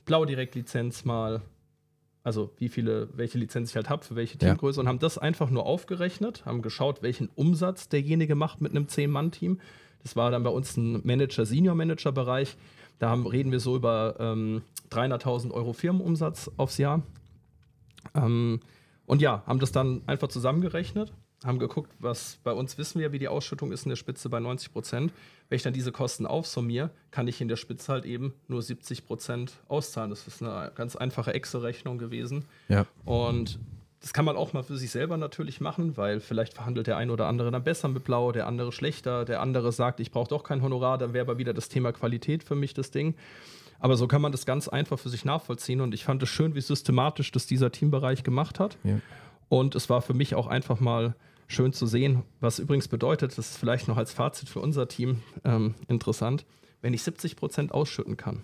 Blau-Direkt-Lizenz 0.04 1.04
mal, 1.04 1.42
also 2.24 2.50
wie 2.58 2.68
viele, 2.68 3.08
welche 3.14 3.38
Lizenz 3.38 3.70
ich 3.70 3.76
halt 3.76 3.88
habe, 3.88 4.04
für 4.04 4.16
welche 4.16 4.34
Ja. 4.34 4.48
Teamgröße 4.48 4.80
und 4.80 4.88
haben 4.88 4.98
das 4.98 5.18
einfach 5.18 5.50
nur 5.50 5.66
aufgerechnet, 5.66 6.44
haben 6.44 6.62
geschaut, 6.62 7.02
welchen 7.02 7.28
Umsatz 7.34 7.88
derjenige 7.88 8.34
macht 8.34 8.60
mit 8.60 8.72
einem 8.72 8.86
10-Mann-Team. 8.86 9.60
Das 10.02 10.16
war 10.16 10.30
dann 10.30 10.42
bei 10.42 10.50
uns 10.50 10.76
ein 10.76 11.00
Manager-Senior-Manager-Bereich. 11.04 12.56
Da 12.98 13.08
haben, 13.10 13.26
reden 13.26 13.52
wir 13.52 13.60
so 13.60 13.76
über 13.76 14.16
ähm, 14.18 14.62
300.000 14.90 15.50
Euro 15.52 15.72
Firmenumsatz 15.72 16.50
aufs 16.56 16.78
Jahr. 16.78 17.02
Ähm, 18.14 18.60
und 19.06 19.22
ja, 19.22 19.42
haben 19.46 19.58
das 19.58 19.72
dann 19.72 20.02
einfach 20.06 20.28
zusammengerechnet, 20.28 21.12
haben 21.44 21.58
geguckt, 21.58 21.92
was 21.98 22.38
bei 22.44 22.52
uns 22.52 22.78
wissen 22.78 23.00
wir, 23.00 23.12
wie 23.12 23.18
die 23.18 23.28
Ausschüttung 23.28 23.72
ist 23.72 23.84
in 23.84 23.90
der 23.90 23.96
Spitze 23.96 24.28
bei 24.28 24.40
90 24.40 24.72
Prozent. 24.72 25.12
Wenn 25.52 25.56
ich 25.56 25.64
dann 25.64 25.74
diese 25.74 25.92
Kosten 25.92 26.24
aufsummiere, 26.24 26.88
kann 27.10 27.28
ich 27.28 27.42
in 27.42 27.48
der 27.48 27.56
Spitze 27.56 27.92
halt 27.92 28.06
eben 28.06 28.32
nur 28.48 28.62
70 28.62 29.04
Prozent 29.04 29.52
auszahlen. 29.68 30.08
Das 30.08 30.26
ist 30.26 30.42
eine 30.42 30.72
ganz 30.74 30.96
einfache 30.96 31.34
Excel-Rechnung 31.34 31.98
gewesen. 31.98 32.46
Ja. 32.68 32.86
Und 33.04 33.58
das 34.00 34.14
kann 34.14 34.24
man 34.24 34.36
auch 34.36 34.54
mal 34.54 34.62
für 34.62 34.78
sich 34.78 34.90
selber 34.90 35.18
natürlich 35.18 35.60
machen, 35.60 35.98
weil 35.98 36.20
vielleicht 36.20 36.54
verhandelt 36.54 36.86
der 36.86 36.96
ein 36.96 37.10
oder 37.10 37.26
andere 37.26 37.50
dann 37.50 37.62
besser 37.62 37.88
mit 37.88 38.04
Blau, 38.04 38.32
der 38.32 38.46
andere 38.46 38.72
schlechter, 38.72 39.26
der 39.26 39.42
andere 39.42 39.72
sagt, 39.72 40.00
ich 40.00 40.10
brauche 40.10 40.30
doch 40.30 40.42
kein 40.42 40.62
Honorar, 40.62 40.96
dann 40.96 41.12
wäre 41.12 41.26
aber 41.26 41.36
wieder 41.36 41.52
das 41.52 41.68
Thema 41.68 41.92
Qualität 41.92 42.42
für 42.42 42.54
mich 42.54 42.72
das 42.72 42.90
Ding. 42.90 43.14
Aber 43.78 43.96
so 43.96 44.08
kann 44.08 44.22
man 44.22 44.32
das 44.32 44.46
ganz 44.46 44.68
einfach 44.68 44.98
für 44.98 45.10
sich 45.10 45.26
nachvollziehen 45.26 45.82
und 45.82 45.92
ich 45.92 46.04
fand 46.04 46.22
es 46.22 46.30
schön, 46.30 46.54
wie 46.54 46.62
systematisch 46.62 47.30
das 47.30 47.44
dieser 47.46 47.70
Teambereich 47.70 48.24
gemacht 48.24 48.58
hat. 48.58 48.78
Ja. 48.84 49.00
Und 49.50 49.74
es 49.74 49.90
war 49.90 50.00
für 50.00 50.14
mich 50.14 50.34
auch 50.34 50.46
einfach 50.46 50.80
mal 50.80 51.14
schön 51.52 51.72
zu 51.72 51.86
sehen, 51.86 52.22
was 52.40 52.58
übrigens 52.58 52.88
bedeutet, 52.88 53.36
das 53.38 53.50
ist 53.50 53.56
vielleicht 53.56 53.88
noch 53.88 53.96
als 53.96 54.12
Fazit 54.12 54.48
für 54.48 54.60
unser 54.60 54.88
Team 54.88 55.22
ähm, 55.44 55.74
interessant, 55.88 56.44
wenn 56.80 56.94
ich 56.94 57.02
70 57.02 57.36
Prozent 57.36 57.72
ausschütten 57.72 58.16
kann, 58.16 58.42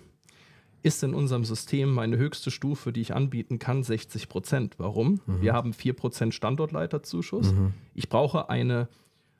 ist 0.81 1.03
in 1.03 1.13
unserem 1.13 1.43
System 1.43 1.93
meine 1.93 2.17
höchste 2.17 2.51
Stufe, 2.51 2.93
die 2.93 3.01
ich 3.01 3.13
anbieten 3.13 3.59
kann, 3.59 3.83
60 3.83 4.29
Prozent. 4.29 4.75
Warum? 4.77 5.19
Wir 5.41 5.53
haben 5.53 5.73
4 5.73 5.93
Prozent 5.93 6.33
Standortleiterzuschuss. 6.33 7.53
Ich 7.93 8.07
brauche 8.07 8.49
eine, 8.49 8.87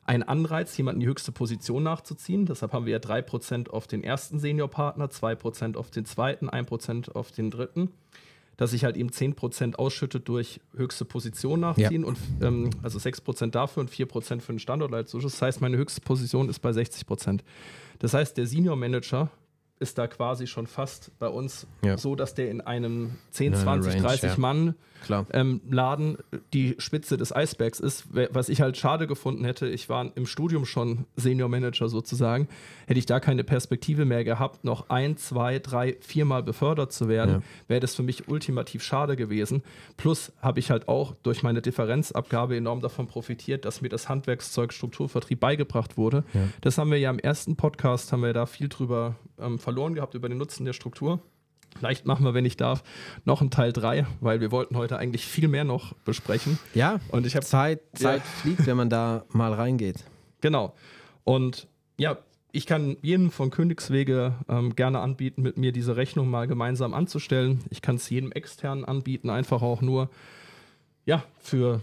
einen 0.03 0.23
Anreiz, 0.23 0.75
jemanden 0.75 0.99
die 0.99 1.07
höchste 1.07 1.31
Position 1.31 1.83
nachzuziehen. 1.83 2.45
Deshalb 2.45 2.73
haben 2.73 2.85
wir 2.85 2.93
ja 2.93 2.99
3 2.99 3.21
Prozent 3.21 3.69
auf 3.69 3.87
den 3.87 4.03
ersten 4.03 4.39
Seniorpartner, 4.39 5.09
2 5.09 5.35
Prozent 5.35 5.77
auf 5.77 5.91
den 5.91 6.03
zweiten, 6.03 6.49
1 6.49 6.67
Prozent 6.67 7.15
auf 7.15 7.31
den 7.31 7.51
dritten 7.51 7.89
dass 8.59 8.73
ich 8.73 8.83
halt 8.83 8.97
eben 8.97 9.09
10% 9.09 9.75
ausschüttet 9.75 10.27
durch 10.27 10.59
höchste 10.75 11.05
Position 11.05 11.61
nachziehen 11.61 12.03
und 12.03 12.17
ähm, 12.41 12.69
also 12.83 12.99
6% 12.99 13.51
dafür 13.51 13.79
und 13.79 13.89
4% 13.89 14.41
für 14.41 14.51
den 14.51 14.59
Standortleitszuschuss. 14.59 15.31
Das 15.31 15.41
heißt, 15.41 15.61
meine 15.61 15.77
höchste 15.77 16.01
Position 16.01 16.49
ist 16.49 16.59
bei 16.59 16.71
60%. 16.71 17.39
Das 17.99 18.13
heißt, 18.13 18.35
der 18.35 18.47
Senior 18.47 18.75
Manager 18.75 19.31
ist 19.79 19.97
da 19.97 20.07
quasi 20.07 20.45
schon 20.47 20.67
fast 20.67 21.11
bei 21.19 21.27
uns 21.29 21.65
Ja. 21.83 21.97
so, 21.97 22.15
dass 22.15 22.33
der 22.35 22.51
in 22.51 22.61
einem 22.61 23.11
10, 23.31 23.47
In 23.47 23.53
einer 23.53 23.63
20, 23.63 23.93
Range, 23.93 24.03
30 24.03 24.29
ja. 24.31 24.37
Mann 24.37 24.75
ähm, 25.31 25.61
Laden 25.69 26.17
die 26.53 26.75
Spitze 26.77 27.15
des 27.15 27.33
Eisbergs 27.33 27.79
ist. 27.79 28.03
Was 28.33 28.49
ich 28.49 28.59
halt 28.59 28.75
schade 28.75 29.07
gefunden 29.07 29.45
hätte, 29.45 29.67
ich 29.69 29.87
war 29.87 30.11
im 30.15 30.25
Studium 30.25 30.65
schon 30.65 31.05
Senior 31.15 31.47
Manager 31.47 31.87
sozusagen, 31.87 32.49
hätte 32.85 32.99
ich 32.99 33.05
da 33.05 33.21
keine 33.21 33.45
Perspektive 33.45 34.03
mehr 34.03 34.25
gehabt, 34.25 34.65
noch 34.65 34.89
ein, 34.89 35.15
zwei, 35.15 35.59
drei, 35.59 35.95
viermal 36.01 36.43
befördert 36.43 36.91
zu 36.91 37.07
werden, 37.07 37.35
Ja. 37.35 37.41
wäre 37.69 37.79
das 37.79 37.95
für 37.95 38.03
mich 38.03 38.27
ultimativ 38.27 38.83
schade 38.83 39.15
gewesen. 39.15 39.63
Plus 39.95 40.33
habe 40.41 40.59
ich 40.59 40.69
halt 40.69 40.89
auch 40.89 41.15
durch 41.23 41.43
meine 41.43 41.61
Differenzabgabe 41.61 42.57
enorm 42.57 42.81
davon 42.81 43.07
profitiert, 43.07 43.63
dass 43.63 43.79
mir 43.81 43.89
das 43.89 44.09
Handwerkszeug 44.09 44.73
Strukturvertrieb 44.73 45.39
beigebracht 45.39 45.95
wurde. 45.95 46.25
Das 46.59 46.77
haben 46.77 46.91
wir 46.91 46.99
ja 46.99 47.09
im 47.09 47.19
ersten 47.19 47.55
Podcast, 47.55 48.11
haben 48.11 48.23
wir 48.23 48.33
da 48.33 48.45
viel 48.45 48.67
drüber 48.67 49.15
ähm, 49.39 49.59
verloren 49.69 49.93
gehabt, 49.93 50.15
über 50.15 50.27
den 50.29 50.37
Nutzen 50.39 50.65
der 50.65 50.73
Struktur. 50.73 51.19
Vielleicht 51.77 52.07
machen 52.07 52.25
wir, 52.25 52.33
wenn 52.33 52.45
ich 52.45 52.57
darf, 52.57 52.83
noch 53.25 53.41
einen 53.41 53.51
Teil 53.51 53.71
3, 53.71 54.07
weil 54.21 54.41
wir 54.41 54.51
wollten 54.51 54.75
heute 54.75 54.97
eigentlich 54.97 55.25
viel 55.25 55.47
mehr 55.47 55.63
noch 55.63 55.93
besprechen. 56.05 56.57
Ja, 56.73 56.99
Und 57.09 57.27
ich 57.27 57.35
habe 57.35 57.45
Zeit, 57.45 57.81
Zeit 57.93 58.21
Ja. 58.21 58.25
fliegt, 58.41 58.65
wenn 58.65 58.75
man 58.75 58.89
da 58.89 59.23
mal 59.29 59.53
reingeht. 59.53 60.03
Genau. 60.41 60.73
Und 61.23 61.67
ja, 61.99 62.17
ich 62.51 62.65
kann 62.65 62.97
jedem 63.03 63.29
von 63.29 63.51
Königswege 63.51 64.33
ähm, 64.49 64.75
gerne 64.75 64.99
anbieten, 65.01 65.43
mit 65.43 65.57
mir 65.57 65.71
diese 65.71 65.95
Rechnung 65.95 66.27
mal 66.31 66.47
gemeinsam 66.47 66.95
anzustellen. 66.95 67.63
Ich 67.69 67.83
kann 67.83 67.97
es 67.97 68.09
jedem 68.09 68.31
externen 68.31 68.83
anbieten, 68.83 69.29
einfach 69.29 69.61
auch 69.61 69.81
nur 69.81 70.09
ja, 71.05 71.23
für 71.37 71.81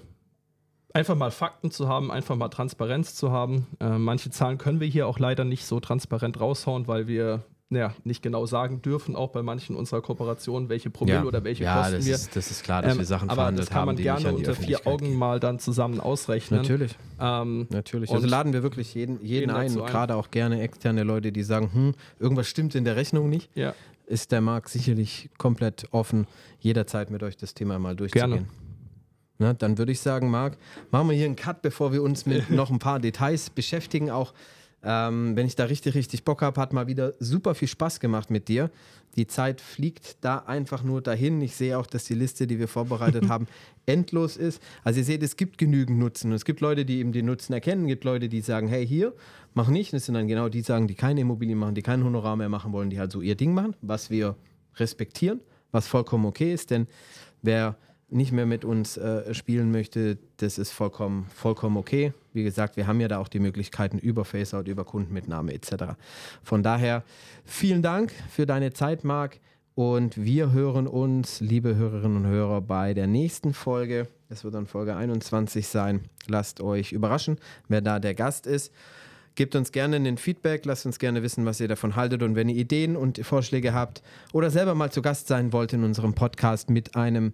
einfach 0.93 1.15
mal 1.15 1.31
Fakten 1.31 1.71
zu 1.71 1.87
haben, 1.89 2.11
einfach 2.11 2.35
mal 2.35 2.49
Transparenz 2.49 3.15
zu 3.15 3.31
haben. 3.31 3.69
Äh, 3.79 3.99
manche 3.99 4.31
Zahlen 4.31 4.59
können 4.59 4.81
wir 4.81 4.89
hier 4.89 5.07
auch 5.07 5.21
leider 5.21 5.45
nicht 5.45 5.65
so 5.65 5.79
transparent 5.79 6.41
raushauen, 6.41 6.89
weil 6.89 7.07
wir 7.07 7.45
ja, 7.71 7.93
nicht 8.05 8.23
genau 8.23 8.47
sagen 8.47 8.81
dürfen, 8.81 9.17
auch 9.17 9.31
bei 9.31 9.43
manchen 9.43 9.75
unserer 9.75 10.01
Kooperationen, 10.01 10.69
welche 10.69 10.89
Promille 10.91 11.19
Ja. 11.19 11.25
oder 11.25 11.43
welche 11.43 11.65
ja, 11.65 11.79
Kosten 11.79 11.97
das 11.97 12.07
wir. 12.07 12.15
Ist, 12.15 12.37
das 12.37 12.51
ist 12.51 12.63
klar, 12.63 12.83
dass 12.83 12.93
Ähm, 12.93 12.99
wir 12.99 13.07
Sachen 13.07 13.29
aber 13.29 13.37
verhandelt 13.43 13.63
das 13.67 13.71
kann 13.71 13.81
haben, 13.81 13.87
man 13.87 13.97
gerne 13.97 14.33
unter 14.35 14.55
vier 14.55 14.87
Augen 14.87 15.07
gehen. 15.07 15.17
mal 15.17 15.41
dann 15.41 15.59
zusammen 15.59 15.99
ausrechnen. 15.99 16.61
Natürlich. 16.61 16.97
Ähm, 17.21 17.67
Natürlich. 17.71 18.11
Also 18.13 18.27
laden 18.27 18.53
wir 18.53 18.63
wirklich 18.63 18.95
jeden, 18.95 19.21
jeden 19.25 19.51
ein, 19.51 19.71
ein. 19.73 19.87
gerade 19.87 20.15
auch 20.15 20.31
gerne 20.31 20.61
externe 20.61 21.03
Leute, 21.03 21.33
die 21.33 21.43
sagen, 21.43 21.71
hm, 21.73 21.95
irgendwas 22.21 22.47
stimmt 22.47 22.75
in 22.77 22.85
der 22.85 22.95
Rechnung 22.97 23.29
nicht. 23.29 23.51
ja, 23.57 23.75
Ist 24.07 24.31
der 24.31 24.41
Marc 24.41 24.69
sicherlich 24.69 25.29
komplett 25.37 25.89
offen, 25.91 26.29
jederzeit 26.61 27.11
mit 27.11 27.25
euch 27.25 27.37
das 27.37 27.55
Thema 27.55 27.79
mal 27.81 27.97
durchzugehen. 27.97 28.31
Gerne. 28.31 28.47
Na, 29.39 29.53
dann 29.53 29.77
würde 29.77 29.91
ich 29.93 30.01
sagen, 30.01 30.31
Marc, 30.31 30.57
machen 30.93 31.09
wir 31.11 31.17
hier 31.17 31.27
einen 31.27 31.37
Cut, 31.37 31.61
bevor 31.63 31.93
wir 31.93 32.03
uns 32.03 32.25
mit 32.27 32.49
noch 32.51 32.71
ein 32.71 32.79
paar 32.79 33.01
Details 33.01 33.51
beschäftigen. 33.51 34.11
Auch 34.11 34.33
ähm, 34.89 35.35
wenn 35.35 35.47
ich 35.47 35.57
da 35.57 35.65
richtig, 35.65 35.97
richtig 35.97 36.23
Bock 36.23 36.43
habe, 36.43 36.61
hat 36.61 36.73
mal 36.73 36.87
wieder 36.87 37.15
super 37.19 37.57
viel 37.57 37.67
Spaß 37.67 37.99
gemacht 37.99 38.31
mit 38.31 38.47
dir. 38.47 38.71
Die 39.17 39.27
Zeit 39.27 39.61
fliegt 39.61 40.19
da 40.21 40.39
einfach 40.39 40.85
nur 40.85 41.03
dahin. 41.03 41.41
Ich 41.41 41.57
sehe 41.57 41.77
auch, 41.77 41.89
dass 41.89 42.05
die 42.05 42.15
Liste, 42.15 42.47
die 42.47 42.61
wir 42.61 42.69
vorbereitet 42.69 43.29
haben, 43.29 43.49
endlos 43.87 44.37
ist. 44.37 44.63
Also 44.85 45.01
ihr 45.01 45.05
seht, 45.05 45.25
es 45.25 45.37
gibt 45.37 45.59
genügend 45.59 45.99
Nutzen. 45.99 46.31
Und 46.31 46.37
es 46.37 46.45
gibt 46.45 46.61
Leute, 46.61 46.85
die 46.85 46.99
eben 46.99 47.11
den 47.11 47.27
Nutzen 47.27 47.53
erkennen. 47.53 47.83
Es 47.83 47.89
gibt 47.89 48.05
Leute, 48.05 48.29
die 48.29 48.41
sagen, 48.43 48.69
hey, 48.69 48.87
hier, 48.87 49.13
mach 49.55 49.69
nicht. 49.69 49.93
Und 49.93 49.97
es 49.97 50.07
sind 50.07 50.15
dann 50.15 50.29
genau 50.29 50.49
die 50.49 50.61
sagen, 50.61 50.87
die 50.87 50.95
keine 50.95 51.23
Immobilien 51.23 51.59
machen, 51.59 51.75
die 51.75 51.83
kein 51.83 52.05
Honorar 52.05 52.37
mehr 52.37 52.49
machen 52.49 52.73
wollen, 52.73 52.89
die 52.89 53.01
halt 53.01 53.11
so 53.11 53.21
ihr 53.23 53.35
Ding 53.35 53.55
machen, 53.55 53.75
was 53.83 54.09
wir 54.09 54.37
respektieren, 54.77 55.41
was 55.73 55.89
vollkommen 55.89 56.27
okay 56.27 56.55
ist. 56.55 56.71
Denn 56.71 56.87
wer 57.43 57.77
nicht 58.09 58.31
mehr 58.31 58.47
mit 58.47 58.65
uns 58.65 58.97
äh, 58.97 59.35
spielen 59.35 59.73
möchte, 59.73 60.19
das 60.37 60.59
ist 60.59 60.71
vollkommen, 60.71 61.27
vollkommen 61.35 61.77
okay. 61.77 62.13
Wie 62.37 62.45
gesagt, 62.45 62.77
wir 62.77 62.87
haben 62.87 63.01
ja 63.01 63.09
da 63.09 63.17
auch 63.17 63.29
die 63.29 63.41
Möglichkeiten 63.41 63.99
über 63.99 64.27
Faceout, 64.27 64.71
über 64.71 64.85
Kundenmitnahme 64.85 65.55
etc. 65.55 65.95
Von 66.43 66.63
daher 66.63 67.03
vielen 67.47 67.81
Dank 67.81 68.13
für 68.31 68.45
deine 68.45 68.75
Zeit, 68.75 69.05
Marc. 69.05 69.41
Und 69.75 70.23
wir 70.23 70.53
hören 70.53 70.87
uns, 70.87 71.41
liebe 71.41 71.77
Hörerinnen 71.77 72.19
und 72.19 72.27
Hörer, 72.27 72.61
bei 72.61 72.93
der 72.93 73.07
nächsten 73.07 73.55
Folge. 73.55 74.09
Das 74.29 74.45
wird 74.45 74.55
dann 74.55 74.67
Folge 74.67 74.97
21 74.97 75.67
sein. 75.67 76.03
Lasst 76.27 76.61
euch 76.61 76.93
überraschen, 76.93 77.39
wer 77.69 77.81
da 77.81 78.01
der 78.01 78.15
Gast 78.15 78.47
ist. 78.47 78.71
Gebt 79.35 79.57
uns 79.57 79.73
gerne 79.73 79.97
ein 79.97 80.19
Feedback, 80.19 80.67
lasst 80.67 80.85
uns 80.85 80.99
gerne 80.99 81.23
wissen, 81.23 81.47
was 81.47 81.59
ihr 81.59 81.69
davon 81.69 81.97
haltet 81.97 82.23
und 82.23 82.37
wenn 82.37 82.51
ihr 82.51 82.57
Ideen 82.57 82.97
und 82.97 83.19
Vorschläge 83.25 83.73
habt 83.73 84.03
oder 84.35 84.51
selber 84.51 84.75
mal 84.75 84.93
zu 84.93 85.01
Gast 85.01 85.27
sein 85.27 85.55
wollt 85.55 85.73
in 85.73 85.85
unserem 85.85 86.15
Podcast 86.15 86.69
mit 86.69 86.97
einem 86.97 87.33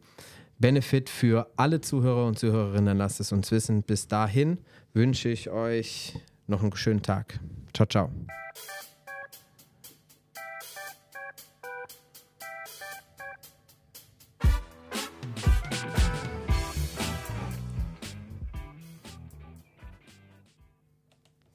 Benefit 0.58 1.10
für 1.10 1.50
alle 1.56 1.80
Zuhörer 1.80 2.26
und 2.26 2.38
Zuhörerinnen, 2.38 2.96
lasst 2.96 3.20
es 3.20 3.32
uns 3.32 3.50
wissen. 3.50 3.82
Bis 3.82 4.08
dahin 4.08 4.58
wünsche 4.92 5.28
ich 5.28 5.50
euch 5.50 6.14
noch 6.46 6.62
einen 6.62 6.74
schönen 6.76 7.02
Tag. 7.02 7.40
Ciao, 7.74 7.86
ciao. 7.86 8.10